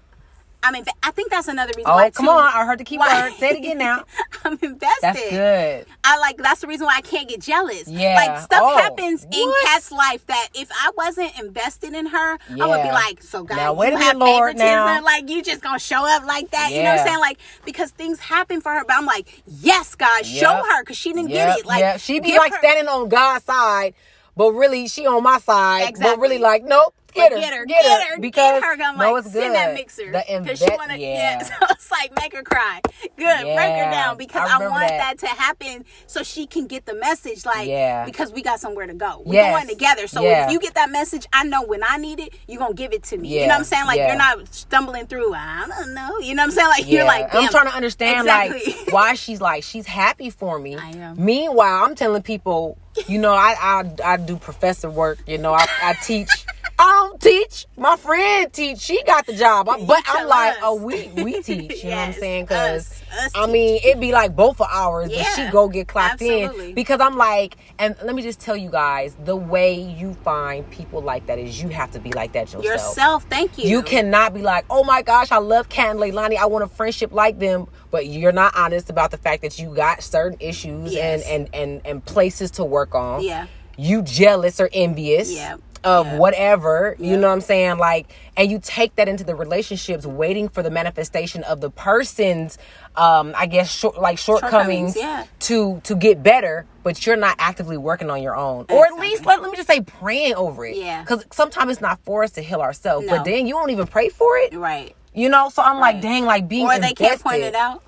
I 0.62 0.72
mean, 0.72 0.84
I 1.02 1.12
think 1.12 1.32
that's 1.32 1.48
another 1.48 1.72
reason 1.78 1.90
oh 1.90 1.96
why. 1.96 2.10
come 2.10 2.26
too, 2.26 2.32
on 2.32 2.44
i 2.54 2.66
heard 2.66 2.80
the 2.80 2.84
key 2.84 2.98
why- 2.98 3.30
word 3.30 3.34
say 3.40 3.52
it 3.52 3.58
again 3.58 3.78
now 3.78 4.04
I'm 4.44 4.60
invested. 4.62 4.90
that's 5.02 5.30
good 5.30 5.86
I 6.04 6.18
like 6.20 6.38
that's 6.38 6.62
the 6.62 6.68
reason 6.68 6.86
why 6.86 6.96
I 6.98 7.02
can't 7.02 7.28
get 7.30 7.40
jealous. 7.42 7.88
Yeah. 7.88 8.16
Like 8.16 8.40
stuff 8.40 8.62
Oh, 8.64 8.78
happens 8.78 9.24
in 9.32 9.48
what? 9.48 9.66
Kat's 9.66 9.92
life 9.92 10.26
that 10.28 10.48
if 10.56 10.70
I 10.72 10.92
wasn't 10.98 11.38
invested 11.40 11.94
in 11.94 12.08
her, 12.08 12.38
I 12.60 12.66
would 12.66 12.82
be 12.84 12.92
like, 12.92 13.22
so 13.22 13.44
God, 13.44 13.58
Now, 13.58 13.74
wait 13.74 13.92
you 13.92 13.98
a 13.98 14.00
have 14.00 14.18
minute, 14.18 14.26
Lord, 14.26 14.58
favoritism, 14.58 14.86
now. 14.86 15.04
like 15.04 15.30
you 15.30 15.44
just 15.44 15.62
gonna 15.62 15.78
show 15.80 16.06
up 16.08 16.26
like 16.26 16.50
that. 16.52 16.72
You 16.72 16.84
know 16.84 16.92
what 16.92 17.00
I'm 17.02 17.08
saying? 17.08 17.20
Like 17.20 17.38
because 17.66 17.92
things 17.92 18.20
happen 18.20 18.60
for 18.62 18.72
her, 18.72 18.84
but 18.88 18.96
I'm 18.98 19.06
like, 19.06 19.42
yes, 19.46 19.96
God, 19.96 20.26
show 20.26 20.54
her 20.54 20.84
because 20.84 20.98
she 20.98 21.14
didn't 21.14 21.30
Yep, 21.30 21.48
get 21.48 21.60
it. 21.60 21.66
Like 21.66 21.80
yep. 21.80 22.00
she 22.00 22.20
be 22.20 22.38
like 22.38 22.52
her- 22.54 22.60
standing 22.60 22.88
on 22.88 23.08
god's 23.10 23.46
side 23.46 23.94
but 24.36 24.52
really 24.54 24.88
she 24.88 25.06
on 25.06 25.22
my 25.22 25.38
side 25.40 25.94
but 26.02 26.18
really 26.20 26.38
like 26.40 26.64
nope 26.64 26.94
get 27.14 27.32
her 27.32 27.38
Get 27.40 27.54
her, 27.54 27.66
get, 27.66 27.84
get 27.84 28.08
her, 28.08 28.20
because 28.20 28.62
get 28.62 28.64
her. 28.64 28.84
I'm 28.84 28.98
no 28.98 29.14
like, 29.14 29.26
it's 29.26 29.34
good 29.34 29.42
send 29.44 29.56
that 29.56 29.74
mixer 29.74 30.12
because 30.12 30.60
she 30.60 30.68
wanna, 30.78 30.98
yeah. 30.98 31.40
yeah. 31.40 31.44
So 31.44 31.54
it's 31.72 31.92
like 31.92 32.16
make 32.22 32.34
her 32.34 32.44
cry. 32.44 32.82
Good, 33.02 33.16
break 33.18 33.76
her 33.76 33.92
down 33.92 34.18
because 34.18 34.50
I 34.50 34.56
I, 34.64 34.68
want 34.68 34.88
that. 34.88 35.18
that. 35.18 35.18
to 35.20 35.28
happen 35.28 35.86
so 36.08 36.24
she 36.24 36.46
can 36.46 36.68
get 36.68 36.86
the 36.86 36.94
message. 36.96 37.46
Like, 37.46 37.68
Yeah. 37.68 38.06
because 38.06 38.32
we 38.32 38.42
got 38.42 38.60
somewhere 38.60 38.88
to 38.88 38.94
go. 38.94 39.24
We're 39.26 39.36
Yes. 39.36 39.56
going 39.56 39.68
together. 39.70 40.08
So 40.08 40.22
Yeah. 40.22 40.46
if 40.46 40.52
you 40.52 40.60
get 40.60 40.74
that 40.76 40.90
message, 40.92 41.26
I 41.34 41.44
know 41.44 41.64
when 41.64 41.82
I 41.84 41.98
need 41.98 42.20
it, 42.20 42.34
you're 42.48 42.60
gonna 42.60 42.74
give 42.74 42.94
it 42.94 43.04
to 43.04 43.18
me. 43.18 43.30
You 43.30 43.42
know 43.42 43.54
what 43.54 43.58
I'm 43.60 43.64
saying? 43.64 43.86
Like 43.86 43.98
yeah. 43.98 44.08
you're 44.08 44.18
not 44.18 44.54
stumbling 44.54 45.08
through. 45.08 45.34
I 45.34 45.66
don't 45.68 45.94
know. 45.94 46.20
You 46.20 46.36
know 46.36 46.44
what 46.44 46.48
I'm 46.48 46.52
saying? 46.52 46.68
Like 46.70 46.86
Yeah, 46.88 46.98
you're 47.00 47.06
like, 47.06 47.34
I'm 47.34 47.50
trying 47.50 47.68
to 47.68 47.76
understand 47.76 48.22
Exactly. 48.22 48.74
like 48.74 48.88
why 48.94 49.14
she's 49.16 49.42
like 49.42 49.64
she's 49.64 49.86
happy 49.88 50.30
for 50.30 50.60
me. 50.60 50.76
I 50.76 50.90
am. 50.92 51.24
Meanwhile, 51.24 51.84
I'm 51.86 51.96
telling 51.96 52.22
people, 52.22 52.78
you 53.08 53.18
know, 53.20 53.34
I 53.34 53.56
I, 53.60 54.14
I 54.14 54.18
do 54.18 54.38
professor 54.38 54.90
work. 54.90 55.20
You 55.28 55.38
know, 55.38 55.54
I, 55.54 55.66
I 55.84 55.94
teach. 56.04 56.30
I 56.80 56.84
don't 57.10 57.20
teach. 57.22 57.66
My 57.78 57.98
friend 57.98 58.52
teach. 58.54 58.80
She 58.80 59.04
got 59.04 59.26
the 59.26 59.34
job. 59.34 59.68
I- 59.68 59.82
but 59.86 60.02
I'm 60.08 60.28
like, 60.28 60.56
oh, 60.62 60.78
us. 60.78 60.82
oh, 60.82 60.86
we 60.86 61.24
we 61.24 61.42
teach. 61.44 61.84
You 61.84 61.90
know 61.90 61.98
what 61.98 62.08
I'm 62.08 62.14
saying? 62.14 62.46
Because 62.46 62.92
us- 62.92 63.04
us 63.26 63.32
I 63.36 63.48
mean, 63.48 63.82
it'd 63.84 64.00
be 64.00 64.12
like 64.14 64.36
both 64.36 64.58
for 64.58 64.68
hours, 64.72 65.10
but 65.12 65.26
she 65.36 65.50
go 65.52 65.68
get 65.68 65.88
clocked 65.90 66.14
absolutely. 66.22 66.70
in 66.70 66.76
because 66.76 67.02
I'm 67.02 67.18
like, 67.18 67.58
and 67.80 67.96
let 68.04 68.16
me 68.16 68.22
just 68.22 68.40
tell 68.40 68.56
you 68.56 68.70
guys, 68.70 69.16
the 69.26 69.36
way 69.36 69.74
you 69.74 70.14
find 70.24 70.70
people 70.72 71.02
like 71.02 71.26
that 71.26 71.38
is 71.38 71.62
you 71.62 71.68
have 71.70 71.92
to 71.92 72.00
be 72.00 72.12
like 72.14 72.32
that 72.34 72.54
yourself. 72.54 72.64
yourself. 72.66 73.24
Thank 73.30 73.58
you. 73.58 73.70
You 73.70 73.82
cannot 73.84 74.34
be 74.34 74.42
like, 74.42 74.66
oh 74.70 74.84
my 74.86 75.02
gosh, 75.02 75.32
I 75.34 75.38
love 75.40 75.68
Kat 75.70 75.92
and 75.92 76.00
Leilani. 76.00 76.38
I 76.38 76.46
want 76.46 76.64
a 76.64 76.68
friendship 76.68 77.12
like 77.12 77.40
them, 77.40 77.68
but 77.92 78.06
you're 78.08 78.32
not 78.32 78.56
honest 78.56 78.90
about 78.90 79.12
the 79.12 79.18
fact 79.18 79.42
that 79.42 79.60
you 79.60 79.76
got 79.76 80.02
certain 80.02 80.38
issues 80.40 80.94
Yes. 80.94 81.24
and, 81.28 81.50
and 81.54 81.56
and 81.56 81.82
and 81.86 82.06
places 82.06 82.52
to 82.52 82.64
work 82.64 82.96
on. 82.96 83.22
Yeah. 83.22 83.48
You 83.78 84.02
jealous 84.02 84.60
or 84.60 84.70
envious 84.74 85.32
Yeah. 85.32 85.58
Of 85.84 86.06
Yeah. 86.08 86.18
whatever. 86.18 86.96
You 87.00 87.18
know 87.18 87.28
what 87.28 87.34
I'm 87.34 87.42
saying? 87.42 87.78
Like, 87.78 88.08
and 88.38 88.50
you 88.52 88.60
take 88.62 88.96
that 88.96 89.08
into 89.08 89.24
the 89.24 89.36
relationships, 89.36 90.06
waiting 90.06 90.50
for 90.50 90.62
the 90.64 90.70
manifestation 90.70 91.44
of 91.44 91.62
the 91.62 91.70
person's, 91.70 92.58
um, 92.96 93.34
I 93.38 93.46
guess, 93.46 93.72
short, 93.72 94.00
like 94.00 94.18
shortcomings, 94.18 94.94
Shortcomings, 94.94 94.96
yeah. 94.98 95.26
to 95.48 95.80
to 95.84 95.96
get 95.96 96.22
better. 96.24 96.66
But 96.84 97.06
you're 97.06 97.16
not 97.18 97.36
actively 97.40 97.78
working 97.78 98.10
on 98.10 98.22
your 98.24 98.36
own, 98.36 98.66
or 98.70 98.86
at 98.86 98.94
least 98.94 99.26
let, 99.26 99.42
let 99.42 99.52
me 99.52 99.58
just 99.58 99.68
say 99.70 99.82
praying 99.82 100.36
over 100.36 100.66
it. 100.66 100.78
Yeah. 100.78 101.02
Because 101.02 101.26
sometimes 101.32 101.72
it's 101.74 101.82
not 101.82 102.00
for 102.04 102.24
us 102.24 102.32
to 102.32 102.42
heal 102.42 102.62
ourselves, 102.62 103.06
No. 103.06 103.18
but 103.18 103.26
then 103.26 103.46
you 103.48 103.54
don't 103.54 103.70
even 103.70 103.86
pray 103.88 104.10
for 104.10 104.38
it. 104.38 104.54
Right. 104.54 104.96
You 105.14 105.30
know, 105.30 105.50
so 105.50 105.62
I'm 105.62 105.80
like, 105.80 106.02
dang, 106.02 106.26
like 106.26 106.48
being 106.48 106.66
Or 106.66 106.80
they 106.80 106.94
can't 106.94 107.22
point 107.22 107.42
it 107.44 107.56
out. 107.56 107.84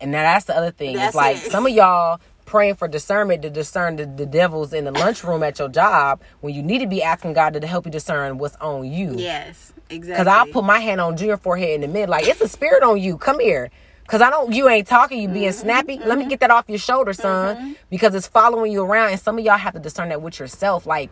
And 0.00 0.12
now 0.12 0.22
that's 0.22 0.44
the 0.44 0.56
other 0.56 0.70
thing. 0.70 0.94
That's 0.94 1.08
it's 1.08 1.16
like 1.16 1.36
it. 1.38 1.50
some 1.50 1.66
of 1.66 1.72
y'all 1.72 2.20
praying 2.44 2.74
for 2.76 2.88
discernment 2.88 3.42
to 3.42 3.50
discern 3.50 3.96
the, 3.96 4.06
the 4.06 4.26
devils 4.26 4.72
in 4.72 4.84
the 4.84 4.90
lunchroom 4.92 5.42
at 5.42 5.58
your 5.58 5.68
job 5.68 6.20
when 6.40 6.54
you 6.54 6.62
need 6.62 6.78
to 6.80 6.86
be 6.86 7.02
asking 7.02 7.32
God 7.34 7.52
to 7.54 7.66
help 7.66 7.86
you 7.86 7.92
discern 7.92 8.38
what's 8.38 8.56
on 8.56 8.84
you. 8.90 9.14
Yes. 9.16 9.72
Exactly. 9.90 10.12
Because 10.14 10.26
I'll 10.26 10.46
put 10.46 10.64
my 10.64 10.78
hand 10.80 11.00
on 11.00 11.16
Junior 11.16 11.36
forehead 11.36 11.70
in 11.70 11.80
the 11.82 11.88
mid, 11.88 12.08
like 12.08 12.26
it's 12.26 12.40
a 12.40 12.48
spirit 12.48 12.82
on 12.82 12.98
you. 13.00 13.18
Come 13.18 13.40
here. 13.40 13.70
Cause 14.08 14.20
I 14.20 14.30
don't, 14.30 14.52
you 14.52 14.68
ain't 14.68 14.86
talking, 14.86 15.20
you 15.20 15.28
Mm-hmm. 15.28 15.34
being 15.34 15.52
snappy. 15.52 15.98
Let 15.98 16.18
me 16.18 16.26
get 16.26 16.40
that 16.40 16.50
off 16.50 16.64
your 16.68 16.78
shoulder, 16.78 17.12
son. 17.12 17.76
Because 17.88 18.14
it's 18.14 18.26
following 18.26 18.70
you 18.72 18.82
around, 18.84 19.10
and 19.12 19.20
some 19.20 19.38
of 19.38 19.44
y'all 19.44 19.56
have 19.56 19.72
to 19.74 19.80
discern 19.80 20.08
that 20.10 20.20
with 20.20 20.38
yourself. 20.40 20.86
Like 20.86 21.10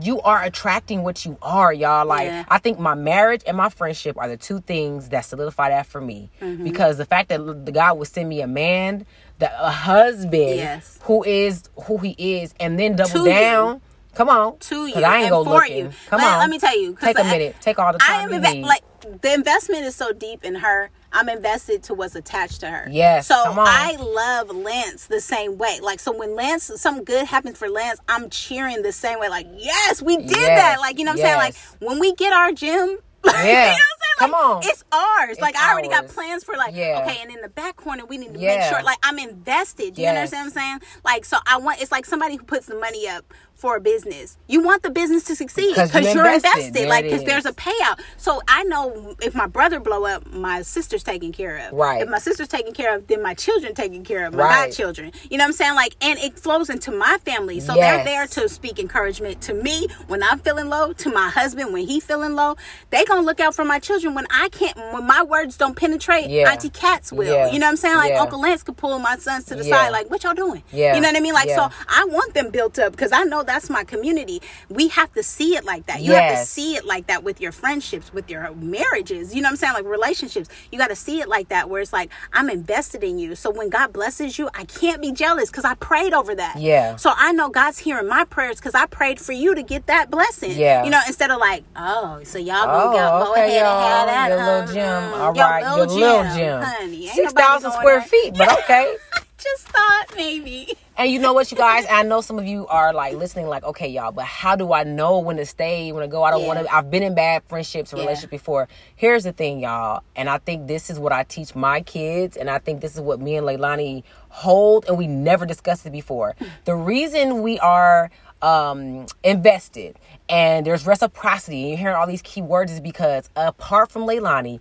you 0.00 0.20
are 0.22 0.42
attracting 0.42 1.02
what 1.02 1.24
you 1.24 1.36
are, 1.42 1.72
y'all. 1.72 2.06
Like 2.06 2.26
Yeah. 2.26 2.44
I 2.48 2.58
think 2.58 2.78
my 2.78 2.94
marriage 2.94 3.42
and 3.46 3.56
my 3.56 3.68
friendship 3.68 4.16
are 4.18 4.28
the 4.28 4.36
two 4.38 4.60
things 4.60 5.10
that 5.10 5.24
solidify 5.24 5.68
that 5.70 5.86
for 5.86 6.00
me. 6.00 6.30
Mm-hmm. 6.40 6.64
Because 6.64 6.96
the 6.98 7.04
fact 7.06 7.28
that 7.28 7.64
the 7.64 7.72
God 7.72 7.98
would 7.98 8.08
send 8.08 8.28
me 8.28 8.40
a 8.40 8.46
man, 8.46 9.06
that 9.38 9.54
a 9.58 9.70
husband, 9.70 10.56
Yes. 10.56 10.98
who 11.02 11.22
is 11.24 11.64
who 11.86 11.98
he 11.98 12.10
is, 12.40 12.54
and 12.60 12.78
then 12.78 12.96
double 12.96 13.10
To 13.10 13.18
you. 13.20 13.24
down. 13.26 13.80
Come 14.14 14.28
on, 14.28 14.58
to 14.58 14.86
you 14.88 14.96
I 14.96 15.14
ain't 15.16 15.22
and 15.24 15.30
go 15.30 15.44
for 15.44 15.50
looking. 15.54 15.76
you. 15.78 15.92
Come 16.10 16.20
Let- 16.20 16.32
on, 16.34 16.38
let 16.40 16.50
me 16.50 16.58
tell 16.58 16.78
you, 16.78 16.96
Take 17.00 17.18
a 17.18 17.22
I- 17.24 17.30
minute. 17.30 17.56
Take 17.62 17.78
all 17.78 17.92
the 17.94 17.98
I 18.02 18.06
time 18.06 18.32
am 18.32 18.42
you 18.44 18.48
inve- 18.48 18.54
need. 18.56 18.64
like 18.66 18.82
the 19.22 19.32
investment 19.32 19.84
is 19.84 19.96
so 19.96 20.12
deep 20.12 20.44
in 20.44 20.56
her. 20.56 20.90
I'm 21.14 21.28
invested 21.30 21.82
to 21.84 21.94
what's 21.94 22.14
attached 22.14 22.60
to 22.60 22.68
her. 22.70 22.88
Yes, 22.90 23.26
So. 23.26 23.34
I 23.36 23.96
love 23.98 24.50
Lance 24.54 25.06
the 25.06 25.20
same 25.20 25.56
way. 25.58 25.78
Like 25.82 25.98
so 25.98 26.12
when 26.12 26.34
Lance 26.36 26.70
something 26.76 27.04
good 27.04 27.26
happens 27.26 27.56
for 27.58 27.68
Lance, 27.70 28.00
I'm 28.06 28.28
cheering 28.30 28.82
the 28.82 28.92
same 28.92 29.18
way. 29.18 29.28
Like, 29.30 29.46
yes, 29.56 30.02
we 30.02 30.18
did 30.18 30.30
Yes, 30.30 30.58
that. 30.60 30.80
Like, 30.80 30.98
you 30.98 31.04
know 31.06 31.12
what 31.12 31.20
I'm 31.20 31.26
saying? 31.26 31.36
Like 31.38 31.54
when 31.80 31.98
we 31.98 32.14
get 32.14 32.32
our 32.34 32.52
gym 32.52 32.98
you 33.24 33.32
know 33.32 33.38
what 33.38 33.44
I'm 33.44 33.46
Yeah. 33.46 33.76
Come 34.18 34.34
on. 34.34 34.60
It's 34.64 34.84
ours. 34.92 35.40
like 35.40 35.56
I 35.56 35.72
already 35.72 35.88
got 35.88 36.06
plans 36.08 36.44
for 36.44 36.54
like 36.56 36.74
Yeah. 36.76 37.00
okay, 37.02 37.18
and 37.22 37.30
in 37.30 37.40
the 37.40 37.48
back 37.48 37.76
corner 37.76 38.04
we 38.04 38.18
need 38.18 38.34
to 38.34 38.38
Yeah. 38.38 38.56
make 38.58 38.62
sure 38.68 38.82
like 38.82 38.98
I'm 39.02 39.18
invested. 39.18 39.94
Do 39.94 40.02
You 40.02 40.08
Yes. 40.08 40.16
understand 40.16 40.46
what 40.54 40.62
I'm 40.62 40.80
saying? 40.80 40.80
Like 41.04 41.24
so 41.24 41.38
I 41.46 41.56
want 41.58 41.80
it's 41.80 41.90
like 41.90 42.04
somebody 42.06 42.36
who 42.36 42.44
puts 42.44 42.66
the 42.66 42.76
money 42.76 43.08
up 43.08 43.24
for 43.62 43.76
a 43.76 43.80
business. 43.80 44.36
You 44.48 44.60
want 44.60 44.82
the 44.82 44.90
business 44.90 45.22
to 45.24 45.36
succeed 45.36 45.76
'Cause 45.76 45.92
because 45.92 46.12
you're 46.12 46.26
invested. 46.26 46.48
invested. 46.50 46.74
There 46.74 46.88
like 46.88 47.04
because 47.04 47.22
there's 47.22 47.46
a 47.46 47.52
payout. 47.52 48.00
So 48.16 48.42
I 48.48 48.64
know 48.64 49.14
if 49.22 49.36
my 49.36 49.46
brother 49.46 49.78
blow 49.78 50.04
up, 50.04 50.26
my 50.32 50.62
sister's 50.62 51.04
taken 51.04 51.30
care 51.30 51.58
of. 51.68 51.72
Right. 51.72 52.02
If 52.02 52.08
my 52.08 52.18
sister's 52.18 52.48
taken 52.48 52.72
care 52.74 52.92
of, 52.96 53.06
then 53.06 53.22
my 53.22 53.34
children 53.34 53.72
taken 53.72 54.02
care 54.04 54.26
of. 54.26 54.34
My 54.34 54.42
Right. 54.42 54.66
godchildren. 54.66 55.12
You 55.30 55.38
know 55.38 55.44
what 55.44 55.50
I'm 55.50 55.52
saying? 55.52 55.76
Like, 55.76 55.94
and 56.00 56.18
it 56.18 56.36
flows 56.40 56.70
into 56.70 56.90
my 56.90 57.18
family. 57.24 57.60
So 57.60 57.76
Yes. 57.76 58.04
they're 58.04 58.04
there 58.04 58.26
to 58.26 58.48
speak 58.48 58.80
encouragement 58.80 59.40
to 59.42 59.54
me 59.54 59.86
when 60.08 60.24
I'm 60.24 60.40
feeling 60.40 60.68
low, 60.68 60.92
to 60.94 61.08
my 61.10 61.28
husband 61.30 61.72
when 61.72 61.86
he 61.86 62.00
feeling 62.00 62.34
low. 62.34 62.56
They 62.90 63.04
gonna 63.04 63.22
look 63.22 63.38
out 63.38 63.54
for 63.54 63.64
my 63.64 63.78
children 63.78 64.12
when 64.14 64.26
I 64.28 64.48
can't, 64.48 64.76
when 64.92 65.06
my 65.06 65.22
words 65.22 65.56
don't 65.56 65.76
penetrate. 65.76 66.26
Yeah. 66.28 66.50
Auntie 66.50 66.68
Cats 66.70 67.12
will. 67.12 67.32
Yeah. 67.32 67.52
You 67.52 67.60
know 67.60 67.66
what 67.66 67.70
I'm 67.70 67.76
saying? 67.76 67.96
Like 67.96 68.10
Yeah. 68.10 68.22
Uncle 68.22 68.40
Lance 68.40 68.64
could 68.64 68.76
pull 68.76 68.98
my 68.98 69.16
sons 69.18 69.44
to 69.46 69.54
the 69.54 69.62
side. 69.62 69.90
Like, 69.92 70.10
what 70.10 70.24
y'all 70.24 70.34
doing? 70.34 70.64
Yeah. 70.72 70.96
You 70.96 71.00
know 71.00 71.08
what 71.10 71.16
I 71.16 71.20
mean? 71.20 71.34
Like, 71.34 71.50
so 71.50 71.70
I 71.88 72.04
want 72.06 72.34
them 72.34 72.50
built 72.50 72.76
up 72.80 72.90
because 72.90 73.12
I 73.12 73.22
know 73.22 73.44
that's 73.52 73.70
my 73.70 73.84
community. 73.84 74.40
We 74.68 74.88
have 74.88 75.12
to 75.12 75.22
see 75.22 75.56
it 75.56 75.64
like 75.64 75.86
that. 75.86 76.02
You 76.02 76.12
have 76.12 76.38
to 76.38 76.44
see 76.44 76.76
it 76.76 76.84
like 76.84 77.06
that 77.08 77.22
with 77.22 77.40
your 77.40 77.52
friendships, 77.52 78.12
with 78.12 78.30
your 78.30 78.52
marriages. 78.56 79.34
You 79.34 79.42
know 79.42 79.46
what 79.46 79.52
I'm 79.52 79.56
saying? 79.56 79.74
Like 79.74 79.84
relationships. 79.84 80.48
You 80.70 80.78
got 80.78 80.88
to 80.88 80.96
see 80.96 81.20
it 81.20 81.28
like 81.28 81.48
that 81.48 81.68
where 81.70 81.80
it's 81.82 81.92
like, 81.92 82.10
I'm 82.32 82.48
invested 82.50 83.04
in 83.04 83.18
you. 83.18 83.34
So 83.34 83.50
when 83.50 83.68
God 83.68 83.92
blesses 83.92 84.38
you, 84.38 84.48
I 84.54 84.64
can't 84.64 85.00
be 85.02 85.12
jealous 85.12 85.50
because 85.50 85.64
I 85.64 85.74
prayed 85.74 86.12
over 86.14 86.34
that. 86.34 86.56
Yeah. 86.60 86.96
So 86.96 87.12
I 87.16 87.32
know 87.32 87.48
God's 87.50 87.78
hearing 87.78 88.08
my 88.08 88.24
prayers 88.24 88.56
because 88.56 88.74
I 88.74 88.86
prayed 88.86 89.20
for 89.20 89.32
you 89.32 89.54
to 89.54 89.62
get 89.62 89.86
that 89.86 90.10
blessing. 90.10 90.52
Yeah. 90.52 90.84
You 90.84 90.90
know, 90.90 91.00
instead 91.06 91.30
of 91.30 91.38
like, 91.38 91.64
oh, 91.76 92.20
so 92.24 92.38
y'all 92.38 92.64
Oh, 92.68 92.92
go, 92.92 93.24
go 93.26 93.32
okay, 93.32 93.58
ahead 93.58 93.62
y'all. 93.62 93.80
and 93.80 93.88
have 93.88 94.08
that. 94.08 94.28
Your 94.28 94.44
little 94.44 94.74
gym. 94.74 95.12
Mm, 95.12 95.18
All 95.18 95.36
your 95.36 95.44
right, 95.44 95.76
your 95.76 95.86
little 95.86 96.24
gym. 96.36 96.62
Honey. 96.62 97.04
Ain't 97.06 97.14
Six 97.14 97.32
nobody 97.34 97.46
thousand 97.46 97.70
going 97.70 97.80
square 97.80 97.98
there. 98.00 98.08
feet, 98.08 98.34
but 98.38 98.58
okay. 98.64 98.96
Just 99.42 99.68
thought 99.68 100.04
maybe. 100.16 100.68
And 100.96 101.10
you 101.10 101.18
know 101.18 101.32
what, 101.32 101.50
you 101.50 101.56
guys? 101.56 101.86
I 101.90 102.02
know 102.02 102.20
some 102.20 102.38
of 102.38 102.46
you 102.46 102.66
are 102.68 102.92
like 102.92 103.14
listening, 103.16 103.46
like, 103.46 103.64
okay, 103.64 103.88
y'all, 103.88 104.12
but 104.12 104.24
how 104.26 104.56
do 104.56 104.72
I 104.72 104.84
know 104.84 105.18
when 105.20 105.36
to 105.38 105.46
stay, 105.46 105.90
when 105.90 106.02
to 106.02 106.08
go? 106.08 106.22
I 106.22 106.30
don't 106.30 106.42
Yeah. 106.42 106.46
want 106.46 106.58
to. 106.60 106.74
I've 106.74 106.90
been 106.90 107.02
in 107.02 107.14
bad 107.14 107.42
friendships 107.48 107.92
and 107.92 107.98
Yeah. 107.98 108.04
relationships 108.04 108.30
before. 108.30 108.68
Here's 108.94 109.24
the 109.24 109.32
thing, 109.32 109.60
y'all, 109.60 110.02
and 110.14 110.28
I 110.28 110.38
think 110.38 110.66
this 110.68 110.90
is 110.90 110.98
what 110.98 111.12
I 111.12 111.24
teach 111.24 111.54
my 111.54 111.80
kids, 111.80 112.36
and 112.36 112.50
I 112.50 112.58
think 112.58 112.82
this 112.82 112.94
is 112.94 113.00
what 113.00 113.20
me 113.20 113.36
and 113.36 113.46
Leilani 113.46 114.02
hold, 114.28 114.84
and 114.86 114.96
we 114.98 115.06
never 115.06 115.46
discussed 115.46 115.86
it 115.86 115.92
before. 115.92 116.36
The 116.64 116.76
reason 116.76 117.42
we 117.42 117.58
are 117.58 118.10
um 118.42 119.06
invested 119.22 119.96
and 120.28 120.66
there's 120.66 120.84
reciprocity 120.84 121.60
and 121.60 121.68
you're 121.70 121.78
hearing 121.78 121.94
all 121.94 122.08
these 122.08 122.22
key 122.22 122.42
words 122.42 122.72
is 122.72 122.80
because 122.80 123.30
apart 123.36 123.92
from 123.92 124.02
Leilani 124.02 124.58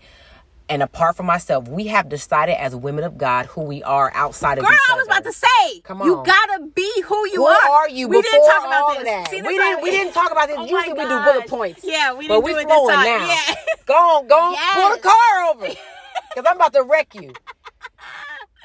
and 0.72 0.82
apart 0.84 1.16
from 1.18 1.26
myself, 1.26 1.68
we 1.68 1.88
have 1.88 2.10
decided 2.10 2.60
as 2.60 2.76
women 2.76 3.04
of 3.04 3.18
God 3.18 3.46
who 3.48 3.62
we 3.62 3.84
are 3.84 4.12
outside 4.16 4.58
of 4.58 4.64
Girl, 4.66 4.74
I 4.90 4.96
was 4.96 5.06
about 5.06 5.24
to 5.26 5.34
say, 5.34 5.80
Come 5.84 6.02
on, 6.02 6.08
you 6.08 6.16
gotta 6.26 6.66
be 6.74 7.02
who 7.06 7.28
you 7.28 7.36
Who 7.38 7.46
are. 7.46 7.70
are 7.72 7.90
you 7.90 8.08
We 8.08 8.22
didn't 8.22 8.46
talk 8.46 8.66
about 8.66 8.96
this. 8.96 9.04
that? 9.06 9.28
See, 9.30 9.42
we 9.42 9.58
didn't. 9.58 9.84
We 9.84 9.92
didn't 9.92 10.14
talk 10.14 10.32
about 10.32 10.48
this. 10.48 10.58
Oh 10.58 10.64
Usually 10.66 10.94
we 10.94 11.02
do 11.04 11.20
bullet 11.24 11.48
points. 11.48 11.82
Yeah, 11.84 12.14
we 12.14 12.28
but 12.28 12.36
didn't 12.42 12.46
we 12.46 12.52
do 12.54 12.58
it 12.60 12.68
this 12.68 12.88
time. 12.96 13.06
now. 13.06 13.28
Yeah. 13.28 13.56
Go 13.86 13.94
on, 13.96 14.28
go 14.28 14.36
on, 14.36 14.56
pull 14.74 14.96
the 14.96 15.02
car 15.10 15.50
over. 15.52 15.68
because 15.68 16.46
I'm 16.50 16.56
about 16.56 16.74
to 16.74 16.84
wreck 16.84 17.14
you. 17.16 17.34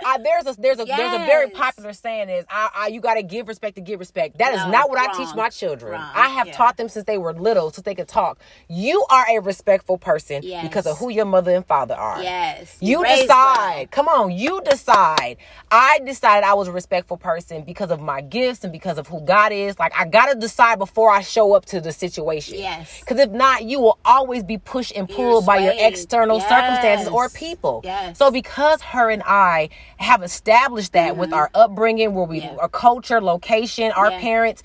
I, 0.07 0.19
there's 0.19 0.47
a 0.57 0.61
there's 0.61 0.79
a 0.79 0.85
there's 0.85 1.14
a 1.14 1.27
very 1.27 1.51
popular 1.51 1.92
saying 1.92 2.29
is 2.29 2.45
I, 2.49 2.71
I 2.75 2.87
you 2.88 3.01
got 3.01 3.14
to 3.14 3.23
give 3.25 3.49
respect 3.49 3.75
to 3.75 3.81
give 3.81 3.99
respect. 3.99 4.38
That 4.38 4.55
is 4.55 4.61
No, 4.61 4.71
not 4.71 4.88
what 4.90 4.99
I 4.99 5.12
teach 5.16 5.35
my 5.35 5.49
children. 5.49 5.92
Wrong, 5.92 6.11
I 6.14 6.29
have 6.29 6.47
yeah. 6.47 6.53
taught 6.53 6.77
them 6.77 6.88
since 6.88 7.05
they 7.07 7.19
were 7.19 7.33
little 7.35 7.71
so 7.73 7.83
they 7.83 7.95
could 7.95 8.07
talk. 8.09 8.38
You 8.69 9.05
are 9.11 9.27
a 9.29 9.40
respectful 9.40 9.99
person 9.99 10.42
Yes. 10.45 10.62
because 10.66 10.87
of 10.87 10.99
who 10.99 11.11
your 11.11 11.25
mother 11.25 11.55
and 11.55 11.66
father 11.66 11.95
are. 11.95 12.23
Yes. 12.23 12.77
You 12.81 13.05
decide. 13.05 13.90
Come 13.90 14.07
on, 14.09 14.31
you 14.31 14.61
decide. 14.62 15.38
I 15.71 15.99
decided 16.05 16.47
I 16.47 16.55
was 16.55 16.69
a 16.69 16.73
respectful 16.73 17.16
person 17.16 17.64
because 17.64 17.90
of 17.90 18.01
my 18.01 18.21
gifts 18.21 18.62
and 18.62 18.73
because 18.73 18.99
of 18.99 19.09
who 19.09 19.21
God 19.21 19.51
is. 19.53 19.79
Like 19.79 19.92
I 19.99 20.07
gotta 20.07 20.37
decide 20.38 20.79
before 20.79 21.11
I 21.11 21.23
show 21.23 21.55
up 21.55 21.64
to 21.66 21.81
the 21.81 21.90
situation. 21.92 22.59
Yes. 22.59 23.01
Because 23.01 23.19
if 23.19 23.31
not, 23.31 23.64
you 23.64 23.81
will 23.81 23.99
always 24.05 24.45
be 24.45 24.59
pushed 24.59 24.92
and 24.95 25.09
pulled 25.09 25.45
by 25.47 25.59
your 25.59 25.75
external 25.77 26.40
circumstances 26.40 27.09
or 27.09 27.29
people. 27.29 27.81
Yes. 27.83 28.19
So 28.19 28.31
because 28.31 28.81
her 28.83 29.11
and 29.11 29.23
I 29.27 29.71
have 29.98 30.22
established 30.22 30.92
that 30.92 31.16
with 31.16 31.32
our 31.32 31.50
upbringing, 31.54 32.14
where 32.14 32.24
we 32.24 32.40
Mm-hmm. 32.40 32.54
Yeah. 32.56 32.61
our 32.62 32.68
culture, 32.68 33.20
location, 33.20 33.92
our 33.92 34.11
Yeah. 34.11 34.20
parents. 34.20 34.62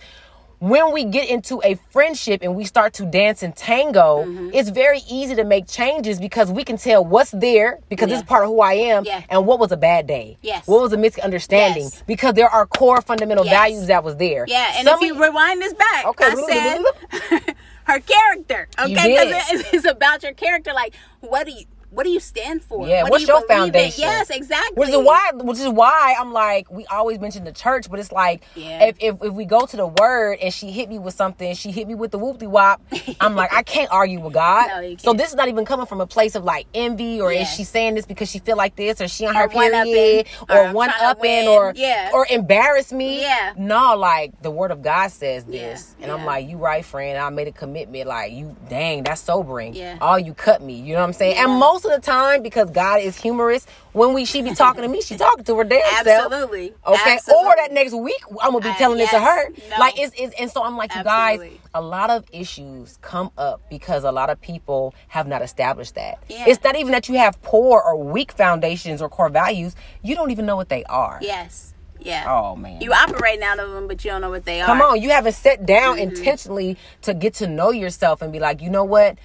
When 0.60 0.92
we 0.94 1.06
get 1.06 1.28
into 1.28 1.60
a 1.64 1.74
friendship 1.90 2.44
and 2.44 2.56
we 2.56 2.66
start 2.66 2.94
to 2.96 3.06
dance 3.08 3.42
and 3.42 3.56
tango, 3.56 4.24
Mm-hmm. 4.26 4.50
it's 4.54 4.70
very 4.70 5.00
easy 5.10 5.34
to 5.36 5.44
make 5.44 5.68
changes 5.68 6.20
because 6.20 6.52
we 6.52 6.64
can 6.64 6.78
tell 6.78 7.04
what's 7.04 7.32
there 7.32 7.80
because 7.90 8.10
this 8.10 8.20
is 8.20 8.24
part 8.24 8.44
of 8.44 8.52
who 8.52 8.62
I 8.62 8.74
am 8.74 9.04
Yeah. 9.04 9.24
and 9.30 9.48
what 9.48 9.58
was 9.60 9.72
a 9.72 9.78
bad 9.78 10.06
day. 10.06 10.38
Yes. 10.44 10.68
What 10.68 10.82
was 10.82 10.94
a 10.94 10.98
misunderstanding 10.98 11.84
Yes. 11.86 12.04
because 12.06 12.36
there 12.36 12.48
are 12.50 12.68
core 12.68 13.02
fundamental 13.02 13.44
Yes. 13.46 13.54
values 13.56 13.88
that 13.88 14.04
was 14.04 14.18
there. 14.18 14.46
Yeah, 14.48 14.74
and 14.76 14.88
Some 14.88 15.00
if 15.00 15.08
you 15.08 15.14
of- 15.16 15.20
rewind 15.20 15.62
this 15.64 15.74
back, 15.74 16.06
Okay, 16.06 16.26
I 16.26 16.36
said 16.36 17.56
her 17.86 18.00
character. 18.00 18.68
Okay, 18.78 18.94
because 18.94 19.52
it's, 19.62 19.70
it's 19.74 19.86
about 19.88 20.22
your 20.22 20.34
character. 20.34 20.74
Like, 20.74 20.94
what 21.22 21.48
do 21.48 21.54
you 21.54 21.66
what 21.92 22.06
do 22.06 22.10
you 22.10 22.20
stand 22.22 22.64
for? 22.64 22.88
Yeah, 22.88 23.04
what 23.04 23.08
do 23.08 23.12
what's 23.12 23.22
you 23.24 23.28
your 23.28 23.42
believe 23.48 23.66
in? 23.66 23.72
foundation? 23.74 24.02
Yes, 24.04 24.30
exactly. 24.30 24.76
Which 24.76 24.90
is 24.90 24.98
why, 24.98 25.32
which 25.36 25.60
is 25.60 25.68
why 25.68 26.16
I'm 26.18 26.32
like, 26.32 26.72
we 26.72 26.86
always 26.86 27.20
mention 27.20 27.44
the 27.44 27.52
church, 27.52 27.90
but 27.90 28.00
it's 28.00 28.12
like, 28.14 28.44
Yeah. 28.56 28.86
if, 28.86 28.96
if 29.00 29.16
if 29.22 29.34
we 29.34 29.44
go 29.46 29.66
to 29.66 29.78
the 29.78 29.88
word 29.88 30.40
and 30.42 30.54
she 30.54 30.72
hit 30.72 30.88
me 30.90 31.00
with 31.00 31.14
something, 31.14 31.54
she 31.54 31.70
hit 31.72 31.88
me 31.88 31.96
with 31.96 32.12
the 32.12 32.18
whoopty 32.20 32.48
wop. 32.48 32.82
I'm 33.20 33.36
like, 33.36 33.54
I 33.54 33.64
can't 33.64 33.92
argue 33.92 34.22
with 34.22 34.34
God. 34.34 34.68
No, 34.70 34.96
so 34.98 35.14
this 35.14 35.30
is 35.30 35.36
not 35.36 35.50
even 35.50 35.66
coming 35.66 35.86
from 35.86 36.00
a 36.02 36.08
place 36.08 36.36
of 36.36 36.44
like 36.46 36.66
envy, 36.74 37.20
or 37.22 37.32
Yeah. 37.34 37.42
is 37.42 37.50
she 37.50 37.66
saying 37.66 37.96
this 37.96 38.06
because 38.06 38.30
she 38.32 38.40
feel 38.40 38.56
like 38.58 38.76
this, 38.78 39.02
or 39.02 39.08
she 39.10 39.26
on 39.28 39.36
her 39.36 39.44
Or 39.46 39.50
period, 39.50 40.28
or 40.50 40.56
or 40.58 40.64
I'm 40.68 40.74
one 40.74 40.92
upping, 41.02 41.48
or 41.48 41.74
Yeah. 41.76 42.12
or 42.14 42.26
embarrass 42.30 42.94
me. 42.94 43.22
Yeah. 43.22 43.54
no, 43.58 43.96
like 43.98 44.42
the 44.42 44.52
word 44.52 44.72
of 44.72 44.82
God 44.82 45.12
says 45.12 45.44
Yeah, 45.48 45.72
this, 45.72 45.96
and 46.02 46.10
I'm 46.12 46.26
like, 46.26 46.48
you 46.48 46.58
right, 46.58 46.86
friend. 46.86 47.18
I 47.18 47.30
made 47.30 47.48
a 47.50 47.52
commitment. 47.52 48.08
Like 48.08 48.32
you, 48.32 48.56
dang, 48.70 49.04
that's 49.04 49.22
sobering. 49.22 49.74
Yeah. 49.76 49.98
All 50.00 50.18
you 50.18 50.34
cut 50.34 50.62
me. 50.62 50.76
You 50.80 50.94
know 50.94 51.00
what 51.02 51.08
I'm 51.08 51.14
saying? 51.14 51.36
And 51.38 51.52
Yeah. 51.52 51.58
Most 51.84 51.94
of 51.96 52.02
the 52.02 52.06
time, 52.06 52.44
because 52.44 52.70
God 52.70 53.02
is 53.02 53.18
humorous, 53.18 53.66
when 53.94 54.14
we 54.14 54.26
she 54.26 54.42
be 54.42 54.54
talking 54.54 54.84
to 54.84 54.88
me, 54.88 55.02
she 55.02 55.18
talking 55.18 55.44
to 55.46 55.58
her 55.58 55.64
damn 55.64 55.82
self. 56.06 56.32
Absolutely. 56.32 56.74
Okay. 56.86 57.14
Absolutely. 57.16 57.46
Or 57.48 57.56
that 57.58 57.72
next 57.74 57.94
week, 57.94 58.22
I'm 58.42 58.52
gonna 58.54 58.64
be 58.64 58.70
Uh, 58.70 58.76
telling 58.76 59.00
it 59.00 59.10
to 59.10 59.20
her. 59.20 59.50
No. 59.70 59.78
Like 59.80 60.00
it's, 60.00 60.14
it's 60.18 60.34
and 60.40 60.50
so 60.52 60.64
I'm 60.64 60.78
like, 60.78 60.94
you 60.96 61.04
guys, 61.04 61.42
a 61.74 61.82
lot 61.82 62.10
of 62.10 62.26
issues 62.32 62.98
come 63.02 63.32
up 63.38 63.62
because 63.70 64.04
a 64.04 64.12
lot 64.12 64.30
of 64.30 64.40
people 64.42 64.94
have 65.08 65.28
not 65.28 65.42
established 65.42 65.96
that. 65.96 66.20
Yeah. 66.30 66.46
It's 66.48 66.64
not 66.64 66.76
even 66.76 66.92
that 66.92 67.10
you 67.10 67.16
have 67.18 67.42
poor 67.42 67.82
or 67.82 67.98
weak 68.02 68.32
foundations 68.32 69.02
or 69.02 69.10
core 69.10 69.30
values. 69.30 69.76
You 70.02 70.16
don't 70.16 70.32
even 70.32 70.46
know 70.46 70.56
what 70.56 70.70
they 70.70 70.84
are. 70.86 71.20
Yes. 71.22 71.74
Yeah. 72.00 72.26
Oh 72.28 72.56
man. 72.56 72.82
You 72.82 72.94
operating 72.94 73.44
out 73.44 73.60
of 73.60 73.72
them, 73.72 73.88
but 73.88 74.04
you 74.06 74.12
don't 74.12 74.22
know 74.22 74.30
what 74.30 74.46
they 74.46 74.60
Come 74.62 74.78
are. 74.82 74.84
Come 74.86 74.92
on, 74.94 75.02
you 75.02 75.10
haven't 75.10 75.34
sat 75.34 75.66
down 75.66 75.98
Mm-hmm. 75.98 76.16
intentionally 76.16 76.78
to 77.04 77.14
get 77.14 77.34
to 77.36 77.48
know 77.48 77.72
yourself 77.72 78.22
and 78.22 78.32
be 78.32 78.40
like, 78.40 78.62
you 78.62 78.70
know 78.70 78.84
what? 78.84 79.18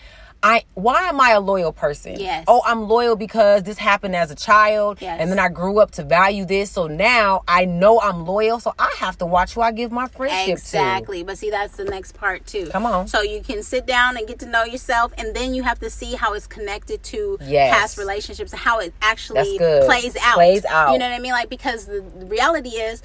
I 0.42 0.64
why 0.74 1.08
am 1.08 1.20
I 1.20 1.30
a 1.30 1.40
loyal 1.40 1.72
person? 1.72 2.20
Yes. 2.20 2.44
Oh, 2.46 2.62
I'm 2.66 2.88
loyal 2.88 3.16
because 3.16 3.62
this 3.62 3.78
happened 3.78 4.14
as 4.14 4.30
a 4.30 4.34
child 4.34 4.98
Yes. 5.00 5.18
and 5.20 5.30
then 5.30 5.38
I 5.38 5.48
grew 5.48 5.78
up 5.80 5.90
to 5.92 6.04
value 6.04 6.44
this. 6.44 6.70
So 6.70 6.86
now 6.86 7.42
I 7.48 7.64
know 7.64 8.00
I'm 8.00 8.24
loyal, 8.26 8.60
so 8.60 8.72
I 8.78 8.94
have 8.98 9.18
to 9.18 9.26
watch 9.26 9.54
who 9.54 9.62
I 9.62 9.72
give 9.72 9.90
my 9.90 10.06
friendship 10.08 10.52
Exactly. 10.58 11.22
But 11.22 11.38
see, 11.38 11.50
that's 11.50 11.76
the 11.76 11.84
next 11.84 12.12
part 12.12 12.46
too. 12.46 12.66
Come 12.68 12.86
on. 12.86 13.08
So 13.08 13.22
you 13.22 13.40
can 13.42 13.62
sit 13.62 13.86
down 13.86 14.16
and 14.16 14.26
get 14.28 14.38
to 14.40 14.46
know 14.46 14.64
yourself, 14.64 15.12
and 15.18 15.34
then 15.34 15.54
you 15.54 15.62
have 15.62 15.78
to 15.80 15.90
see 15.90 16.14
how 16.14 16.34
it's 16.34 16.46
connected 16.46 17.02
to 17.04 17.38
Yes. 17.40 17.74
past 17.74 17.98
relationships 17.98 18.52
and 18.52 18.60
how 18.60 18.78
it 18.80 18.92
actually 19.02 19.58
plays 19.58 20.16
out. 20.22 20.34
Plays 20.34 20.64
out. 20.66 20.92
You 20.92 20.98
know 20.98 21.08
what 21.08 21.14
I 21.14 21.18
mean? 21.18 21.32
Like 21.32 21.48
because 21.48 21.86
the 21.86 22.02
reality 22.26 22.70
is. 22.70 23.02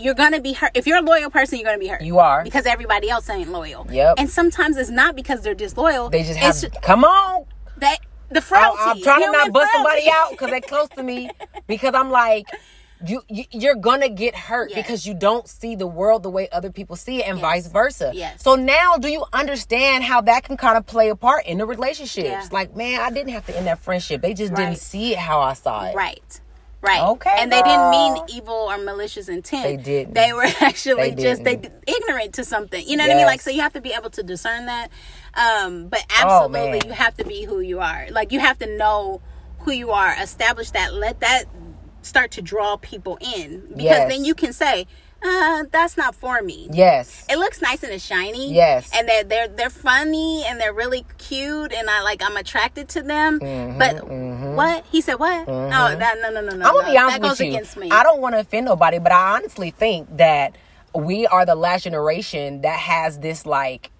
You're 0.00 0.14
gonna 0.14 0.40
be 0.40 0.52
hurt 0.54 0.72
if 0.74 0.86
you're 0.86 0.98
a 0.98 1.02
loyal 1.02 1.30
person. 1.30 1.58
You're 1.58 1.66
gonna 1.66 1.78
be 1.78 1.86
hurt. 1.88 2.02
You 2.02 2.18
are. 2.18 2.42
because 2.42 2.66
everybody 2.66 3.10
else 3.10 3.28
ain't 3.30 3.50
loyal. 3.50 3.86
Yep. 3.90 4.14
And 4.18 4.28
sometimes 4.30 4.76
it's 4.76 4.90
not 4.90 5.14
because 5.16 5.42
they're 5.42 5.54
disloyal. 5.54 6.08
They 6.10 6.22
just 6.24 6.38
have 6.38 6.56
It's 6.62 6.78
come 6.82 7.04
on. 7.04 7.44
they 7.76 7.96
the 8.30 8.38
I, 8.38 8.40
frailty. 8.40 8.78
I'm 8.80 9.02
trying 9.02 9.22
to 9.22 9.32
not 9.32 9.52
bust 9.52 9.70
somebody 9.72 10.08
out 10.10 10.30
because 10.30 10.50
they're 10.50 10.60
close 10.74 10.88
to 10.90 11.02
me. 11.02 11.30
Because 11.66 11.94
I'm 11.94 12.10
like, 12.10 12.46
you, 13.06 13.22
you 13.28 13.44
you're 13.50 13.74
gonna 13.76 14.10
get 14.10 14.34
hurt 14.36 14.70
Yes. 14.70 14.76
because 14.82 15.06
you 15.06 15.14
don't 15.14 15.48
see 15.48 15.74
the 15.74 15.86
world 15.86 16.22
the 16.22 16.28
way 16.30 16.48
other 16.52 16.70
people 16.70 16.96
see 16.96 17.20
it, 17.22 17.26
and 17.28 17.38
Yes. 17.38 17.42
vice 17.42 17.66
versa. 17.68 18.10
Yes. 18.14 18.42
So 18.42 18.56
now, 18.56 18.96
do 18.98 19.08
you 19.08 19.24
understand 19.32 20.04
how 20.04 20.20
that 20.22 20.44
can 20.44 20.56
kind 20.58 20.76
of 20.76 20.84
play 20.86 21.08
a 21.08 21.16
part 21.16 21.46
in 21.46 21.56
the 21.58 21.64
relationships? 21.66 22.28
Yeah. 22.28 22.46
Like, 22.52 22.76
man, 22.76 23.00
I 23.00 23.10
didn't 23.10 23.30
have 23.32 23.46
to 23.46 23.56
end 23.56 23.66
that 23.68 23.78
friendship. 23.78 24.20
They 24.20 24.34
just 24.34 24.52
Right. 24.52 24.66
didn't 24.66 24.78
see 24.80 25.12
it 25.14 25.18
how 25.18 25.40
I 25.40 25.54
saw 25.54 25.84
it. 25.86 25.94
Right. 25.96 26.40
Right. 26.82 27.02
Okay, 27.02 27.34
And 27.38 27.52
they 27.52 27.62
didn't 27.62 27.90
mean 27.90 28.16
evil 28.28 28.54
or 28.54 28.78
malicious 28.78 29.28
intent. 29.28 29.64
They 29.64 29.76
didn't. 29.76 30.14
They 30.14 30.32
were 30.32 30.44
actually 30.60 31.10
They 31.10 31.22
just 31.22 31.44
they 31.44 31.60
ignorant 31.86 32.34
to 32.34 32.44
something. 32.44 32.82
You 32.88 32.96
know 32.96 33.04
what 33.04 33.12
I 33.12 33.16
mean? 33.16 33.26
Like 33.26 33.42
so 33.42 33.50
you 33.50 33.60
have 33.60 33.74
to 33.74 33.80
be 33.82 33.92
able 33.92 34.10
to 34.10 34.22
discern 34.22 34.66
that. 34.66 34.88
Um, 35.34 35.88
but 35.88 36.04
Oh, 36.10 36.24
absolutely 36.44 36.78
man. 36.78 36.86
you 36.86 36.92
have 36.92 37.16
to 37.18 37.24
be 37.24 37.44
who 37.44 37.60
you 37.60 37.80
are. 37.80 38.06
Like 38.10 38.32
you 38.32 38.40
have 38.40 38.58
to 38.60 38.76
know 38.78 39.20
who 39.60 39.72
you 39.72 39.90
are, 39.90 40.14
establish 40.20 40.70
that, 40.70 40.94
let 40.94 41.20
that 41.20 41.44
start 42.02 42.30
to 42.32 42.42
draw 42.42 42.76
people 42.76 43.18
in. 43.20 43.60
Because 43.68 43.82
Yes. 43.84 44.10
then 44.10 44.24
you 44.24 44.34
can 44.34 44.54
say, 44.54 44.86
uh, 45.22 45.64
that's 45.70 45.96
not 45.96 46.14
for 46.14 46.40
me. 46.42 46.68
Yes. 46.72 47.26
It 47.28 47.38
looks 47.38 47.60
nice 47.60 47.82
and 47.82 47.92
it's 47.92 48.04
shiny. 48.04 48.52
Yes. 48.54 48.90
And 48.94 49.08
they're 49.08 49.24
they're 49.24 49.48
they're 49.48 49.70
funny 49.70 50.44
and 50.46 50.60
they're 50.60 50.72
really 50.72 51.04
cute 51.18 51.72
and 51.72 51.90
I 51.90 52.02
like 52.02 52.22
I'm 52.22 52.36
attracted 52.36 52.88
to 52.90 53.02
them. 53.02 53.40
Mm-hmm, 53.40 53.78
but 53.78 54.56
what? 54.56 54.84
He 54.90 55.00
said 55.00 55.14
what? 55.14 55.48
Oh 55.48 55.68
that 55.68 56.18
no 56.22 56.30
no 56.30 56.40
no 56.40 56.56
no. 56.56 56.66
I'm 56.66 56.74
gonna 56.74 56.86
no. 56.86 56.92
be 56.92 56.98
honest 56.98 57.16
that 57.16 57.22
goes 57.22 57.38
with 57.38 57.48
you. 57.48 57.54
against 57.54 57.76
me. 57.76 57.90
I 57.90 58.02
don't 58.02 58.20
want 58.20 58.34
to 58.34 58.40
offend 58.40 58.66
nobody, 58.66 58.98
but 58.98 59.12
I 59.12 59.36
honestly 59.36 59.70
think 59.70 60.16
that 60.16 60.56
we 60.94 61.26
are 61.26 61.44
the 61.44 61.54
last 61.54 61.84
generation 61.84 62.62
that 62.62 62.78
has 62.78 63.18
this 63.18 63.46
like 63.46 63.90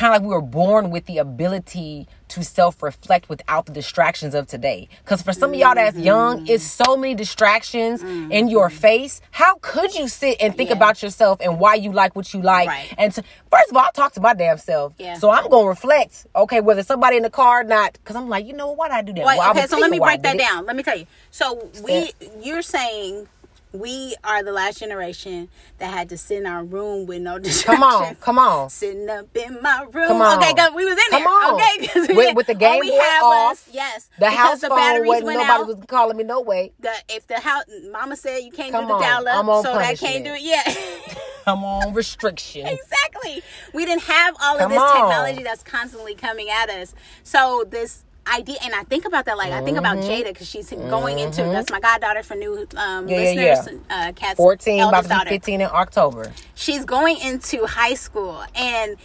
kind 0.00 0.14
of 0.14 0.22
like 0.22 0.28
we 0.28 0.34
were 0.34 0.40
born 0.40 0.90
with 0.90 1.04
the 1.04 1.18
ability 1.18 2.08
to 2.28 2.42
self-reflect 2.42 3.28
without 3.28 3.66
the 3.66 3.72
distractions 3.72 4.34
of 4.34 4.46
today 4.46 4.88
because 5.04 5.20
for 5.20 5.32
some 5.34 5.52
of 5.52 5.56
y'all 5.58 5.74
that's 5.74 5.98
young 5.98 6.38
Mm-hmm. 6.38 6.46
it's 6.54 6.64
so 6.64 6.96
many 6.96 7.14
distractions 7.14 8.02
in 8.02 8.48
your 8.48 8.70
face 8.70 9.20
how 9.30 9.56
could 9.56 9.94
you 9.94 10.08
sit 10.08 10.38
and 10.40 10.56
think 10.56 10.70
Yeah. 10.70 10.76
about 10.76 11.02
yourself 11.02 11.38
and 11.42 11.58
why 11.60 11.74
you 11.74 11.92
like 11.92 12.16
what 12.16 12.32
you 12.32 12.40
like 12.40 12.68
Right. 12.68 12.94
and 12.96 13.12
to, 13.12 13.22
first 13.50 13.70
of 13.70 13.76
all 13.76 13.82
i 13.84 13.90
talk 13.92 14.12
to 14.14 14.20
my 14.22 14.32
damn 14.32 14.56
self 14.58 14.94
Yeah. 14.96 15.14
so 15.14 15.28
i'm 15.30 15.48
gonna 15.50 15.68
reflect 15.68 16.26
okay 16.34 16.60
whether 16.62 16.82
somebody 16.82 17.16
in 17.18 17.22
the 17.22 17.30
car 17.30 17.60
or 17.60 17.64
not 17.64 17.92
because 17.94 18.16
i'm 18.16 18.28
like 18.30 18.46
you 18.46 18.54
know 18.54 18.68
what 18.68 18.78
why 18.78 18.88
did 18.88 18.94
i 18.94 19.02
do 19.02 19.12
that 19.14 19.26
Wait, 19.26 19.36
Well, 19.38 19.50
okay, 19.50 19.66
so 19.66 19.76
let 19.78 19.90
me 19.90 19.98
break 19.98 20.22
that 20.22 20.38
down. 20.38 20.64
Let 20.64 20.76
me 20.76 20.82
tell 20.82 20.96
you. 20.96 21.06
So 21.30 21.68
we, 21.84 22.12
you're 22.42 22.62
saying 22.62 23.28
we 23.72 24.16
are 24.24 24.42
the 24.42 24.52
last 24.52 24.78
generation 24.80 25.48
that 25.78 25.92
had 25.92 26.08
to 26.08 26.18
sit 26.18 26.38
in 26.38 26.46
our 26.46 26.64
room 26.64 27.06
with 27.06 27.22
no 27.22 27.38
distractions. 27.38 27.78
come 27.80 27.82
on 27.82 28.14
come 28.16 28.38
on 28.38 28.68
Sitting 28.70 29.08
up 29.08 29.34
in 29.36 29.58
my 29.62 29.82
room. 29.92 30.08
Come 30.08 30.22
on. 30.22 30.38
Okay, 30.42 30.54
we 30.74 30.84
was 30.84 30.94
in 30.94 30.98
Come 31.10 31.22
there. 31.22 31.28
on. 31.28 31.54
Okay, 31.54 32.00
we- 32.08 32.16
With- 32.16 32.36
with 32.36 32.46
the 32.48 32.54
Game 32.54 32.80
we 32.80 32.92
had 32.92 33.22
off, 33.22 33.66
was 33.66 33.68
yes. 33.74 34.08
the 34.18 34.30
house 34.30 34.60
the 34.60 34.68
phone 34.68 34.78
batteries 34.78 35.08
wasn't 35.08 35.26
went 35.26 35.38
nobody 35.40 35.60
out. 35.62 35.66
was 35.68 35.86
calling 35.86 36.16
me 36.16 36.24
no 36.24 36.40
way 36.40 36.72
the 36.80 36.90
if 37.08 37.26
the 37.26 37.38
house 37.40 37.64
mama 37.92 38.16
said 38.16 38.38
you 38.38 38.50
can't 38.52 38.72
Come 38.72 38.86
do 38.86 38.94
the 38.94 38.98
dial 38.98 39.28
up, 39.28 39.64
so 39.64 39.74
that 39.74 39.98
can't 39.98 40.24
do 40.24 40.32
it 40.34 40.42
yet. 40.42 40.66
i'm 41.46 41.62
on 41.64 41.94
restriction 41.94 42.66
exactly. 42.66 43.42
We 43.74 43.84
didn't 43.84 44.02
have 44.02 44.34
all 44.42 44.58
of 44.58 44.68
this 44.70 44.78
on. 44.80 44.96
technology 44.96 45.42
that's 45.42 45.62
constantly 45.62 46.14
coming 46.14 46.48
at 46.50 46.68
us. 46.70 46.94
So 47.22 47.64
this 47.68 48.04
idea, 48.26 48.56
and 48.62 48.74
I 48.74 48.84
think 48.84 49.04
about 49.04 49.24
that, 49.26 49.36
like 49.36 49.52
I 49.52 49.62
think 49.62 49.78
about 49.78 49.98
Jada 49.98 50.26
because 50.26 50.48
she's 50.48 50.70
going 50.70 51.18
into 51.18 51.42
that's 51.42 51.70
my 51.70 51.80
goddaughter 51.80 52.22
for 52.22 52.34
new 52.34 52.66
um, 52.76 53.00
Mm-hmm. 53.00 53.08
Yeah, 53.08 53.30
yeah, 53.30 53.54
listeners. 53.58 53.80
Uh, 53.88 54.12
Cat's 54.14 54.36
14 54.36 54.82
about 54.82 55.02
to 55.02 55.24
be 55.24 55.36
15 55.36 55.60
in 55.62 55.68
october 55.72 56.32
She's 56.54 56.84
going 56.84 57.18
into 57.20 57.66
high 57.66 57.94
school 57.94 58.42
and 58.54 58.96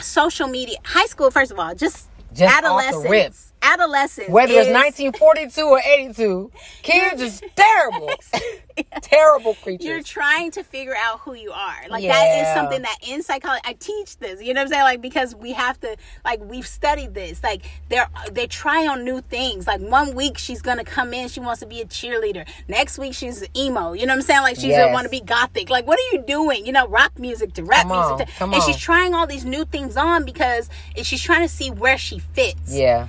social 0.00 0.48
media. 0.48 0.78
High 0.84 1.06
school, 1.06 1.30
first 1.30 1.50
of 1.52 1.58
all, 1.58 1.74
just. 1.74 2.08
Just 2.32 2.56
adolescence. 2.56 3.49
Adolescence. 3.62 4.28
whether 4.28 4.52
it's 4.54 4.68
1942 4.70 5.62
or 5.62 5.80
82 5.80 6.50
kids 6.82 7.22
is 7.22 7.42
terrible 7.56 8.10
terrible 9.02 9.54
creatures 9.56 9.84
you're 9.86 10.02
trying 10.02 10.50
to 10.50 10.62
figure 10.62 10.94
out 10.96 11.20
who 11.20 11.34
you 11.34 11.50
are. 11.52 11.76
Like 11.88 12.04
that 12.04 12.40
is 12.40 12.48
something 12.54 12.82
that 12.82 12.96
in 13.06 13.22
psychology 13.22 13.60
I 13.64 13.74
teach 13.74 14.16
this. 14.18 14.40
You 14.42 14.54
know 14.54 14.60
what 14.60 14.66
I'm 14.66 14.68
saying? 14.68 14.82
Like 14.84 15.00
because 15.02 15.34
we 15.34 15.52
have 15.52 15.78
to 15.80 15.96
like 16.24 16.40
we've 16.42 16.66
studied 16.66 17.12
this. 17.14 17.42
Like 17.42 17.62
they're 17.88 18.08
they 18.32 18.46
try 18.46 18.86
on 18.86 19.04
new 19.04 19.20
things. 19.20 19.66
Like 19.66 19.80
one 19.80 20.14
week 20.14 20.38
she's 20.38 20.62
gonna 20.62 20.84
come 20.84 21.12
in, 21.12 21.28
she 21.28 21.40
wants 21.40 21.60
to 21.60 21.66
be 21.66 21.80
a 21.80 21.84
cheerleader. 21.84 22.48
Next 22.68 22.98
week 22.98 23.12
she's 23.14 23.44
emo. 23.56 23.92
You 23.92 24.06
know 24.06 24.12
what 24.12 24.18
I'm 24.18 24.22
saying? 24.22 24.42
Like 24.42 24.56
she's 24.56 24.64
Yes. 24.66 24.78
gonna 24.82 24.92
want 24.92 25.04
to 25.04 25.10
be 25.10 25.20
gothic. 25.20 25.68
Like 25.68 25.86
what 25.86 25.98
are 25.98 26.16
you 26.16 26.24
doing? 26.26 26.64
You 26.64 26.72
know, 26.72 26.86
rock 26.88 27.18
music 27.18 27.52
to 27.54 27.64
rap 27.64 27.82
Come 27.82 27.92
on, 27.92 28.08
music 28.16 28.28
to, 28.28 28.32
come 28.38 28.52
and 28.54 28.62
on. 28.62 28.66
she's 28.66 28.80
trying 28.80 29.14
all 29.14 29.26
these 29.26 29.44
new 29.44 29.64
things 29.66 29.96
on 29.96 30.24
because 30.24 30.70
she's 31.02 31.20
trying 31.22 31.42
to 31.42 31.48
see 31.52 31.70
where 31.70 31.98
she 31.98 32.18
fits. 32.18 32.74
yeah 32.74 33.08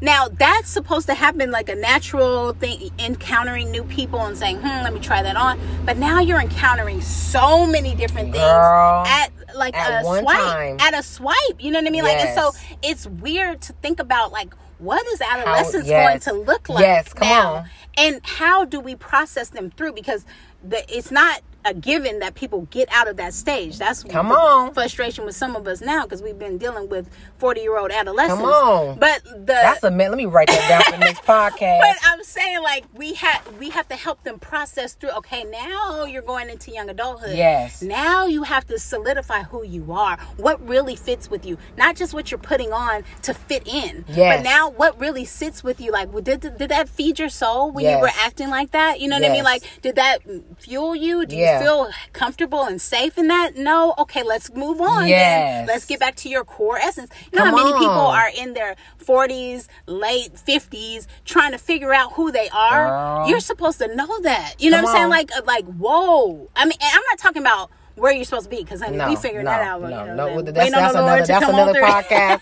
Now 0.00 0.28
that's 0.28 0.68
supposed 0.68 1.06
to 1.06 1.14
happen 1.14 1.50
like 1.50 1.68
a 1.68 1.74
natural 1.74 2.52
thing, 2.52 2.90
encountering 2.98 3.70
new 3.70 3.82
people 3.84 4.20
and 4.20 4.36
saying, 4.36 4.58
"Hmm, 4.58 4.82
let 4.84 4.92
me 4.92 5.00
try 5.00 5.22
that 5.22 5.36
on." 5.36 5.58
But 5.86 5.96
now 5.96 6.20
you're 6.20 6.40
encountering 6.40 7.00
so 7.00 7.66
many 7.66 7.94
different 7.94 8.32
things 8.32 8.44
Girl, 8.44 9.04
at 9.06 9.30
like 9.54 9.74
at 9.74 10.02
a 10.02 10.04
swipe, 10.04 10.36
time. 10.36 10.76
at 10.80 10.92
a 10.98 11.02
swipe. 11.02 11.36
You 11.58 11.70
know 11.70 11.78
what 11.78 11.88
I 11.88 11.90
mean? 11.90 12.04
Like, 12.04 12.18
and 12.18 12.38
so 12.38 12.52
it's 12.82 13.06
weird 13.06 13.62
to 13.62 13.72
think 13.74 13.98
about 13.98 14.32
like 14.32 14.52
what 14.78 15.06
is 15.06 15.20
adolescence 15.22 15.86
yes. 15.86 16.06
going 16.06 16.20
to 16.36 16.44
look 16.44 16.68
like 16.68 16.82
Yes, 16.82 17.14
come 17.14 17.28
now, 17.28 17.54
on. 17.54 17.70
and 17.96 18.20
how 18.22 18.66
do 18.66 18.78
we 18.78 18.94
process 18.94 19.48
them 19.48 19.70
through? 19.70 19.94
Because 19.94 20.26
the, 20.62 20.84
it's 20.94 21.10
not 21.10 21.40
a 21.66 21.74
given 21.74 22.20
that 22.20 22.34
people 22.34 22.62
get 22.70 22.88
out 22.92 23.08
of 23.08 23.16
that 23.16 23.34
stage. 23.34 23.76
That's 23.78 24.02
Come 24.04 24.30
on. 24.32 24.72
frustration 24.72 25.24
with 25.24 25.34
some 25.34 25.56
of 25.56 25.66
us 25.66 25.80
now 25.80 26.04
because 26.04 26.22
we've 26.22 26.38
been 26.38 26.56
dealing 26.58 26.88
with 26.88 27.10
forty 27.38 27.60
year 27.60 27.76
old 27.76 27.90
adolescents. 27.90 28.40
Come 28.40 28.48
on. 28.50 28.98
but 28.98 29.22
the 29.24 29.44
That's 29.46 29.82
a 29.82 29.90
man. 29.90 30.10
Let 30.10 30.16
me 30.16 30.26
write 30.26 30.46
that 30.48 30.68
down 30.68 30.82
for 30.82 30.92
the 30.92 30.98
next 30.98 31.22
podcast. 31.24 31.80
but 31.80 31.96
I'm 32.04 32.22
saying 32.22 32.45
like 32.62 32.84
we 32.94 33.14
have 33.14 33.56
we 33.58 33.70
have 33.70 33.88
to 33.88 33.96
help 33.96 34.22
them 34.24 34.38
process 34.38 34.94
through. 34.94 35.10
Okay, 35.10 35.44
now 35.44 36.04
you're 36.04 36.22
going 36.22 36.48
into 36.50 36.70
young 36.70 36.88
adulthood. 36.90 37.36
Yes. 37.36 37.82
Now 37.82 38.26
you 38.26 38.42
have 38.44 38.66
to 38.68 38.78
solidify 38.78 39.42
who 39.44 39.64
you 39.64 39.92
are, 39.92 40.18
what 40.36 40.66
really 40.66 40.96
fits 40.96 41.30
with 41.30 41.44
you, 41.46 41.58
not 41.76 41.96
just 41.96 42.14
what 42.14 42.30
you're 42.30 42.38
putting 42.38 42.72
on 42.72 43.04
to 43.22 43.34
fit 43.34 43.66
in. 43.66 44.04
Yes. 44.08 44.38
But 44.38 44.44
now 44.44 44.70
what 44.70 44.98
really 45.00 45.24
sits 45.24 45.62
with 45.64 45.80
you? 45.80 45.92
Like, 45.92 46.12
did 46.24 46.40
did 46.40 46.68
that 46.70 46.88
feed 46.88 47.18
your 47.18 47.28
soul 47.28 47.70
when 47.70 47.84
you 47.84 47.98
were 48.00 48.10
acting 48.20 48.50
like 48.50 48.70
that? 48.72 49.00
You 49.00 49.08
know 49.08 49.18
what 49.18 49.28
I 49.28 49.32
mean? 49.32 49.44
Like, 49.44 49.62
did 49.82 49.96
that 49.96 50.18
fuel 50.58 50.94
you? 50.96 51.26
Do 51.26 51.36
Yeah. 51.36 51.58
you 51.58 51.64
feel 51.64 51.90
comfortable 52.12 52.64
and 52.64 52.80
safe 52.80 53.18
in 53.18 53.28
that? 53.28 53.56
No. 53.56 53.94
Okay, 53.98 54.22
let's 54.22 54.52
move 54.54 54.80
on. 54.80 55.00
then. 55.02 55.08
Yes. 55.08 55.68
Let's 55.68 55.84
get 55.86 56.00
back 56.00 56.16
to 56.16 56.28
your 56.28 56.44
core 56.44 56.78
essence. 56.78 57.10
You 57.32 57.38
know 57.38 57.44
Come 57.46 57.56
how 57.58 57.64
many 57.64 57.78
people 57.78 57.90
are 57.90 58.30
in 58.36 58.54
their 58.54 58.76
40s, 59.04 59.68
late 59.86 60.32
50s, 60.34 61.06
trying 61.24 61.52
to 61.52 61.58
figure 61.58 61.92
out 61.92 62.12
who 62.14 62.32
they 62.32 62.45
are. 62.52 62.86
Girl. 62.86 63.28
You're 63.28 63.40
supposed 63.40 63.78
to 63.78 63.94
know 63.94 64.20
that. 64.20 64.54
You 64.58 64.70
know 64.70 64.82
what 64.82 64.88
I'm 64.88 64.92
saying? 64.92 65.04
on. 65.04 65.10
Like, 65.10 65.30
uh, 65.36 65.42
like, 65.46 65.64
whoa. 65.64 66.48
I 66.56 66.64
mean, 66.64 66.78
I'm 66.80 67.02
not 67.10 67.18
talking 67.18 67.42
about 67.42 67.70
where 67.96 68.12
you're 68.12 68.24
supposed 68.24 68.44
to 68.44 68.50
be 68.50 68.62
because 68.62 68.82
honey, 68.82 68.96
no, 68.96 69.08
we 69.08 69.16
figured 69.16 69.44
no, 69.44 69.50
that 69.50 69.62
out. 69.62 69.82
No, 69.82 69.88
you 69.88 69.94
know, 69.94 70.34
no, 70.36 70.42
that's, 70.42 70.70
that's 70.70 70.94
the 70.94 71.00
Lord 71.02 71.22
another 71.22 71.26
that's 71.26 71.48
another 71.48 71.80
podcast. 71.82 72.40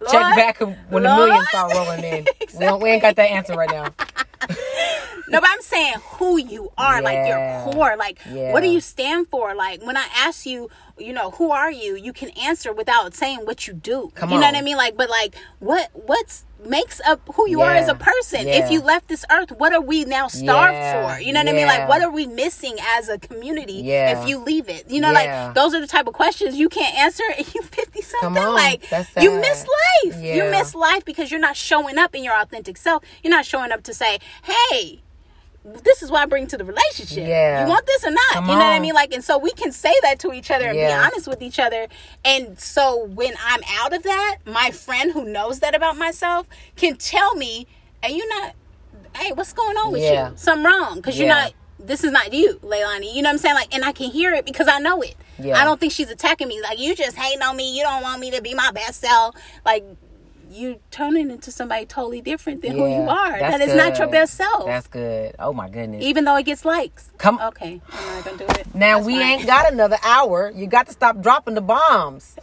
Lord, 0.00 0.12
Check 0.12 0.36
back 0.36 0.60
when 0.60 1.02
the 1.02 1.14
millions 1.14 1.48
start 1.48 1.74
rolling 1.74 2.04
in. 2.04 2.26
We, 2.40 2.66
don't, 2.66 2.82
we 2.82 2.90
ain't 2.90 3.02
got 3.02 3.16
that 3.16 3.30
answer 3.30 3.54
right 3.54 3.70
now. 3.70 3.94
No, 5.30 5.40
but 5.40 5.48
I'm 5.48 5.62
saying 5.62 5.94
who 6.02 6.38
you 6.38 6.72
are, 6.76 7.00
like 7.00 7.14
Yeah. 7.14 7.64
your 7.64 7.72
core, 7.72 7.96
like 7.96 8.18
Yeah. 8.28 8.52
what 8.52 8.62
do 8.62 8.68
you 8.68 8.80
stand 8.80 9.28
for? 9.28 9.54
Like 9.54 9.80
when 9.84 9.96
I 9.96 10.06
ask 10.16 10.44
you, 10.44 10.68
you 10.98 11.12
know, 11.12 11.30
who 11.30 11.52
are 11.52 11.70
you? 11.70 11.94
You 11.96 12.12
can 12.12 12.30
answer 12.30 12.72
without 12.72 13.14
saying 13.14 13.40
what 13.46 13.68
you 13.68 13.74
do. 13.74 14.10
Come 14.16 14.30
you 14.30 14.40
know 14.40 14.46
what 14.46 14.56
I 14.56 14.62
mean? 14.62 14.76
Like, 14.76 14.96
but 14.96 15.08
like, 15.08 15.36
what 15.60 15.90
what's 15.92 16.44
makes 16.66 17.00
up 17.06 17.20
who 17.34 17.48
you 17.48 17.60
are 17.62 17.72
as 17.72 17.88
a 17.88 17.94
person? 17.94 18.46
Yeah. 18.46 18.64
If 18.64 18.70
you 18.70 18.80
left 18.80 19.08
this 19.08 19.24
earth, 19.30 19.50
what 19.52 19.72
are 19.72 19.80
we 19.80 20.04
now 20.04 20.28
starved 20.28 20.74
Yeah. 20.74 21.14
for? 21.16 21.20
You 21.20 21.32
know 21.32 21.40
what 21.40 21.48
I 21.48 21.52
mean? 21.52 21.66
Like, 21.66 21.88
what 21.88 22.02
are 22.02 22.10
we 22.10 22.26
missing 22.26 22.76
as 22.96 23.08
a 23.08 23.18
community 23.18 23.74
Yeah. 23.84 24.20
if 24.22 24.28
you 24.28 24.38
leave 24.38 24.68
it? 24.68 24.90
You 24.90 25.00
know, 25.00 25.10
Yeah. 25.12 25.46
like 25.46 25.54
those 25.54 25.74
are 25.74 25.80
the 25.80 25.86
type 25.86 26.06
of 26.06 26.14
questions 26.14 26.56
you 26.56 26.68
can't 26.68 26.94
answer. 26.96 27.24
And 27.36 27.46
you 27.54 27.62
fifty 27.78 28.02
something, 28.02 28.42
like 28.52 28.82
you 29.20 29.32
miss 29.32 29.66
life. 30.04 30.22
You 30.22 30.44
miss 30.50 30.74
life 30.74 31.04
because 31.04 31.30
you're 31.30 31.40
not 31.40 31.56
showing 31.56 31.98
up 31.98 32.14
in 32.14 32.22
your 32.24 32.34
authentic 32.40 32.76
self. 32.76 33.02
You're 33.22 33.30
not 33.30 33.44
showing 33.46 33.72
up 33.72 33.82
to 33.84 33.94
say, 33.94 34.18
hey 34.42 35.02
this 35.64 36.02
is 36.02 36.10
what 36.10 36.22
I 36.22 36.26
bring 36.26 36.46
to 36.48 36.56
the 36.56 36.64
relationship. 36.64 37.26
Yeah. 37.28 37.64
You 37.64 37.68
want 37.68 37.86
this 37.86 38.04
or 38.04 38.10
not? 38.10 38.30
Come 38.32 38.44
you 38.46 38.52
know 38.52 38.58
what 38.60 38.72
I 38.72 38.80
mean? 38.80 38.94
Like, 38.94 39.12
and 39.12 39.22
so 39.22 39.36
we 39.38 39.50
can 39.52 39.72
say 39.72 39.92
that 40.02 40.18
to 40.20 40.32
each 40.32 40.50
other 40.50 40.66
and 40.68 40.74
be 40.76 40.84
honest 40.86 41.28
with 41.28 41.42
each 41.42 41.58
other. 41.58 41.86
And 42.24 42.58
so 42.58 43.04
when 43.06 43.34
I'm 43.44 43.60
out 43.80 43.92
of 43.92 44.02
that, 44.04 44.38
my 44.46 44.70
friend 44.70 45.12
who 45.12 45.24
knows 45.24 45.60
that 45.60 45.74
about 45.74 45.98
myself 45.98 46.46
can 46.76 46.96
tell 46.96 47.34
me, 47.34 47.66
hey, 48.02 48.14
you're 48.16 48.40
not, 48.40 48.54
hey, 49.16 49.32
what's 49.32 49.52
going 49.52 49.76
on 49.76 49.92
with 49.92 50.02
Yeah. 50.02 50.30
you? 50.30 50.36
Something 50.36 50.64
wrong. 50.64 50.96
Because 50.96 51.18
you're 51.18 51.28
Yeah. 51.28 51.42
not, 51.44 51.52
this 51.78 52.04
is 52.04 52.10
not 52.10 52.32
you, 52.32 52.58
Leilani. 52.62 53.14
You 53.14 53.22
know 53.22 53.28
what 53.28 53.34
I'm 53.34 53.38
saying? 53.38 53.54
Like, 53.54 53.74
and 53.74 53.84
I 53.84 53.92
can 53.92 54.10
hear 54.10 54.32
it 54.32 54.46
because 54.46 54.66
I 54.68 54.78
know 54.78 55.02
it. 55.02 55.14
Yeah. 55.38 55.58
I 55.60 55.64
don't 55.64 55.80
think 55.80 55.92
she's 55.92 56.10
attacking 56.10 56.48
me. 56.48 56.60
Like, 56.62 56.78
you 56.78 56.94
just 56.94 57.16
hating 57.16 57.42
on 57.42 57.56
me. 57.56 57.76
You 57.76 57.82
don't 57.82 58.02
want 58.02 58.20
me 58.20 58.30
to 58.32 58.42
be 58.42 58.54
my 58.54 58.70
best 58.72 59.00
self. 59.00 59.34
Like, 59.64 59.84
you 60.50 60.80
turning 60.90 61.30
into 61.30 61.50
somebody 61.52 61.86
totally 61.86 62.20
different 62.20 62.60
than 62.62 62.72
who 62.72 62.86
you 62.88 63.08
are. 63.08 63.38
that's 63.38 63.58
That 63.58 63.60
is 63.68 63.74
not 63.76 63.98
your 63.98 64.08
best 64.08 64.34
self 64.34 64.66
That's 64.66 64.88
good. 64.88 65.36
Oh 65.38 65.52
my 65.52 65.68
goodness. 65.68 66.02
even 66.04 66.24
though 66.24 66.36
it 66.36 66.44
gets 66.44 66.64
likes. 66.64 67.10
Come- 67.18 67.38
Okay, 67.40 67.80
I'm 67.92 68.14
not 68.16 68.24
gonna 68.24 68.36
do 68.38 68.44
it. 68.60 68.74
Now 68.74 68.96
That's 68.96 69.06
we 69.06 69.14
fine. 69.14 69.22
ain't 69.22 69.46
got 69.46 69.72
another 69.72 69.98
hour. 70.02 70.50
You 70.54 70.66
got 70.66 70.86
to 70.86 70.92
stop 70.92 71.20
dropping 71.20 71.54
the 71.54 71.60
bombs 71.60 72.36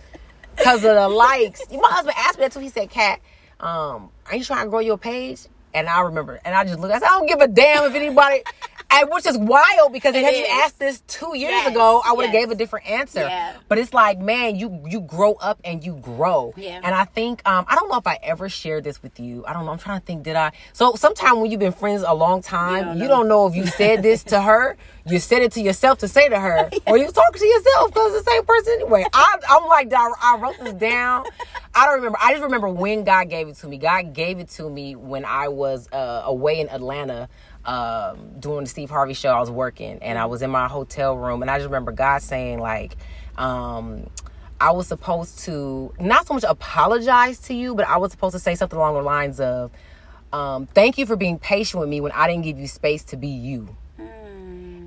because 0.55 0.83
of 0.85 0.95
the 0.95 1.09
likes. 1.09 1.61
My 1.71 1.79
husband 1.89 2.15
asked 2.17 2.37
me 2.39 2.45
that 2.45 2.51
too. 2.53 2.59
He 2.59 2.69
said, 2.69 2.89
"Kat, 2.89 3.19
um, 3.59 4.09
are 4.29 4.35
you 4.37 4.43
trying 4.43 4.65
to 4.65 4.69
grow 4.69 4.79
your 4.79 4.97
page?" 4.97 5.41
And 5.73 5.87
I 5.89 6.01
remember, 6.01 6.39
and 6.45 6.55
I 6.55 6.63
just 6.63 6.79
looked. 6.79 6.93
I 6.93 6.99
said, 6.99 7.07
"I 7.07 7.19
don't 7.19 7.27
give 7.27 7.41
a 7.41 7.47
damn 7.47 7.83
if 7.83 7.93
anybody." 7.95 8.41
And 8.89 9.09
which 9.11 9.25
is 9.25 9.37
wild 9.37 9.91
because 9.91 10.15
if 10.15 10.23
It 10.25 10.35
you 10.37 10.43
is. 10.43 10.49
asked 10.63 10.79
this 10.79 11.01
two 11.07 11.35
years 11.37 11.51
Yes, 11.51 11.67
ago, 11.71 12.01
I 12.05 12.13
would 12.13 12.25
have 12.25 12.33
yes. 12.33 12.43
gave 12.45 12.51
a 12.51 12.55
different 12.55 12.89
answer. 12.89 13.19
Yeah. 13.21 13.53
But 13.67 13.77
it's 13.79 13.93
like, 13.93 14.19
man, 14.19 14.55
you 14.55 14.81
you 14.87 15.01
grow 15.01 15.33
up 15.33 15.59
and 15.65 15.83
you 15.83 15.95
grow. 15.95 16.53
Yeah. 16.55 16.79
And 16.83 16.95
I 16.95 17.03
think 17.03 17.45
um, 17.47 17.65
I 17.67 17.75
don't 17.75 17.89
know 17.89 17.97
if 17.97 18.07
I 18.07 18.17
ever 18.23 18.47
shared 18.49 18.85
this 18.85 19.03
with 19.03 19.19
you. 19.19 19.43
I 19.45 19.53
don't 19.53 19.65
know. 19.65 19.71
I'm 19.71 19.77
trying 19.77 19.99
to 19.99 20.05
think. 20.05 20.23
Did 20.23 20.35
I? 20.37 20.51
So 20.73 20.95
sometime 20.95 21.41
when 21.41 21.51
you've 21.51 21.59
been 21.59 21.73
friends 21.73 22.03
a 22.07 22.13
long 22.13 22.41
time, 22.41 22.85
don't 22.85 22.97
you 22.99 23.07
don't 23.07 23.27
know 23.27 23.45
if 23.47 23.55
you 23.55 23.65
said 23.67 24.03
this 24.03 24.23
to 24.25 24.41
her, 24.41 24.77
you 25.05 25.19
said 25.19 25.41
it 25.41 25.51
to 25.53 25.61
yourself 25.61 25.99
to 25.99 26.07
say 26.07 26.29
to 26.29 26.39
her, 26.39 26.69
or 26.87 26.97
you 26.97 27.11
talk 27.11 27.35
to 27.35 27.45
yourself 27.45 27.93
because 27.93 28.13
it's 28.15 28.25
the 28.25 28.31
same 28.31 28.45
person 28.45 28.73
anyway. 28.73 29.05
I, 29.13 29.35
I'm 29.49 29.65
like, 29.67 29.91
I, 29.93 30.09
I 30.21 30.37
wrote 30.37 30.57
this 30.63 30.73
down. 30.75 31.25
I 31.75 31.85
don't 31.85 31.95
remember. 31.95 32.17
I 32.21 32.31
just 32.31 32.43
remember 32.43 32.69
when 32.69 33.03
God 33.03 33.29
gave 33.29 33.49
it 33.49 33.55
to 33.57 33.67
me. 33.67 33.77
God 33.77 34.13
gave 34.13 34.39
it 34.39 34.49
to 34.51 34.69
me 34.69 34.95
when 34.95 35.25
I 35.25 35.49
was 35.49 35.87
uh, 35.91 36.23
away 36.25 36.59
in 36.61 36.69
Atlanta 36.69 37.27
um, 37.67 38.39
doing 38.39 38.63
the 38.63 38.69
Steve 38.69 38.89
Harvey 38.89 39.13
show. 39.13 39.29
I 39.29 39.39
was 39.39 39.51
working 39.51 39.99
and 40.01 40.17
I 40.17 40.25
was 40.25 40.41
in 40.41 40.49
my 40.49 40.67
hotel 40.67 41.15
room, 41.17 41.41
and 41.43 41.51
I 41.51 41.57
just 41.57 41.65
remember 41.67 41.91
God 41.91 42.21
saying 42.23 42.59
like. 42.59 42.97
Um, 43.37 44.09
I 44.59 44.71
was 44.71 44.87
supposed 44.87 45.39
to 45.45 45.93
not 45.99 46.25
so 46.25 46.33
much 46.33 46.43
apologize 46.43 47.37
to 47.41 47.53
you, 47.53 47.75
but 47.75 47.87
I 47.87 47.97
was 47.97 48.11
supposed 48.11 48.33
to 48.33 48.39
say 48.39 48.55
something 48.55 48.77
along 48.79 48.95
the 48.95 49.03
lines 49.03 49.39
of, 49.39 49.69
um, 50.33 50.65
"Thank 50.65 50.97
you 50.97 51.05
for 51.05 51.15
being 51.15 51.37
patient 51.37 51.79
with 51.79 51.89
me 51.89 52.01
when 52.01 52.11
I 52.11 52.27
didn't 52.27 52.43
give 52.43 52.57
you 52.57 52.67
space 52.67 53.03
to 53.05 53.17
be 53.17 53.27
you." 53.27 53.75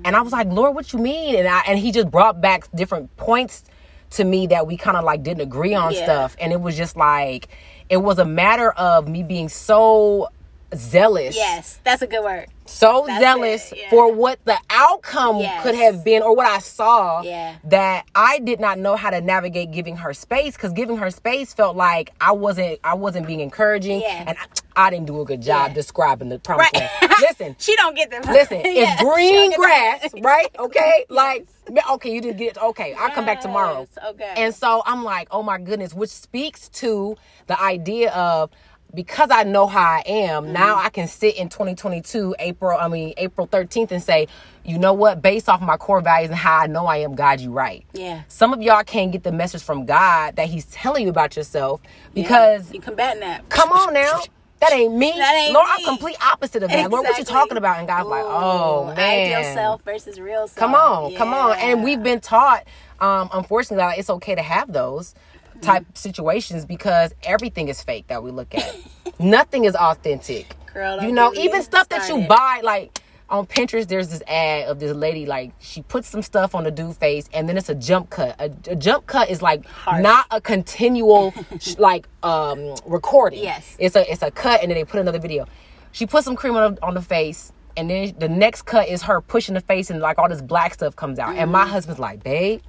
And 0.03 0.15
I 0.15 0.21
was 0.21 0.33
like, 0.33 0.47
"Lord, 0.47 0.75
what 0.75 0.91
you 0.91 0.99
mean?" 0.99 1.35
And 1.35 1.47
I 1.47 1.61
and 1.67 1.79
he 1.79 1.93
just 1.93 2.11
brought 2.11 2.41
back 2.41 2.69
different 2.75 3.15
points 3.15 3.63
to 4.11 4.25
me 4.25 4.47
that 4.47 4.67
we 4.67 4.75
kind 4.75 4.97
of 4.97 5.05
like 5.05 5.23
didn't 5.23 5.41
agree 5.41 5.73
on 5.73 5.93
Yeah. 5.93 6.03
stuff, 6.03 6.35
and 6.39 6.51
it 6.51 6.59
was 6.59 6.75
just 6.75 6.97
like 6.97 7.47
it 7.89 7.97
was 7.97 8.19
a 8.19 8.25
matter 8.25 8.71
of 8.71 9.07
me 9.07 9.23
being 9.23 9.47
so 9.47 10.27
zealous 10.75 11.35
Yes, 11.35 11.79
that's 11.83 12.01
a 12.01 12.07
good 12.07 12.23
word. 12.23 12.47
so 12.65 13.03
That's 13.07 13.19
zealous 13.21 13.71
it, 13.71 13.79
yeah. 13.79 13.89
for 13.89 14.11
what 14.13 14.39
the 14.45 14.57
outcome 14.69 15.37
Yes. 15.39 15.63
could 15.63 15.75
have 15.75 16.03
been 16.03 16.23
or 16.23 16.35
what 16.35 16.45
I 16.45 16.59
saw 16.59 17.21
Yeah. 17.21 17.55
that 17.65 18.05
I 18.15 18.39
did 18.39 18.59
not 18.59 18.79
know 18.79 18.95
how 18.95 19.09
to 19.09 19.19
navigate 19.21 19.71
giving 19.71 19.97
her 19.97 20.13
space 20.13 20.55
because 20.55 20.71
giving 20.73 20.97
her 20.97 21.11
space 21.11 21.53
felt 21.53 21.75
like 21.75 22.11
I 22.21 22.31
wasn't 22.31 22.79
I 22.83 22.93
wasn't 22.93 23.27
being 23.27 23.41
encouraging 23.41 24.01
Yeah. 24.01 24.23
and 24.27 24.37
I, 24.37 24.85
I 24.87 24.89
didn't 24.89 25.07
do 25.07 25.19
a 25.21 25.25
good 25.25 25.41
job 25.41 25.73
describing 25.73 26.29
the 26.29 26.39
promised 26.39 26.73
Right. 26.73 26.89
Listen, 27.21 27.55
She 27.59 27.75
don't 27.75 27.95
get 27.95 28.09
them. 28.09 28.21
listen, 28.25 28.61
it's 28.63 29.01
green 29.01 29.53
grass, 29.55 30.07
right? 30.21 30.47
Okay, 30.57 31.05
like 31.09 31.47
okay, 31.91 32.11
you 32.13 32.21
didn't 32.21 32.37
get 32.37 32.57
it. 32.57 32.63
Okay, 32.63 32.93
I'll 32.97 33.11
come 33.11 33.25
back 33.25 33.41
tomorrow. 33.41 33.87
Okay. 34.09 34.33
And 34.37 34.53
so 34.53 34.81
I'm 34.85 35.03
like, 35.03 35.27
oh 35.31 35.43
my 35.43 35.57
goodness, 35.59 35.93
which 35.93 36.09
speaks 36.09 36.67
to 36.69 37.15
the 37.47 37.61
idea 37.61 38.11
of 38.11 38.49
because 38.93 39.29
I 39.31 39.43
know 39.43 39.67
how 39.67 39.81
I 39.81 40.03
am, 40.05 40.43
Mm-hmm. 40.45 40.53
now 40.53 40.75
I 40.77 40.89
can 40.89 41.07
sit 41.07 41.35
in 41.37 41.49
2022, 41.49 42.35
April, 42.39 42.77
I 42.77 42.87
mean, 42.87 43.13
April 43.17 43.47
13th 43.47 43.91
and 43.91 44.01
say, 44.03 44.27
you 44.63 44.77
know 44.77 44.93
what, 44.93 45.21
based 45.21 45.49
off 45.49 45.61
my 45.61 45.77
core 45.77 46.01
values 46.01 46.29
and 46.29 46.37
how 46.37 46.59
I 46.59 46.67
know 46.67 46.85
I 46.85 46.97
am, 46.97 47.15
God, 47.15 47.39
you 47.41 47.51
right. 47.51 47.85
Yeah. 47.93 48.23
Some 48.27 48.53
of 48.53 48.61
y'all 48.61 48.83
can't 48.83 49.11
get 49.11 49.23
the 49.23 49.31
message 49.31 49.63
from 49.63 49.85
God 49.85 50.35
that 50.35 50.47
He's 50.47 50.65
telling 50.65 51.03
you 51.03 51.09
about 51.09 51.35
yourself 51.35 51.81
because 52.13 52.71
you 52.73 52.79
combating 52.81 53.21
that. 53.21 53.47
come 53.49 53.71
on 53.71 53.93
now. 53.93 54.21
That 54.59 54.73
ain't 54.73 54.93
me. 54.95 55.11
That 55.17 55.33
ain't 55.33 55.53
Lord, 55.55 55.65
me. 55.65 55.73
I'm 55.79 55.83
complete 55.85 56.17
opposite 56.23 56.61
of 56.61 56.69
that. 56.69 56.91
Lord, 56.91 57.03
what 57.03 57.17
you 57.17 57.21
Exactly. 57.21 57.33
talking 57.33 57.57
about? 57.57 57.79
And 57.79 57.87
God's 57.87 58.07
like, 58.09 58.23
oh 58.23 58.85
man. 58.95 58.99
Ideal 58.99 59.43
self 59.55 59.81
versus 59.81 60.19
real 60.19 60.47
self. 60.47 60.55
Come 60.55 60.75
on, 60.75 61.15
come 61.15 61.33
on. 61.33 61.57
And 61.57 61.83
we've 61.83 62.03
been 62.03 62.19
taught, 62.19 62.65
um, 62.99 63.27
unfortunately, 63.33 63.77
that 63.77 63.97
it's 63.97 64.11
okay 64.11 64.35
to 64.35 64.43
have 64.43 64.71
those 64.71 65.15
type 65.61 65.85
situations 65.97 66.65
because 66.65 67.13
everything 67.23 67.67
is 67.67 67.81
fake 67.81 68.07
that 68.07 68.23
we 68.23 68.31
look 68.31 68.53
at. 68.55 68.75
Nothing 69.19 69.65
is 69.65 69.75
authentic. 69.75 70.55
Girl, 70.73 71.01
you 71.03 71.11
know, 71.11 71.33
even 71.35 71.61
stuff 71.63 71.89
that 71.89 72.07
you 72.07 72.25
buy, 72.27 72.61
like 72.63 73.01
on 73.31 73.45
Pinterest, 73.47 73.87
there's 73.87 74.09
this 74.09 74.21
ad 74.27 74.67
of 74.67 74.79
this 74.79 74.93
lady, 74.93 75.25
like 75.25 75.53
she 75.59 75.81
puts 75.81 76.07
some 76.07 76.21
stuff 76.21 76.53
on 76.53 76.63
the 76.63 76.71
dude 76.71 76.95
face, 76.97 77.29
and 77.33 77.47
then 77.47 77.57
it's 77.57 77.69
a 77.69 77.75
jump 77.75 78.09
cut. 78.09 78.35
A, 78.39 78.51
a 78.69 78.75
jump 78.75 79.07
cut 79.07 79.29
is 79.29 79.41
like 79.41 79.65
Harsh. 79.65 80.01
not 80.01 80.27
a 80.31 80.41
continual, 80.41 81.33
like 81.77 82.07
um 82.23 82.75
recording. 82.85 83.43
Yes. 83.43 83.75
it's 83.79 83.95
a 83.95 84.09
it's 84.11 84.21
a 84.21 84.31
cut, 84.31 84.61
and 84.61 84.69
then 84.69 84.77
they 84.77 84.83
put 84.83 84.99
another 84.99 85.19
video. 85.19 85.45
She 85.93 86.05
puts 86.05 86.25
some 86.25 86.35
cream 86.35 86.55
on, 86.55 86.77
on 86.81 86.93
the 86.93 87.01
face, 87.01 87.51
and 87.75 87.89
then 87.89 88.13
the 88.17 88.29
next 88.29 88.63
cut 88.63 88.87
is 88.87 89.01
her 89.03 89.21
pushing 89.21 89.55
the 89.55 89.61
face, 89.61 89.89
and 89.89 89.99
like 89.99 90.17
all 90.17 90.29
this 90.29 90.41
black 90.41 90.73
stuff 90.73 90.95
comes 90.95 91.19
out. 91.19 91.35
And 91.35 91.51
my 91.51 91.65
husband's 91.65 91.99
like, 91.99 92.23
babe, 92.23 92.61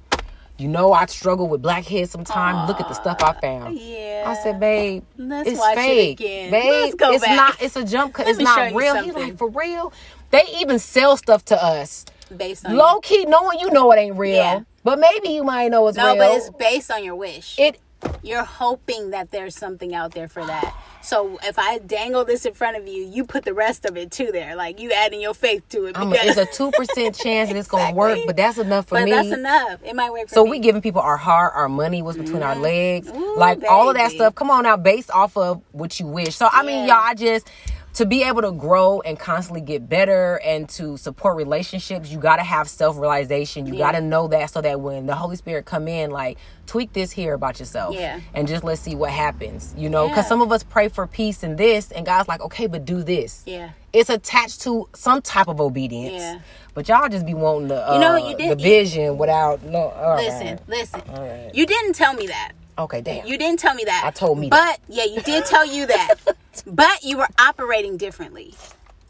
you 0.57 0.67
know 0.67 0.93
I 0.93 1.05
struggle 1.07 1.47
with 1.47 1.61
blackheads 1.61 2.11
sometimes. 2.11 2.67
Look 2.67 2.79
at 2.79 2.87
the 2.87 2.93
stuff 2.93 3.17
I 3.21 3.33
found. 3.39 3.77
Yeah. 3.77 4.23
I 4.27 4.35
said, 4.35 4.59
babe, 4.59 5.03
Let's 5.17 5.49
it's 5.49 5.59
it 5.59 5.75
fake. 5.75 6.19
again. 6.19 6.51
Babe, 6.51 6.93
it's 6.99 7.25
back. 7.25 7.35
not 7.35 7.61
it's 7.61 7.75
a 7.75 7.83
jump 7.83 8.13
cut. 8.13 8.27
It's 8.27 8.39
not 8.39 8.73
real. 8.73 9.01
He's 9.03 9.13
like, 9.13 9.37
for 9.37 9.49
real? 9.49 9.91
They 10.31 10.43
even 10.59 10.79
sell 10.79 11.17
stuff 11.17 11.45
to 11.45 11.63
us. 11.63 12.05
based 12.35 12.65
on 12.65 12.75
Low 12.75 12.99
key, 13.01 13.25
knowing 13.25 13.59
you 13.59 13.71
know 13.71 13.91
it 13.91 13.97
ain't 13.97 14.17
real. 14.17 14.35
Yeah. 14.35 14.61
But 14.83 14.99
maybe 14.99 15.29
you 15.29 15.43
might 15.43 15.69
know 15.71 15.87
it's 15.87 15.97
no, 15.97 16.07
real. 16.07 16.17
but 16.17 16.31
it's 16.37 16.49
based 16.51 16.91
on 16.91 17.03
your 17.03 17.15
wish. 17.15 17.57
it 17.57 17.79
You're 18.23 18.43
hoping 18.43 19.11
that 19.11 19.31
there's 19.31 19.55
something 19.55 19.93
out 19.93 20.11
there 20.13 20.27
for 20.27 20.45
that. 20.45 20.73
So 21.01 21.37
if 21.43 21.59
I 21.59 21.79
dangle 21.79 22.23
this 22.23 22.45
in 22.45 22.53
front 22.53 22.77
of 22.77 22.87
you, 22.87 23.03
you 23.03 23.25
put 23.25 23.43
the 23.43 23.53
rest 23.53 23.83
of 23.85 23.97
it 23.97 24.11
too 24.11 24.31
there. 24.31 24.55
Like 24.55 24.79
you 24.79 24.91
adding 24.91 25.19
your 25.19 25.33
faith 25.33 25.67
to 25.69 25.85
it. 25.85 25.97
I'm 25.97 26.11
a, 26.13 26.15
it's 26.15 26.37
a 26.37 26.45
two 26.45 26.71
percent 26.71 27.15
chance 27.15 27.49
that 27.49 27.57
it's 27.57 27.67
gonna 27.67 27.93
work, 27.93 28.19
but 28.25 28.37
that's 28.37 28.57
enough 28.57 28.87
for 28.87 28.95
but 28.95 29.05
me. 29.05 29.11
that's 29.11 29.27
enough. 29.31 29.81
It 29.83 29.95
might 29.95 30.11
work 30.11 30.29
for 30.29 30.35
So 30.35 30.45
me. 30.45 30.51
we 30.51 30.59
giving 30.59 30.81
people 30.81 31.01
our 31.01 31.17
heart, 31.17 31.53
our 31.55 31.67
money, 31.67 32.01
what's 32.01 32.17
between 32.17 32.41
our 32.43 32.53
mm-hmm. 32.53 32.63
legs, 32.63 33.09
Ooh, 33.09 33.35
like 33.37 33.63
all 33.69 33.89
of 33.89 33.95
that 33.95 34.11
stuff. 34.11 34.35
Come 34.35 34.49
on 34.49 34.63
now, 34.63 34.77
based 34.77 35.11
off 35.11 35.35
of 35.35 35.61
what 35.71 35.99
you 35.99 36.07
wish. 36.07 36.35
So 36.35 36.47
I 36.49 36.63
mean, 36.63 36.87
y'all, 36.87 36.97
I 37.01 37.13
just 37.15 37.49
to 37.93 38.05
be 38.07 38.23
able 38.23 38.41
to 38.41 38.51
grow 38.51 39.01
and 39.01 39.19
constantly 39.19 39.61
get 39.61 39.87
better 39.87 40.39
and 40.43 40.67
to 40.69 40.97
support 40.97 41.35
relationships, 41.35 42.09
you 42.09 42.17
got 42.17 42.37
to 42.37 42.43
have 42.43 42.67
self 42.67 42.97
realization. 42.97 43.67
You 43.67 43.73
Yeah. 43.73 43.79
got 43.85 43.91
to 43.93 44.01
know 44.01 44.27
that 44.29 44.49
so 44.49 44.61
that 44.61 44.81
when 44.81 45.05
the 45.05 45.13
Holy 45.15 45.35
Spirit 45.35 45.65
come 45.65 45.87
in, 45.87 46.09
like 46.09 46.37
tweak 46.65 46.93
this 46.93 47.11
here 47.11 47.33
about 47.35 47.59
yourself, 47.59 47.95
Yeah. 47.95 48.19
and 48.33 48.47
just 48.47 48.63
let's 48.63 48.81
see 48.81 48.95
what 48.95 49.11
happens. 49.11 49.75
You 49.77 49.89
know, 49.89 50.07
because 50.07 50.25
Yeah. 50.25 50.29
some 50.29 50.41
of 50.41 50.51
us 50.51 50.63
pray 50.63 50.87
for 50.87 51.05
peace 51.05 51.43
and 51.43 51.57
this, 51.57 51.91
and 51.91 52.05
God's 52.05 52.27
like, 52.27 52.41
okay, 52.41 52.65
but 52.65 52.83
do 52.85 53.03
this. 53.03 53.43
Yeah. 53.45 53.69
It's 53.91 54.09
attached 54.09 54.61
to 54.61 54.89
some 54.95 55.21
type 55.21 55.47
of 55.47 55.61
obedience. 55.61 56.15
Yeah. 56.21 56.39
But 56.73 56.87
y'all 56.87 57.07
just 57.09 57.27
be 57.27 57.35
wanting 57.35 57.67
the 57.67 57.87
uh, 57.87 57.93
You 57.93 57.99
know, 57.99 58.15
you 58.15 58.35
did, 58.35 58.57
the 58.57 58.63
vision 58.63 59.19
without 59.19 59.61
no. 59.61 59.93
Listen, 60.17 60.47
right. 60.47 60.59
listen. 60.67 61.01
right. 61.09 61.51
You 61.53 61.67
didn't 61.67 61.93
tell 61.93 62.15
me 62.15 62.25
that. 62.25 62.53
Okay, 62.79 63.01
damn. 63.01 63.27
You 63.27 63.37
didn't 63.37 63.59
tell 63.59 63.75
me 63.75 63.83
that. 63.83 64.01
I 64.03 64.09
told 64.09 64.39
me 64.39 64.49
But 64.49 64.79
yeah, 64.87 65.03
you 65.03 65.21
did 65.21 65.45
tell 65.45 65.63
you 65.63 65.85
that. 65.85 66.15
but 66.65 67.03
you 67.03 67.17
were 67.17 67.27
operating 67.39 67.97
differently. 67.97 68.53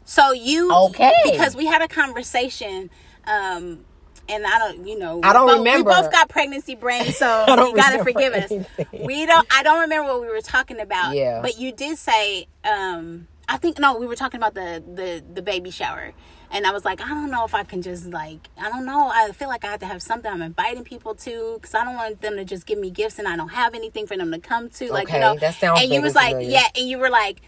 So 0.04 0.32
you 0.32 0.72
Okay. 0.72 1.12
because 1.24 1.56
we 1.56 1.66
had 1.66 1.82
a 1.82 1.88
conversation 1.88 2.90
um 3.26 3.84
and 4.28 4.46
I 4.46 4.58
don't, 4.58 4.86
you 4.86 4.98
know, 4.98 5.20
I 5.22 5.32
don't 5.32 5.46
both, 5.46 5.58
remember. 5.58 5.90
We 5.90 5.96
both 5.96 6.10
got 6.10 6.28
pregnancy 6.28 6.74
brain, 6.74 7.12
so 7.12 7.44
you 7.48 7.76
gotta 7.76 8.02
forgive 8.02 8.32
us. 8.34 8.50
We 8.92 9.26
don't. 9.26 9.46
I 9.50 9.62
don't 9.62 9.80
remember 9.82 10.12
what 10.12 10.22
we 10.22 10.28
were 10.28 10.40
talking 10.40 10.80
about. 10.80 11.14
Yeah. 11.14 11.40
But 11.42 11.58
you 11.58 11.72
did 11.72 11.98
say, 11.98 12.46
um, 12.64 13.28
I 13.48 13.58
think 13.58 13.78
no, 13.78 13.98
we 13.98 14.06
were 14.06 14.16
talking 14.16 14.38
about 14.40 14.54
the 14.54 14.82
the 14.94 15.22
the 15.34 15.42
baby 15.42 15.70
shower, 15.70 16.12
and 16.54 16.66
I 16.66 16.70
was 16.72 16.84
like, 16.84 17.00
I 17.02 17.08
don't 17.08 17.30
know 17.30 17.44
if 17.44 17.54
I 17.54 17.64
can 17.64 17.82
just 17.82 18.06
like, 18.06 18.48
I 18.58 18.70
don't 18.70 18.86
know. 18.86 19.10
I 19.12 19.30
feel 19.32 19.48
like 19.48 19.64
I 19.64 19.68
have 19.72 19.80
to 19.80 19.86
have 19.86 20.00
something 20.00 20.30
I'm 20.30 20.40
inviting 20.40 20.84
people 20.84 21.14
to 21.16 21.54
because 21.60 21.74
I 21.74 21.84
don't 21.84 21.96
want 21.96 22.20
them 22.22 22.36
to 22.36 22.44
just 22.44 22.64
give 22.64 22.78
me 22.78 22.90
gifts 22.90 23.18
and 23.18 23.26
I 23.28 23.36
don't 23.36 23.48
have 23.50 23.74
anything 23.74 24.06
for 24.06 24.16
them 24.16 24.30
to 24.32 24.38
come 24.38 24.70
to. 24.70 24.90
Like 24.90 25.08
Okay, 25.08 25.14
you 25.16 25.20
know, 25.20 25.36
that 25.38 25.54
sounds 25.56 25.82
and 25.82 25.92
you 25.92 26.00
was 26.00 26.14
like, 26.14 26.30
familiar. 26.36 26.50
yeah, 26.50 26.66
and 26.76 26.88
you 26.88 26.98
were 26.98 27.10
like, 27.10 27.42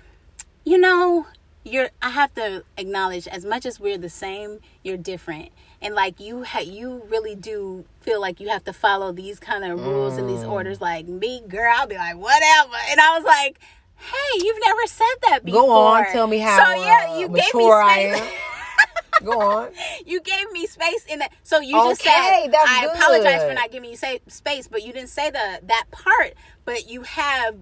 you 0.65 0.77
know, 0.77 1.27
you're. 1.65 1.89
I 2.03 2.11
have 2.11 2.35
to 2.35 2.65
acknowledge 2.77 3.27
as 3.29 3.45
much 3.45 3.65
as 3.65 3.79
we're 3.81 3.97
the 3.99 4.11
same, 4.11 4.59
you're 4.83 4.97
different. 4.97 5.51
And 5.81 5.95
like 5.95 6.19
you, 6.21 6.43
ha- 6.43 6.61
you 6.61 7.03
really 7.09 7.35
do 7.37 7.85
feel 8.01 8.21
like 8.21 8.41
you 8.41 8.49
have 8.49 8.65
to 8.65 8.73
follow 8.73 9.13
these 9.13 9.39
kind 9.39 9.65
of 9.65 9.79
rules 9.85 10.17
and 10.19 10.29
these 10.29 10.43
Mm. 10.43 10.51
orders. 10.51 10.81
Like 10.81 11.07
me, 11.07 11.43
girl, 11.47 11.73
I'll 11.77 11.87
be 11.87 11.97
like 11.97 12.17
whatever, 12.17 12.77
and 12.91 13.01
I 13.01 13.17
was 13.17 13.25
like, 13.25 13.59
"Hey, 13.97 14.41
you've 14.45 14.59
never 14.65 14.87
said 14.87 15.15
that 15.29 15.45
before." 15.45 15.61
Go 15.63 15.71
on, 15.71 16.05
tell 16.13 16.27
me 16.27 16.39
how 16.39 16.65
So 16.65 16.83
yeah, 16.83 17.07
uh, 17.11 17.19
you 17.21 17.29
gave 17.29 17.55
me 17.55 17.71
space. 17.71 18.33
Go 19.25 19.41
on. 19.41 19.71
you 20.07 20.21
gave 20.21 20.51
me 20.53 20.67
space 20.67 21.05
in 21.09 21.21
that. 21.21 21.33
So 21.43 21.61
you 21.61 21.73
just 21.73 22.03
said, 22.03 22.11
"I 22.13 22.89
apologize 22.95 23.43
for 23.49 23.55
not 23.55 23.71
giving 23.71 23.91
you 23.91 23.97
sa- 23.97 24.19
space," 24.29 24.69
but 24.69 24.83
you 24.85 24.93
didn't 24.93 25.09
say 25.11 25.31
the 25.31 25.61
that 25.65 25.85
part. 25.91 26.35
But 26.65 26.89
you 26.91 27.03
have 27.03 27.57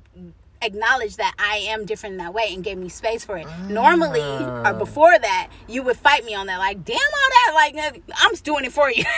acknowledged 0.63 1.19
that 1.19 1.35
I 1.39 1.57
am 1.69 1.85
different 1.85 2.15
in 2.15 2.19
that 2.19 2.33
way 2.33 2.53
and 2.55 2.65
gave 2.65 2.79
me 2.79 2.89
space 2.89 3.23
for 3.25 3.37
it. 3.37 3.47
Normally, 3.69 4.23
Ah. 4.23 4.71
or 4.71 4.75
before 4.75 5.19
that, 5.19 5.49
you 5.69 5.83
would 5.83 5.97
fight 5.99 6.25
me 6.25 6.35
on 6.35 6.47
that. 6.47 6.59
Like, 6.59 6.85
damn 6.85 6.97
all 6.97 7.31
that. 7.31 7.53
Like, 7.55 8.03
I'm 8.17 8.31
just 8.31 8.45
doing 8.45 8.65
it 8.65 8.73
for 8.73 8.91
you. 8.91 9.05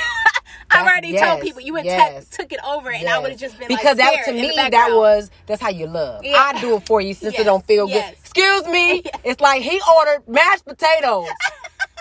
I've 0.68 0.84
That's- 0.84 0.90
already 0.90 1.16
told 1.16 1.40
people. 1.42 1.60
You 1.62 1.74
would 1.74 1.84
yes. 1.84 2.28
took 2.28 2.50
it 2.52 2.58
over, 2.66 2.90
and 2.90 3.08
I 3.08 3.20
would 3.20 3.30
have 3.30 3.38
just 3.38 3.56
been 3.58 3.68
because 3.68 3.96
like, 3.96 4.16
that 4.16 4.24
to 4.26 4.32
me 4.32 4.52
that 4.56 4.90
was 4.92 5.30
that's 5.46 5.62
how 5.62 5.68
you 5.68 5.86
love. 5.86 6.24
Yeah. 6.24 6.34
I 6.36 6.60
do 6.60 6.76
it 6.76 6.86
for 6.86 7.00
you 7.00 7.14
since 7.14 7.34
Yes, 7.34 7.42
it 7.42 7.44
don't 7.44 7.64
feel 7.68 7.88
yes. 7.88 8.10
good. 8.10 8.18
Excuse 8.20 8.66
me. 8.66 9.04
It's 9.22 9.40
like 9.40 9.62
he 9.62 9.80
ordered 9.98 10.26
mashed 10.28 10.64
potatoes. 10.64 11.28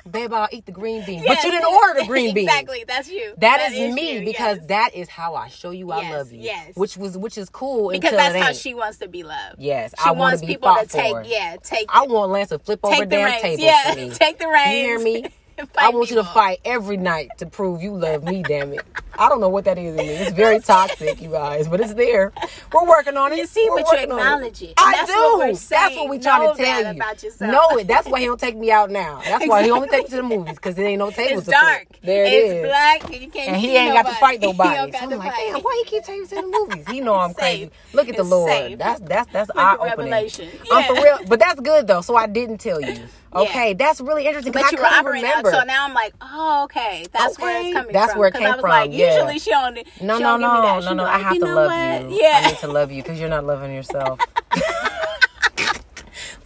Babe, 0.09 0.31
I'll 0.33 0.47
eat 0.51 0.65
the 0.67 0.71
green 0.71 1.03
beans. 1.03 1.25
But 1.25 1.43
you 1.43 1.49
didn't 1.51 1.65
order 1.73 2.01
the 2.01 2.05
green 2.07 2.33
beans. 2.35 2.47
Exactly, 2.47 2.83
that's 2.87 3.09
you. 3.09 3.33
that 3.37 3.71
is, 3.71 3.95
me 3.95 4.19
you, 4.19 4.25
because 4.25 4.57
yes. 4.57 4.67
that 4.67 4.89
is 4.93 5.09
how 5.09 5.33
I 5.33 5.47
show 5.47 5.71
you 5.71 5.91
I 5.91 6.01
Yes, 6.01 6.13
love 6.13 6.31
you. 6.31 6.41
yes. 6.41 6.75
Which 6.75 6.95
was 6.95 7.17
which 7.17 7.37
is 7.39 7.49
cool 7.49 7.89
because 7.89 8.11
that's 8.11 8.35
how 8.35 8.53
she 8.53 8.75
wants 8.75 8.99
to 8.99 9.07
be 9.07 9.23
loved. 9.23 9.55
Yes, 9.57 9.93
she 9.97 10.07
I 10.09 10.11
wants 10.11 10.43
people 10.43 10.73
to 10.75 10.85
take, 10.85 11.11
for. 11.11 11.23
yeah, 11.23 11.55
take, 11.63 11.87
I 11.89 12.05
want 12.05 12.31
Lance 12.31 12.49
to 12.49 12.59
flip 12.59 12.81
over 12.83 12.97
the 12.97 13.05
damn 13.07 13.25
reins. 13.25 13.41
tables 13.41 13.61
Yeah, 13.61 13.93
for 13.93 13.99
me. 13.99 14.09
take 14.13 14.37
the 14.37 14.47
reins. 14.47 14.71
You 14.71 14.85
hear 14.85 14.99
me? 14.99 15.25
I 15.77 15.89
want 15.89 16.09
you 16.09 16.17
to 16.17 16.23
people. 16.23 16.33
fight 16.33 16.59
every 16.65 16.97
night 16.97 17.37
to 17.39 17.45
prove 17.45 17.81
you 17.81 17.95
love 17.95 18.23
me, 18.23 18.43
damn 18.43 18.73
it. 18.73 18.85
I 19.17 19.29
don't 19.29 19.39
know 19.39 19.47
what 19.47 19.63
that 19.63 19.77
is 19.77 19.95
in 19.95 20.05
me. 20.07 20.13
It's 20.15 20.33
very 20.33 20.59
toxic, 20.59 21.21
you 21.21 21.29
guys, 21.29 21.69
but 21.69 21.79
it's 21.79 21.93
there. 21.93 22.33
We're 22.73 22.85
working 22.85 23.15
on 23.15 23.31
it. 23.31 23.37
You 23.37 23.45
see, 23.47 23.65
We're 23.69 23.81
but 23.83 23.93
you 23.93 23.99
acknowledge 23.99 24.61
it. 24.61 24.73
And 24.77 24.77
I 24.77 24.91
that's 24.91 25.09
do. 25.09 25.37
what 25.37 25.69
that's 25.69 25.95
what 25.95 26.09
we 26.09 26.19
trying 26.19 26.41
Know 26.43 26.53
to 26.53 26.57
tell 26.61 26.83
you. 26.83 26.89
about 26.99 27.23
yourself. 27.23 27.51
Know 27.51 27.77
it. 27.77 27.87
That's 27.87 28.07
why 28.09 28.19
he 28.19 28.25
don't 28.25 28.39
take 28.39 28.57
me 28.57 28.71
out 28.71 28.91
now. 28.91 29.21
That's 29.23 29.47
why 29.47 29.63
he 29.63 29.71
only 29.71 29.87
takes 29.87 30.11
me 30.11 30.17
to 30.17 30.21
the 30.21 30.23
movies 30.35 30.55
because 30.55 30.75
there 30.75 30.85
ain't 30.87 30.99
no 30.99 31.11
tables 31.11 31.47
It's 31.47 31.57
dark. 31.57 31.87
There 32.03 32.25
it 32.25 32.33
it's 32.33 32.53
is. 32.55 32.65
black. 32.67 33.03
And 33.13 33.21
you 33.23 33.29
can't 33.29 33.47
And 33.51 33.55
he 33.57 33.77
ain't 33.77 33.93
got 33.93 34.05
to 34.07 34.15
fight 34.15 34.41
nobody. 34.41 34.91
So 34.91 34.97
I'm 34.99 35.09
like, 35.11 35.31
fight. 35.31 35.51
damn, 35.53 35.61
why 35.61 35.83
he 35.85 35.89
keep 35.89 36.03
taking 36.03 36.21
me 36.23 36.27
to 36.27 36.35
the 36.35 36.41
movies? 36.47 36.85
He 36.85 36.99
know 36.99 37.15
I'm 37.15 37.29
It's 37.31 37.39
crazy. 37.39 37.71
Look 37.93 38.09
at 38.09 38.17
the 38.17 38.21
It's 38.23 38.29
Lord. 38.31 38.51
safe. 38.51 38.77
That's 38.77 38.99
that's 38.99 39.31
that's 39.31 39.51
eye 39.55 39.77
opening. 39.79 40.11
Revelation. 40.11 40.49
I'm 40.69 40.83
for 40.83 41.01
real, 41.01 41.19
but 41.29 41.39
that's 41.39 41.61
good 41.61 41.87
though. 41.87 42.01
So 42.01 42.17
I 42.17 42.27
didn't 42.27 42.57
tell 42.57 42.81
you. 42.81 42.99
Okay, 43.35 43.73
that's 43.73 43.99
really 43.99 44.25
interesting. 44.25 44.53
But 44.53 44.63
I 44.63 44.69
you 44.71 44.77
were 44.77 44.85
operating 44.85 45.29
out, 45.29 45.45
so 45.45 45.63
now 45.63 45.85
I'm 45.85 45.93
like, 45.93 46.13
oh, 46.21 46.63
okay, 46.65 47.05
that's 47.11 47.37
where 47.37 47.61
it's 47.61 47.73
coming 47.73 47.83
from. 47.83 47.93
That's 47.93 48.11
from. 48.13 48.19
where 48.19 48.27
it 48.29 48.33
came 48.33 48.47
I 48.47 48.51
was 48.51 48.61
from, 48.61 48.69
like, 48.69 48.91
yeah. 48.93 49.15
usually 49.15 49.39
she 49.39 49.49
don't. 49.49 49.75
No, 49.75 50.17
she 50.17 50.23
no, 50.23 50.37
don't 50.37 50.39
give 50.39 50.51
me 50.51 50.61
no, 50.61 50.79
no, 50.79 50.93
no. 50.93 51.03
be 51.03 51.09
I 51.09 51.19
have 51.19 51.37
to 51.39 51.45
love 51.45 51.71
what? 51.71 52.11
you. 52.11 52.21
Yeah. 52.21 52.41
I 52.43 52.47
need 52.47 52.57
to 52.59 52.67
love 52.67 52.91
you 52.91 53.03
because 53.03 53.19
you're 53.19 53.29
not 53.29 53.45
loving 53.45 53.73
yourself. 53.73 54.19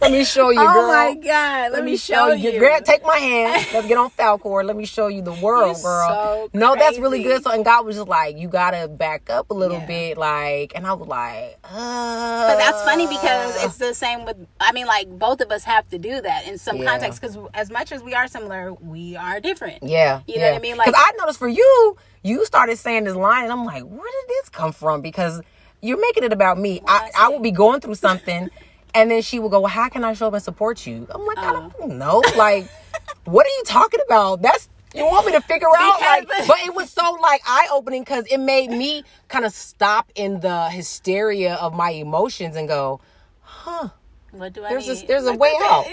Let 0.00 0.12
me 0.12 0.24
show 0.24 0.48
you, 0.50 0.58
girl. 0.58 0.66
oh 0.68 0.88
my 0.88 1.14
god, 1.14 1.72
let, 1.72 1.84
me 1.84 1.96
show 1.96 2.32
you. 2.32 2.58
Girl, 2.58 2.80
take 2.80 3.02
my 3.04 3.18
hand. 3.18 3.66
Let's 3.72 3.86
get 3.86 3.98
on 3.98 4.10
Falkor. 4.10 4.64
Let 4.64 4.76
me 4.76 4.86
show 4.86 5.08
you 5.08 5.20
the 5.20 5.32
world, 5.34 5.76
You're 5.76 5.82
girl. 5.82 6.48
so 6.52 6.58
no, 6.58 6.74
that's 6.74 6.98
really 6.98 7.22
good. 7.22 7.42
So, 7.42 7.50
and 7.50 7.64
God 7.64 7.84
was 7.84 7.96
just 7.96 8.08
like, 8.08 8.38
you 8.38 8.48
gotta 8.48 8.88
back 8.88 9.28
up 9.28 9.50
a 9.50 9.54
little 9.54 9.78
Yeah. 9.78 9.86
bit, 9.86 10.18
like, 10.18 10.72
and 10.74 10.86
I 10.86 10.94
was 10.94 11.06
like, 11.06 11.58
uh, 11.64 12.48
But 12.48 12.56
that's 12.58 12.82
funny 12.82 13.06
because 13.08 13.62
it's 13.64 13.76
the 13.76 13.92
same 13.94 14.24
with. 14.24 14.36
I 14.58 14.72
mean, 14.72 14.86
like 14.86 15.08
both 15.18 15.40
of 15.42 15.50
us 15.52 15.64
have 15.64 15.88
to 15.90 15.98
do 15.98 16.20
that 16.22 16.46
in 16.46 16.56
some 16.56 16.78
Yeah. 16.78 16.86
context. 16.90 17.20
Because 17.20 17.36
as 17.52 17.70
much 17.70 17.92
as 17.92 18.02
we 18.02 18.14
are 18.14 18.26
similar, 18.26 18.72
we 18.72 19.16
are 19.16 19.38
different. 19.40 19.82
Yeah, 19.82 20.20
You 20.26 20.38
know 20.38 20.46
what 20.50 20.56
I 20.56 20.60
mean? 20.60 20.76
Like- 20.76 20.86
because 20.86 21.02
I 21.06 21.12
noticed 21.18 21.38
for 21.38 21.48
you, 21.48 21.96
you 22.22 22.44
started 22.46 22.78
saying 22.78 23.04
this 23.04 23.14
line, 23.16 23.44
and 23.44 23.52
I'm 23.52 23.64
like, 23.64 23.82
where 23.82 23.98
did 24.00 24.28
this 24.28 24.48
come 24.48 24.72
from? 24.72 25.02
Because 25.02 25.40
you're 25.82 26.00
making 26.00 26.24
it 26.24 26.32
about 26.32 26.58
me. 26.58 26.80
I, 26.86 27.10
I 27.14 27.26
I 27.26 27.28
will 27.28 27.38
be 27.40 27.50
going 27.50 27.80
through 27.80 27.94
something, 27.96 28.50
and 28.94 29.10
then 29.10 29.22
she 29.22 29.38
will 29.38 29.48
go, 29.48 29.60
well, 29.60 29.68
how 29.70 29.88
can 29.88 30.04
I 30.04 30.14
show 30.14 30.26
up 30.28 30.34
and 30.34 30.42
support 30.42 30.86
you? 30.86 31.06
I'm 31.10 31.24
like, 31.26 31.38
I 31.38 31.50
Oh. 31.54 31.72
don't 31.78 31.98
know. 31.98 32.22
Like, 32.36 32.66
what 33.24 33.46
are 33.46 33.50
you 33.58 33.62
talking 33.66 34.00
about? 34.06 34.42
That's 34.42 34.68
you 34.94 35.04
want 35.04 35.24
me 35.26 35.32
to 35.32 35.40
figure 35.42 35.68
out 35.68 36.00
like, 36.00 36.26
but 36.48 36.58
it 36.66 36.74
was 36.74 36.90
so 36.90 37.12
like 37.22 37.42
eye 37.46 37.68
opening 37.72 38.02
because 38.02 38.24
it 38.26 38.38
made 38.38 38.70
me 38.70 39.04
kind 39.28 39.44
of 39.44 39.52
stop 39.52 40.10
in 40.16 40.40
the 40.40 40.68
hysteria 40.70 41.54
of 41.54 41.74
my 41.74 41.90
emotions 41.90 42.56
and 42.56 42.66
go, 42.68 43.00
Huh. 43.42 43.88
What 44.32 44.52
do 44.52 44.64
I 44.64 44.68
There's 44.70 44.88
a- 44.88 44.94
need? 44.94 45.08
there's 45.08 45.26
a 45.26 45.34
way 45.34 45.52
out. 45.62 45.86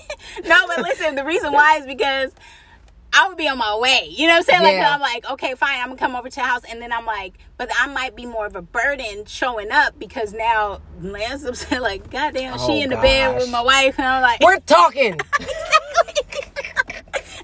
no, 0.46 0.66
but 0.66 0.78
listen, 0.82 1.14
the 1.14 1.24
reason 1.24 1.52
why 1.52 1.76
is 1.78 1.86
because 1.86 2.32
I 3.12 3.28
would 3.28 3.36
be 3.36 3.48
on 3.48 3.58
my 3.58 3.76
way. 3.76 4.08
You 4.10 4.26
know 4.26 4.34
what 4.34 4.38
I'm 4.38 4.42
saying? 4.44 4.62
Like 4.62 4.74
Yeah. 4.74 4.94
I'm 4.94 5.00
like, 5.00 5.30
okay, 5.32 5.54
fine, 5.54 5.80
I'm 5.80 5.88
gonna 5.88 5.98
come 5.98 6.16
over 6.16 6.28
to 6.28 6.34
the 6.34 6.42
house, 6.42 6.62
and 6.68 6.80
then 6.80 6.92
I'm 6.92 7.06
like, 7.06 7.34
but 7.58 7.70
I 7.78 7.86
might 7.88 8.16
be 8.16 8.26
more 8.26 8.46
of 8.46 8.56
a 8.56 8.62
burden 8.62 9.24
showing 9.26 9.70
up 9.70 9.98
because 9.98 10.32
now 10.32 10.80
Lance 11.00 11.44
upset, 11.44 11.82
like, 11.90 12.10
goddamn, 12.10 12.54
Oh, 12.58 12.66
she 12.68 12.82
in 12.82 12.90
the 12.90 12.96
bed 12.96 13.38
with 13.38 13.50
my 13.50 13.60
wife, 13.62 13.98
and 13.98 14.06
I'm 14.08 14.22
like, 14.22 14.40
we're 14.42 14.58
talking. 14.60 15.18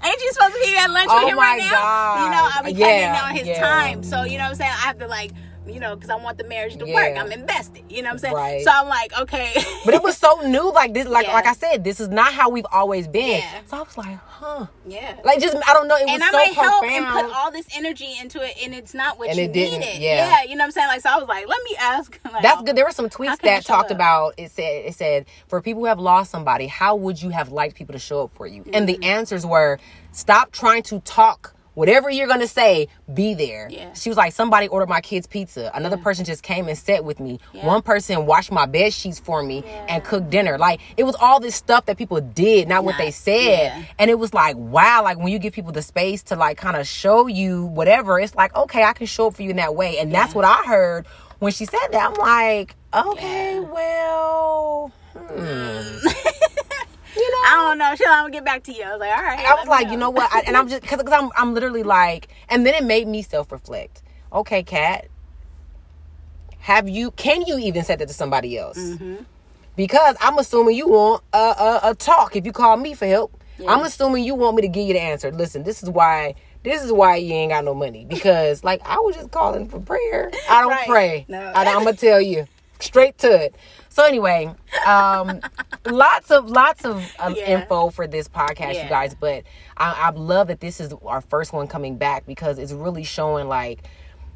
ain't 0.03 0.21
you 0.21 0.31
supposed 0.33 0.53
to 0.53 0.59
be 0.63 0.75
at 0.77 0.89
lunch 0.91 1.09
Oh 1.11 1.19
with 1.19 1.29
him 1.33 1.37
right 1.37 1.59
now? 1.59 2.23
You 2.25 2.29
know, 2.31 2.49
I'll 2.53 2.63
be 2.63 2.71
Yeah, 2.73 3.19
coming 3.21 3.29
on 3.31 3.35
his 3.35 3.47
yeah. 3.47 3.59
time, 3.59 4.03
so 4.03 4.23
you 4.23 4.37
know 4.37 4.45
what 4.45 4.49
I'm 4.51 4.55
saying. 4.55 4.71
I 4.71 4.87
have 4.87 4.99
to 4.99 5.07
like. 5.07 5.31
You 5.69 5.79
know, 5.79 5.95
because 5.95 6.09
I 6.09 6.15
want 6.15 6.37
the 6.37 6.43
marriage 6.43 6.75
to 6.77 6.85
work. 6.85 7.17
I'm 7.17 7.31
invested. 7.31 7.83
You 7.89 8.01
know 8.01 8.07
what 8.09 8.13
I'm 8.13 8.17
saying? 8.19 8.33
Right. 8.35 8.61
So 8.63 8.71
I'm 8.73 8.87
like, 8.87 9.17
okay. 9.21 9.53
But 9.85 9.93
it 9.93 10.03
was 10.03 10.17
so 10.17 10.41
new, 10.45 10.71
like 10.73 10.93
this, 10.93 11.07
like 11.07 11.25
Yeah. 11.27 11.33
like 11.33 11.45
I 11.47 11.53
said, 11.53 11.83
this 11.83 11.99
is 11.99 12.09
not 12.09 12.33
how 12.33 12.49
we've 12.49 12.65
always 12.71 13.07
been. 13.07 13.39
Yeah. 13.39 13.61
So 13.65 13.77
I 13.77 13.81
was 13.81 13.97
like, 13.97 14.17
huh, 14.27 14.65
yeah. 14.87 15.17
like 15.23 15.39
just 15.39 15.55
I 15.55 15.73
don't 15.73 15.87
know. 15.87 15.95
It 15.95 16.05
was 16.05 16.13
and 16.15 16.23
I 16.23 16.27
so 16.31 16.37
might 16.37 16.53
help 16.53 16.81
profound. 16.81 17.05
and 17.05 17.25
put 17.27 17.35
all 17.35 17.51
this 17.51 17.67
energy 17.75 18.09
into 18.21 18.41
it, 18.43 18.55
and 18.63 18.73
it's 18.73 18.93
not 18.93 19.17
what 19.19 19.29
And 19.29 19.37
you 19.37 19.45
it 19.45 19.51
needed. 19.53 19.99
yeah. 20.01 20.43
you 20.43 20.55
know 20.55 20.61
what 20.63 20.65
I'm 20.65 20.71
saying. 20.71 20.87
Like, 20.87 21.01
so 21.01 21.09
I 21.09 21.17
was 21.17 21.27
like, 21.27 21.47
let 21.47 21.63
me 21.63 21.75
ask. 21.79 22.19
Like, 22.31 22.43
That's 22.43 22.61
good. 22.61 22.75
There 22.75 22.85
were 22.85 22.91
some 22.91 23.09
tweets 23.09 23.39
that 23.41 23.65
talked 23.65 23.91
up? 23.91 23.95
about 23.97 24.33
it 24.37 24.51
said 24.51 24.85
it 24.85 24.93
said 24.95 25.25
for 25.47 25.61
people 25.61 25.81
who 25.81 25.87
have 25.87 25.99
lost 25.99 26.29
somebody, 26.31 26.67
how 26.67 26.95
would 26.95 27.21
you 27.21 27.29
have 27.29 27.51
liked 27.51 27.75
people 27.75 27.93
to 27.93 27.99
show 27.99 28.23
up 28.23 28.31
for 28.35 28.45
you? 28.45 28.63
And 28.73 28.87
Mm-hmm. 28.87 29.01
the 29.01 29.07
answers 29.07 29.45
were 29.45 29.79
stop 30.11 30.51
trying 30.51 30.83
to 30.83 30.99
talk 31.01 31.55
whatever 31.79 32.09
you're 32.09 32.27
gonna 32.27 32.45
say, 32.45 32.89
be 33.13 33.33
there. 33.33 33.69
Yeah. 33.71 33.93
She 33.93 34.09
was 34.09 34.17
like, 34.17 34.33
somebody 34.33 34.67
ordered 34.67 34.89
my 34.89 34.99
kids 34.99 35.27
pizza. 35.27 35.71
Another 35.73 35.95
person 35.95 36.25
just 36.25 36.43
came 36.43 36.67
and 36.67 36.77
sat 36.77 37.05
with 37.05 37.21
me. 37.21 37.39
Yeah. 37.53 37.65
One 37.65 37.81
person 37.81 38.25
washed 38.25 38.51
my 38.51 38.65
bed 38.65 38.91
sheets 38.91 39.17
for 39.17 39.41
me 39.41 39.63
Yeah. 39.65 39.85
and 39.87 40.03
cooked 40.03 40.29
dinner. 40.29 40.57
Like 40.57 40.81
it 40.97 41.05
was 41.05 41.15
all 41.15 41.39
this 41.39 41.55
stuff 41.55 41.85
that 41.85 41.97
people 41.97 42.19
did, 42.19 42.67
not 42.67 42.83
what 42.83 42.97
they 42.97 43.11
said. 43.11 43.41
yeah. 43.77 43.83
And 43.97 44.11
it 44.11 44.19
was 44.19 44.33
like, 44.33 44.57
wow, 44.57 45.03
like 45.03 45.17
when 45.17 45.29
you 45.29 45.39
give 45.39 45.53
people 45.53 45.71
the 45.71 45.81
space 45.81 46.21
to 46.23 46.35
like 46.35 46.57
kind 46.57 46.75
of 46.75 46.85
show 46.85 47.27
you 47.27 47.65
whatever, 47.67 48.19
it's 48.19 48.35
like, 48.35 48.53
okay, 48.57 48.83
I 48.83 48.91
can 48.91 49.07
show 49.07 49.27
up 49.27 49.35
for 49.35 49.43
you 49.43 49.51
in 49.51 49.55
that 49.55 49.73
way. 49.73 49.99
And 49.99 50.11
that's 50.11 50.35
what 50.35 50.43
I 50.43 50.61
heard 50.65 51.05
when 51.39 51.53
she 51.53 51.63
said 51.63 51.87
that. 51.91 52.09
I'm 52.11 52.13
like, 52.15 52.75
okay, 52.93 53.53
Yeah. 53.53 53.59
well, 53.61 54.91
hmm. 55.15 56.07
you 57.15 57.31
know, 57.31 57.37
I 57.47 57.55
don't 57.67 57.77
know. 57.77 57.95
She'll 57.95 58.07
I'm 58.07 58.23
gonna 58.23 58.31
get 58.31 58.45
back 58.45 58.63
to 58.63 58.73
you. 58.73 58.83
I 58.83 58.91
was 58.91 58.99
like, 58.99 59.17
all 59.17 59.23
right. 59.23 59.39
I 59.39 59.55
was 59.55 59.67
like, 59.67 59.89
you 59.89 59.97
know 59.97 60.09
what? 60.09 60.29
I, 60.33 60.41
and 60.47 60.55
I'm 60.57 60.67
just 60.67 60.81
because 60.81 61.01
I'm 61.11 61.29
I'm 61.37 61.53
literally 61.53 61.83
like, 61.83 62.27
and 62.49 62.65
then 62.65 62.73
it 62.75 62.83
made 62.83 63.07
me 63.07 63.21
self 63.21 63.51
reflect. 63.51 64.01
Okay, 64.31 64.63
Kat, 64.63 65.07
have 66.59 66.87
you? 66.89 67.11
Can 67.11 67.41
you 67.43 67.57
even 67.59 67.83
say 67.83 67.95
that 67.95 68.07
to 68.07 68.13
somebody 68.13 68.57
else? 68.57 68.77
Mm-hmm. 68.77 69.15
Because 69.75 70.15
I'm 70.19 70.37
assuming 70.37 70.75
you 70.75 70.87
want 70.89 71.23
a, 71.33 71.37
a, 71.37 71.79
a 71.91 71.95
talk. 71.95 72.35
If 72.35 72.45
you 72.45 72.51
call 72.51 72.75
me 72.77 72.93
for 72.93 73.05
help, 73.05 73.41
Yeah. 73.57 73.71
I'm 73.73 73.85
assuming 73.85 74.23
you 74.25 74.35
want 74.35 74.55
me 74.57 74.61
to 74.63 74.67
give 74.67 74.85
you 74.87 74.93
the 74.93 74.99
answer. 74.99 75.31
Listen, 75.31 75.63
this 75.63 75.81
is 75.83 75.89
why. 75.89 76.35
This 76.61 76.83
is 76.83 76.91
why 76.91 77.15
you 77.15 77.33
ain't 77.33 77.51
got 77.53 77.63
no 77.63 77.73
money 77.73 78.03
because, 78.03 78.65
like, 78.65 78.81
I 78.85 78.97
was 78.99 79.15
just 79.15 79.31
calling 79.31 79.69
for 79.69 79.79
prayer. 79.79 80.29
I 80.49 80.59
don't 80.61 80.69
Right. 80.71 80.87
pray. 80.87 81.25
No. 81.29 81.39
I, 81.55 81.63
I'm 81.63 81.85
gonna 81.85 81.93
tell 81.93 82.19
you 82.19 82.47
straight 82.81 83.17
to 83.19 83.45
it. 83.45 83.55
So 83.99 84.05
anyway, 84.05 84.49
um, 84.87 85.41
lots 85.85 86.31
of 86.31 86.49
lots 86.49 86.85
of 86.85 87.05
um, 87.19 87.35
Yeah. 87.35 87.59
info 87.59 87.89
for 87.89 88.07
this 88.07 88.29
podcast, 88.29 88.75
Yeah. 88.75 88.83
you 88.83 88.89
guys. 88.89 89.13
But 89.13 89.43
I, 89.75 90.07
I 90.07 90.09
love 90.11 90.47
that 90.47 90.61
this 90.61 90.79
is 90.79 90.93
our 91.05 91.19
first 91.19 91.51
one 91.51 91.67
coming 91.67 91.97
back 91.97 92.25
because 92.25 92.59
it's 92.59 92.71
really 92.71 93.03
showing 93.03 93.49
like 93.49 93.83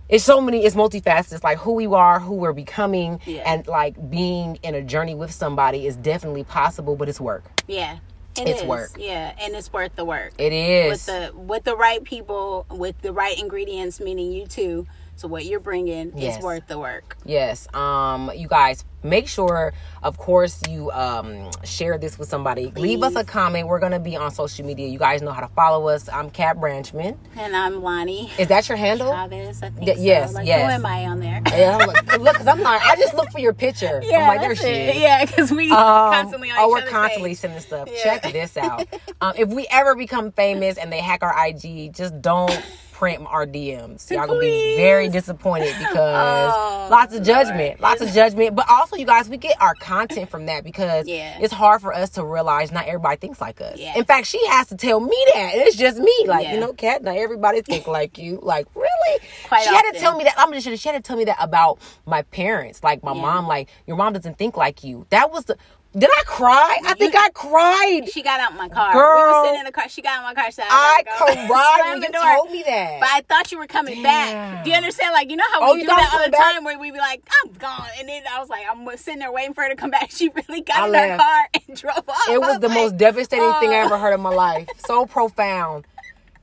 it's 0.09 0.25
so 0.25 0.41
many. 0.41 0.65
It's 0.65 0.75
multifaceted. 0.75 1.31
It's 1.35 1.45
like 1.45 1.59
who 1.59 1.75
we 1.75 1.85
are, 1.87 2.19
who 2.19 2.35
we're 2.35 2.51
becoming, 2.51 3.21
Yeah. 3.25 3.43
and 3.49 3.65
like 3.65 4.09
being 4.09 4.57
in 4.63 4.75
a 4.75 4.81
journey 4.81 5.15
with 5.15 5.31
somebody 5.31 5.87
is 5.87 5.95
definitely 5.95 6.43
possible, 6.43 6.97
but 6.97 7.07
it's 7.07 7.21
work. 7.21 7.45
yeah, 7.65 7.99
it 8.37 8.49
It's 8.49 8.61
is. 8.63 8.67
work. 8.67 8.89
Yeah, 8.97 9.33
and 9.39 9.55
it's 9.55 9.71
worth 9.71 9.95
the 9.95 10.03
work. 10.03 10.33
It 10.37 10.51
is. 10.51 10.91
with 10.91 11.05
the 11.05 11.37
with 11.37 11.63
the 11.63 11.77
right 11.77 12.03
people, 12.03 12.65
with 12.69 12.99
the 13.01 13.13
right 13.13 13.39
ingredients, 13.39 14.01
meaning 14.01 14.33
you 14.33 14.45
too. 14.45 14.87
So 15.15 15.27
what 15.27 15.45
you're 15.45 15.59
bringing 15.59 16.11
Yes. 16.15 16.37
is 16.37 16.43
worth 16.43 16.67
the 16.67 16.79
work. 16.79 17.17
Yes. 17.23 17.67
Um, 17.73 18.31
you 18.35 18.47
guys 18.47 18.83
make 19.03 19.27
sure, 19.27 19.73
of 20.01 20.17
course, 20.17 20.61
you 20.69 20.89
um 20.91 21.49
share 21.63 21.97
this 21.97 22.17
with 22.17 22.27
somebody. 22.29 22.67
Leave 22.75 23.03
us 23.03 23.15
a 23.15 23.23
comment. 23.23 23.67
We're 23.67 23.79
gonna 23.79 23.99
be 23.99 24.15
on 24.15 24.31
social 24.31 24.65
media. 24.65 24.87
You 24.87 24.97
guys 24.97 25.21
know 25.21 25.31
how 25.31 25.41
to 25.41 25.47
follow 25.49 25.87
us. 25.89 26.09
I'm 26.09 26.29
Kat 26.29 26.57
Branchman. 26.57 27.17
And 27.37 27.55
I'm 27.55 27.83
Lonnie 27.83 28.31
Is 28.39 28.47
that 28.47 28.67
your 28.69 28.77
handle? 28.77 29.11
Chavez. 29.11 29.61
I 29.61 29.69
think 29.69 29.87
so. 29.97 30.01
yes, 30.01 30.33
Like, 30.33 30.47
yes. 30.47 30.65
Who 30.65 30.71
am 30.75 30.85
I 30.85 31.05
on 31.05 31.19
there? 31.19 31.41
Yeah, 31.53 31.77
I'm 31.77 31.87
like, 31.87 32.17
look, 32.19 32.35
cause 32.37 32.47
I'm 32.47 32.61
like, 32.61 32.81
I 32.81 32.95
just 32.95 33.13
look 33.13 33.29
for 33.31 33.39
your 33.39 33.53
picture. 33.53 34.01
Yeah, 34.03 34.19
I'm 34.21 34.27
like, 34.29 34.41
there 34.41 34.55
she 34.55 34.67
is. 34.67 34.95
Yeah, 34.97 35.23
because 35.25 35.51
we 35.51 35.69
Um, 35.71 35.77
constantly 36.13 36.49
on 36.49 36.57
oh, 36.59 36.69
we're 36.69 36.81
constantly 36.87 37.31
page. 37.31 37.37
sending 37.37 37.59
stuff. 37.59 37.87
Yeah. 37.91 38.03
Check 38.03 38.33
this 38.33 38.57
out. 38.57 38.87
Um, 39.21 39.33
if 39.37 39.49
we 39.49 39.67
ever 39.69 39.95
become 39.95 40.31
famous 40.31 40.77
and 40.77 40.91
they 40.91 40.99
hack 40.99 41.21
our 41.21 41.47
IG, 41.47 41.93
just 41.93 42.19
don't 42.21 42.49
print 43.03 43.25
our 43.27 43.45
DMs. 43.45 44.09
Y'all 44.09 44.25
gonna 44.27 44.39
be 44.39 44.77
very 44.77 45.09
disappointed 45.09 45.75
because 45.77 46.53
Oh, 46.55 46.87
lots 46.89 47.13
of 47.13 47.21
judgment, 47.23 47.81
Lord. 47.81 47.81
lots 47.81 48.01
of 48.01 48.09
judgment. 48.11 48.55
But 48.55 48.69
also, 48.69 48.95
you 48.95 49.05
guys, 49.05 49.27
we 49.27 49.35
get 49.35 49.61
our 49.61 49.75
content 49.75 50.29
from 50.29 50.45
that 50.45 50.63
because 50.63 51.05
Yeah. 51.05 51.37
it's 51.41 51.51
hard 51.51 51.81
for 51.81 51.93
us 51.93 52.11
to 52.11 52.23
realize 52.23 52.71
not 52.71 52.85
everybody 52.87 53.17
thinks 53.17 53.41
like 53.41 53.59
us. 53.59 53.77
Yes. 53.77 53.97
In 53.97 54.05
fact, 54.05 54.27
she 54.27 54.39
has 54.47 54.67
to 54.67 54.77
tell 54.77 55.01
me 55.01 55.17
that, 55.33 55.51
and 55.53 55.61
it's 55.63 55.75
just 55.75 55.97
me. 55.99 56.13
Like 56.27 56.45
Yeah. 56.45 56.53
you 56.53 56.59
know, 56.61 56.71
Kat, 56.71 57.03
not 57.03 57.17
everybody 57.17 57.61
think 57.61 57.87
like 57.87 58.17
you. 58.17 58.39
Like 58.41 58.67
really, 58.73 59.19
Quite 59.49 59.63
she 59.63 59.69
had 59.75 59.81
to 59.91 59.99
tell 59.99 60.17
me 60.17 60.23
that. 60.23 60.35
I'm 60.37 60.53
just 60.53 60.65
she 60.81 60.87
had 60.89 60.95
to 60.95 61.05
tell 61.05 61.17
me 61.17 61.25
that 61.25 61.37
about 61.41 61.79
my 62.05 62.21
parents. 62.21 62.83
Like 62.85 63.03
my 63.03 63.13
Yeah. 63.13 63.21
mom, 63.21 63.47
like 63.47 63.67
your 63.85 63.97
mom 63.97 64.13
doesn't 64.13 64.37
think 64.37 64.55
like 64.55 64.81
you. 64.85 65.05
That 65.09 65.29
was 65.29 65.43
the. 65.43 65.57
Did 65.95 66.09
I 66.09 66.23
cry? 66.25 66.79
I 66.87 66.95
think 66.95 67.13
I 67.15 67.29
cried. 67.29 68.09
She 68.11 68.23
got 68.23 68.39
out 68.39 68.55
my 68.55 68.67
car. 68.67 68.93
Girl, 68.93 69.15
we 69.15 69.33
were 69.33 69.45
sitting 69.45 69.59
in 69.59 69.65
the 69.65 69.71
car. 69.71 69.87
She 69.89 70.01
got 70.01 70.17
out 70.19 70.23
my 70.23 70.33
car. 70.33 70.49
So 70.49 70.63
I 70.65 71.03
I, 71.05 71.45
cried 71.47 71.89
when 71.93 72.01
you 72.01 72.11
door. 72.11 72.21
told 72.35 72.51
me 72.51 72.63
that. 72.65 72.99
But 72.99 73.09
I 73.11 73.21
thought 73.21 73.51
you 73.51 73.59
were 73.59 73.67
coming 73.67 74.01
back. 74.01 74.63
Do 74.63 74.71
you 74.71 74.75
understand? 74.75 75.13
Like 75.13 75.29
you 75.29 75.35
know 75.35 75.43
how 75.53 75.59
Oh, 75.61 75.73
we 75.73 75.81
you 75.81 75.83
do 75.83 75.87
that 75.95 76.09
all 76.13 76.25
the 76.25 76.31
back? 76.31 76.53
time, 76.55 76.63
where 76.63 76.79
we 76.79 76.89
be 76.89 76.97
like, 76.97 77.21
"I'm 77.45 77.53
gone," 77.53 77.87
and 77.99 78.09
then 78.09 78.23
I 78.31 78.39
was 78.39 78.49
like, 78.49 78.65
I'm 78.69 78.87
sitting 78.97 79.19
there 79.19 79.31
waiting 79.31 79.53
for 79.53 79.61
her 79.63 79.69
to 79.69 79.75
come 79.75 79.91
back. 79.91 80.09
She 80.13 80.29
really 80.29 80.61
got 80.61 80.77
I 80.77 80.87
in 80.87 81.09
her 81.11 81.17
car 81.17 81.47
and 81.67 81.77
drove 81.77 82.09
off. 82.09 82.29
it 82.29 82.39
was 82.41 82.59
the 82.59 82.69
like, 82.69 82.77
most 82.77 82.97
devastating 82.97 83.53
thing 83.59 83.69
I 83.71 83.81
oh. 83.81 83.85
ever 83.85 83.97
heard 83.99 84.13
in 84.13 84.21
my 84.21 84.29
life. 84.29 84.69
So 84.79 85.05
profound. 85.05 85.85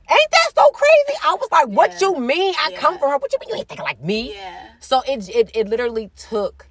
Ain't 0.09 0.31
that 0.31 0.51
so 0.55 0.67
crazy? 0.69 1.19
I 1.25 1.33
was 1.35 1.47
like, 1.51 1.67
"What 1.67 1.91
Yeah. 2.01 2.07
you 2.07 2.19
mean? 2.19 2.53
I 2.57 2.69
Yeah. 2.71 2.77
come 2.79 2.97
for 2.99 3.09
her? 3.09 3.17
What 3.17 3.31
you 3.33 3.39
mean? 3.41 3.49
You 3.49 3.55
ain't 3.55 3.67
thinking 3.67 3.85
like 3.85 4.01
me?" 4.01 4.33
Yeah. 4.33 4.67
So 4.79 5.01
it 5.07 5.27
it 5.29 5.51
it 5.55 5.67
literally 5.69 6.09
took 6.15 6.67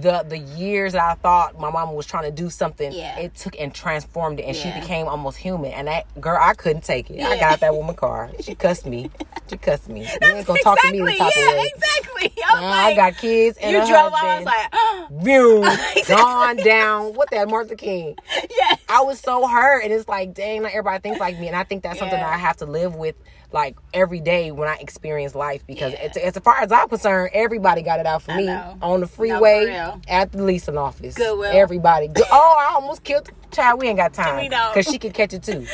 the 0.00 0.24
the 0.28 0.38
years 0.38 0.92
that 0.94 1.02
I 1.02 1.14
thought 1.14 1.58
my 1.60 1.70
mama 1.70 1.92
was 1.92 2.06
trying 2.06 2.24
to 2.24 2.30
do 2.30 2.50
something. 2.50 2.92
Yeah. 2.92 3.18
It 3.18 3.34
took 3.34 3.54
and 3.58 3.72
transformed 3.74 4.40
it, 4.40 4.44
and 4.44 4.56
she 4.56 4.70
became 4.72 5.06
almost 5.06 5.36
human. 5.38 5.70
And 5.72 5.86
that 5.88 6.06
girl, 6.20 6.38
I 6.40 6.54
couldn't 6.54 6.82
take 6.84 7.10
it. 7.10 7.22
I 7.22 7.38
got 7.38 7.60
that 7.60 7.74
woman 7.74 7.94
car. 7.94 8.30
She 8.40 8.54
cussed 8.56 8.86
me. 8.86 9.10
She 9.48 9.56
cussed 9.56 9.88
me. 9.88 10.02
You 10.02 10.28
ain't 10.36 10.46
gonna 10.46 10.60
talk 10.62 10.80
to 10.80 10.90
me 10.90 10.98
the 10.98 11.06
exactly. 11.06 11.18
type 11.18 11.32
yeah, 11.36 11.50
of 11.50 11.58
way. 11.58 11.72
exactly. 11.74 12.42
I, 12.44 12.58
Uh, 12.58 12.62
like, 12.62 12.72
I 12.72 12.94
got 12.96 13.16
kids 13.18 13.58
and 13.58 13.72
you 13.72 13.82
a 13.82 13.86
drove 13.86 14.12
off. 14.12 14.22
I 14.22 14.36
was 14.38 14.44
like, 14.46 14.68
oh, 14.72 15.06
Boom, 15.10 16.06
gone 16.08 16.56
down. 16.56 17.14
What 17.14 17.30
that 17.30 17.48
Martha 17.48 17.76
King? 17.76 18.16
yes. 18.50 18.80
I 18.88 19.02
was 19.02 19.20
so 19.20 19.46
hurt, 19.46 19.84
and 19.84 19.92
it's 19.92 20.08
like, 20.08 20.34
dang, 20.34 20.62
not 20.62 20.70
everybody 20.72 21.00
thinks 21.00 21.20
like 21.20 21.38
me, 21.38 21.46
and 21.48 21.56
I 21.56 21.64
think 21.64 21.82
that's 21.82 21.98
something 21.98 22.18
that 22.18 22.32
I 22.32 22.36
have 22.38 22.56
to 22.58 22.66
live 22.66 22.94
with, 22.96 23.16
like 23.54 23.76
every 23.94 24.18
day 24.20 24.50
when 24.50 24.68
I 24.68 24.74
experience 24.74 25.34
life. 25.34 25.64
Because 25.66 25.92
Yeah. 25.92 26.02
it's, 26.06 26.16
as 26.18 26.36
far 26.42 26.58
as 26.58 26.72
I'm 26.72 26.88
concerned, 26.88 27.30
everybody 27.32 27.80
got 27.82 28.00
it 28.00 28.06
out 28.06 28.22
for 28.22 28.32
I 28.32 28.36
me 28.38 28.46
know. 28.46 28.76
on 28.82 29.00
the 29.00 29.06
freeway, 29.06 29.90
at 30.08 30.32
the 30.32 30.42
leasing 30.42 30.76
office. 30.76 31.14
Goodwill. 31.14 31.50
Everybody. 31.54 32.08
Good- 32.08 32.24
Oh, 32.30 32.56
I 32.58 32.74
almost 32.74 33.04
killed 33.04 33.26
the 33.26 33.32
child. 33.56 33.80
We 33.80 33.86
ain't 33.88 33.96
got 33.96 34.12
time 34.24 34.50
because 34.50 34.84
she 34.86 34.98
can 34.98 35.12
catch 35.12 35.32
it 35.32 35.42
too. 35.44 35.64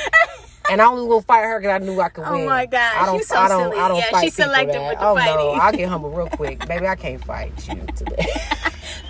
And 0.71 0.81
I 0.81 0.85
only 0.87 1.07
will 1.09 1.23
fight 1.23 1.43
her 1.43 1.59
because 1.59 1.81
I 1.83 1.85
knew 1.85 2.01
I 2.01 2.11
could 2.11 2.25
oh 2.27 2.33
win. 2.33 2.43
Oh 2.43 2.47
my 2.47 2.67
gosh, 2.67 2.95
I 2.97 3.07
don't. 3.07 3.25
so 3.25 3.35
I 3.37 3.49
don't. 3.49 3.63
silly. 3.73 3.79
I 3.83 3.89
don't 3.89 3.97
Yeah, 3.97 4.11
fight 4.11 4.25
she's 4.25 4.37
people 4.37 4.53
selective 4.53 4.75
that- 4.75 4.89
with 4.91 4.99
the 5.01 5.05
oh 5.07 5.15
no, 5.15 5.21
fighting. 5.21 5.61
I'll 5.61 5.73
get 5.73 5.89
humble 5.89 6.11
real 6.11 6.29
quick, 6.29 6.69
baby. 6.69 6.87
I 6.87 6.95
can't 6.95 7.25
fight 7.25 7.67
you 7.69 7.81
today. 7.97 8.27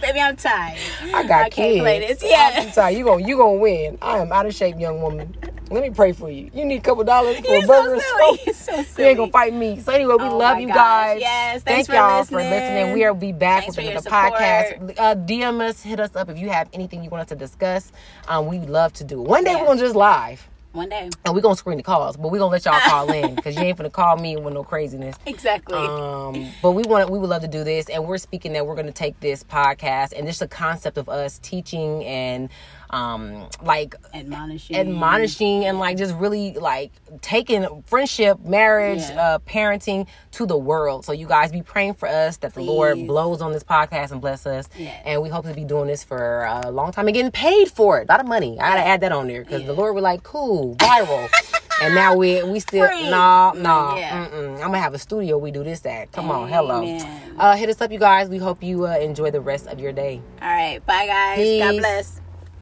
Baby, 0.01 0.21
I'm 0.21 0.37
tired. 0.37 0.79
I 1.15 1.27
got 1.27 1.45
I 1.45 1.49
can't 1.51 1.81
play 1.81 2.01
kids. 2.07 2.21
this. 2.21 2.31
Yeah. 2.31 2.53
I'm 2.63 2.71
sorry. 2.73 2.95
You 2.97 3.05
gonna 3.05 3.27
you 3.27 3.37
gonna 3.37 3.59
win. 3.59 3.99
I 4.01 4.19
am 4.19 4.33
out 4.33 4.47
of 4.47 4.55
shape, 4.55 4.79
young 4.79 5.03
woman. 5.03 5.35
Let 5.71 5.83
me 5.85 5.91
pray 5.91 6.13
for 6.13 6.29
you. 6.31 6.51
You 6.53 6.65
need 6.65 6.79
a 6.79 6.81
couple 6.81 7.05
dollars 7.05 7.39
for 7.39 7.47
You're 7.47 7.65
a 7.65 7.67
burger 7.67 7.95
or 7.95 8.01
silly. 8.01 8.53
something? 8.53 8.85
You're 8.99 9.05
You 9.05 9.05
ain't 9.11 9.19
gonna 9.19 9.33
fight 9.33 9.55
me. 9.55 9.79
So 9.81 9.93
anyway, 9.93 10.17
we 10.19 10.25
Oh 10.25 10.37
love 10.37 10.59
you 10.59 10.67
gosh. 10.67 10.75
guys. 10.77 11.21
Yes, 11.21 11.63
thanks 11.63 11.87
Thank 11.87 11.97
y'all 11.97 12.25
for 12.25 12.37
listening. 12.37 12.51
listening. 12.51 12.93
We'll 12.99 13.15
be 13.15 13.33
back 13.33 13.63
Thanks 13.63 13.77
with 13.77 13.87
another 13.87 14.11
podcast. 14.11 14.99
Uh, 14.99 15.15
DM 15.15 15.61
us, 15.61 15.81
hit 15.83 16.01
us 16.01 16.15
up 16.17 16.29
if 16.29 16.39
you 16.39 16.51
have 16.51 16.69
anything 16.73 17.05
you 17.05 17.11
want 17.11 17.23
us 17.23 17.29
to 17.29 17.37
discuss. 17.37 17.93
Um, 18.29 18.47
we 18.47 18.59
love 18.59 18.93
to 18.95 19.05
do 19.05 19.23
it. 19.23 19.29
One 19.29 19.45
day 19.45 19.53
Yeah. 19.53 19.61
we're 19.61 19.67
gonna 19.67 19.81
just 19.81 19.95
live. 19.97 20.49
One 20.73 20.89
day. 20.89 21.11
And 21.25 21.35
we're 21.35 21.41
gonna 21.41 21.57
screen 21.57 21.79
the 21.79 21.83
calls, 21.83 22.17
but 22.17 22.31
we're 22.31 22.39
gonna 22.39 22.53
let 22.53 22.65
y'all 22.65 22.79
call 22.79 23.11
in 23.13 23.35
because 23.35 23.57
you 23.57 23.63
ain't 23.63 23.77
gonna 23.77 23.91
call 23.91 24.17
me 24.17 24.37
with 24.37 24.55
no 24.55 24.63
craziness. 24.63 25.17
Exactly. 25.27 25.77
Um, 25.77 26.47
but 26.63 26.73
we 26.73 26.83
want 26.85 27.11
we 27.11 27.19
would 27.19 27.29
love 27.31 27.43
to 27.43 27.49
do 27.49 27.65
this, 27.65 27.89
and 27.89 28.07
we're 28.07 28.19
speaking 28.19 28.53
that 28.53 28.65
we're 28.67 28.75
going 28.77 28.87
to 28.87 28.93
take 28.93 29.19
this 29.21 29.43
podcast 29.43 30.13
and 30.17 30.27
just 30.29 30.39
the 30.41 30.47
concept 30.49 30.97
of 30.97 31.09
us 31.09 31.39
teaching 31.41 32.05
and 32.05 32.51
um, 32.91 33.49
like 33.63 33.95
admonishing. 34.13 34.77
admonishing 34.77 35.65
and 35.65 35.79
like 35.79 35.97
just 35.97 36.15
really 36.17 36.55
like 36.55 36.93
taking 37.23 37.83
friendship, 37.87 38.41
marriage, 38.45 39.01
Yeah. 39.01 39.21
uh, 39.35 39.39
parenting 39.41 40.07
to 40.33 40.47
the 40.47 40.57
world. 40.59 41.05
So 41.05 41.13
you 41.13 41.27
guys 41.27 41.53
be 41.53 41.63
praying 41.63 41.95
for 41.95 42.09
us 42.09 42.37
that 42.39 42.55
the 42.55 42.63
Lord 42.63 43.07
blows 43.07 43.41
on 43.41 43.53
this 43.53 43.63
podcast 43.65 44.11
and 44.11 44.21
bless 44.21 44.47
us. 44.47 44.69
Yeah. 44.77 44.91
And 45.05 45.23
we 45.23 45.29
hope 45.29 45.45
to 45.47 45.55
be 45.55 45.65
doing 45.65 45.87
this 45.87 46.03
for 46.05 46.45
a 46.45 46.71
long 46.71 46.93
time 46.93 47.07
and 47.07 47.15
getting 47.15 47.31
paid 47.31 47.71
for 47.71 48.01
it. 48.01 48.09
A 48.09 48.13
lot 48.13 48.21
of 48.21 48.27
money. 48.27 48.59
I 48.61 48.71
gotta 48.71 48.87
add 48.87 49.01
that 49.03 49.13
on 49.13 49.29
there 49.29 49.45
because 49.45 49.65
the 49.65 49.73
Lord 49.73 49.95
was 49.95 50.03
like, 50.03 50.23
cool, 50.23 50.75
viral. 50.77 51.29
and 51.83 51.95
now 51.95 52.15
we 52.17 52.43
we 52.43 52.61
still 52.61 52.87
no 53.11 53.53
no. 53.57 53.97
Yeah. 53.97 54.29
I'm 54.33 54.59
gonna 54.59 54.79
have 54.81 54.95
a 54.95 54.99
studio. 54.99 55.39
We 55.39 55.51
do 55.51 55.65
this 55.65 55.85
at. 55.87 56.13
Come 56.13 56.31
on, 56.31 56.49
hello. 56.49 56.99
Uh, 57.39 57.57
hit 57.57 57.69
us 57.69 57.81
up, 57.81 57.91
you 57.91 57.99
guys. 57.99 58.29
We 58.29 58.39
hope 58.39 58.63
you 58.63 58.87
uh, 58.87 58.99
enjoy 58.99 59.31
the 59.31 59.41
rest 59.41 59.67
of 59.69 59.79
your 59.81 59.93
day. 59.93 60.21
All 60.43 60.49
right. 60.49 60.85
Bye, 60.85 61.07
guys. 61.07 61.39
Peace. 61.39 61.63
God 61.63 61.79
bless. 61.79 62.21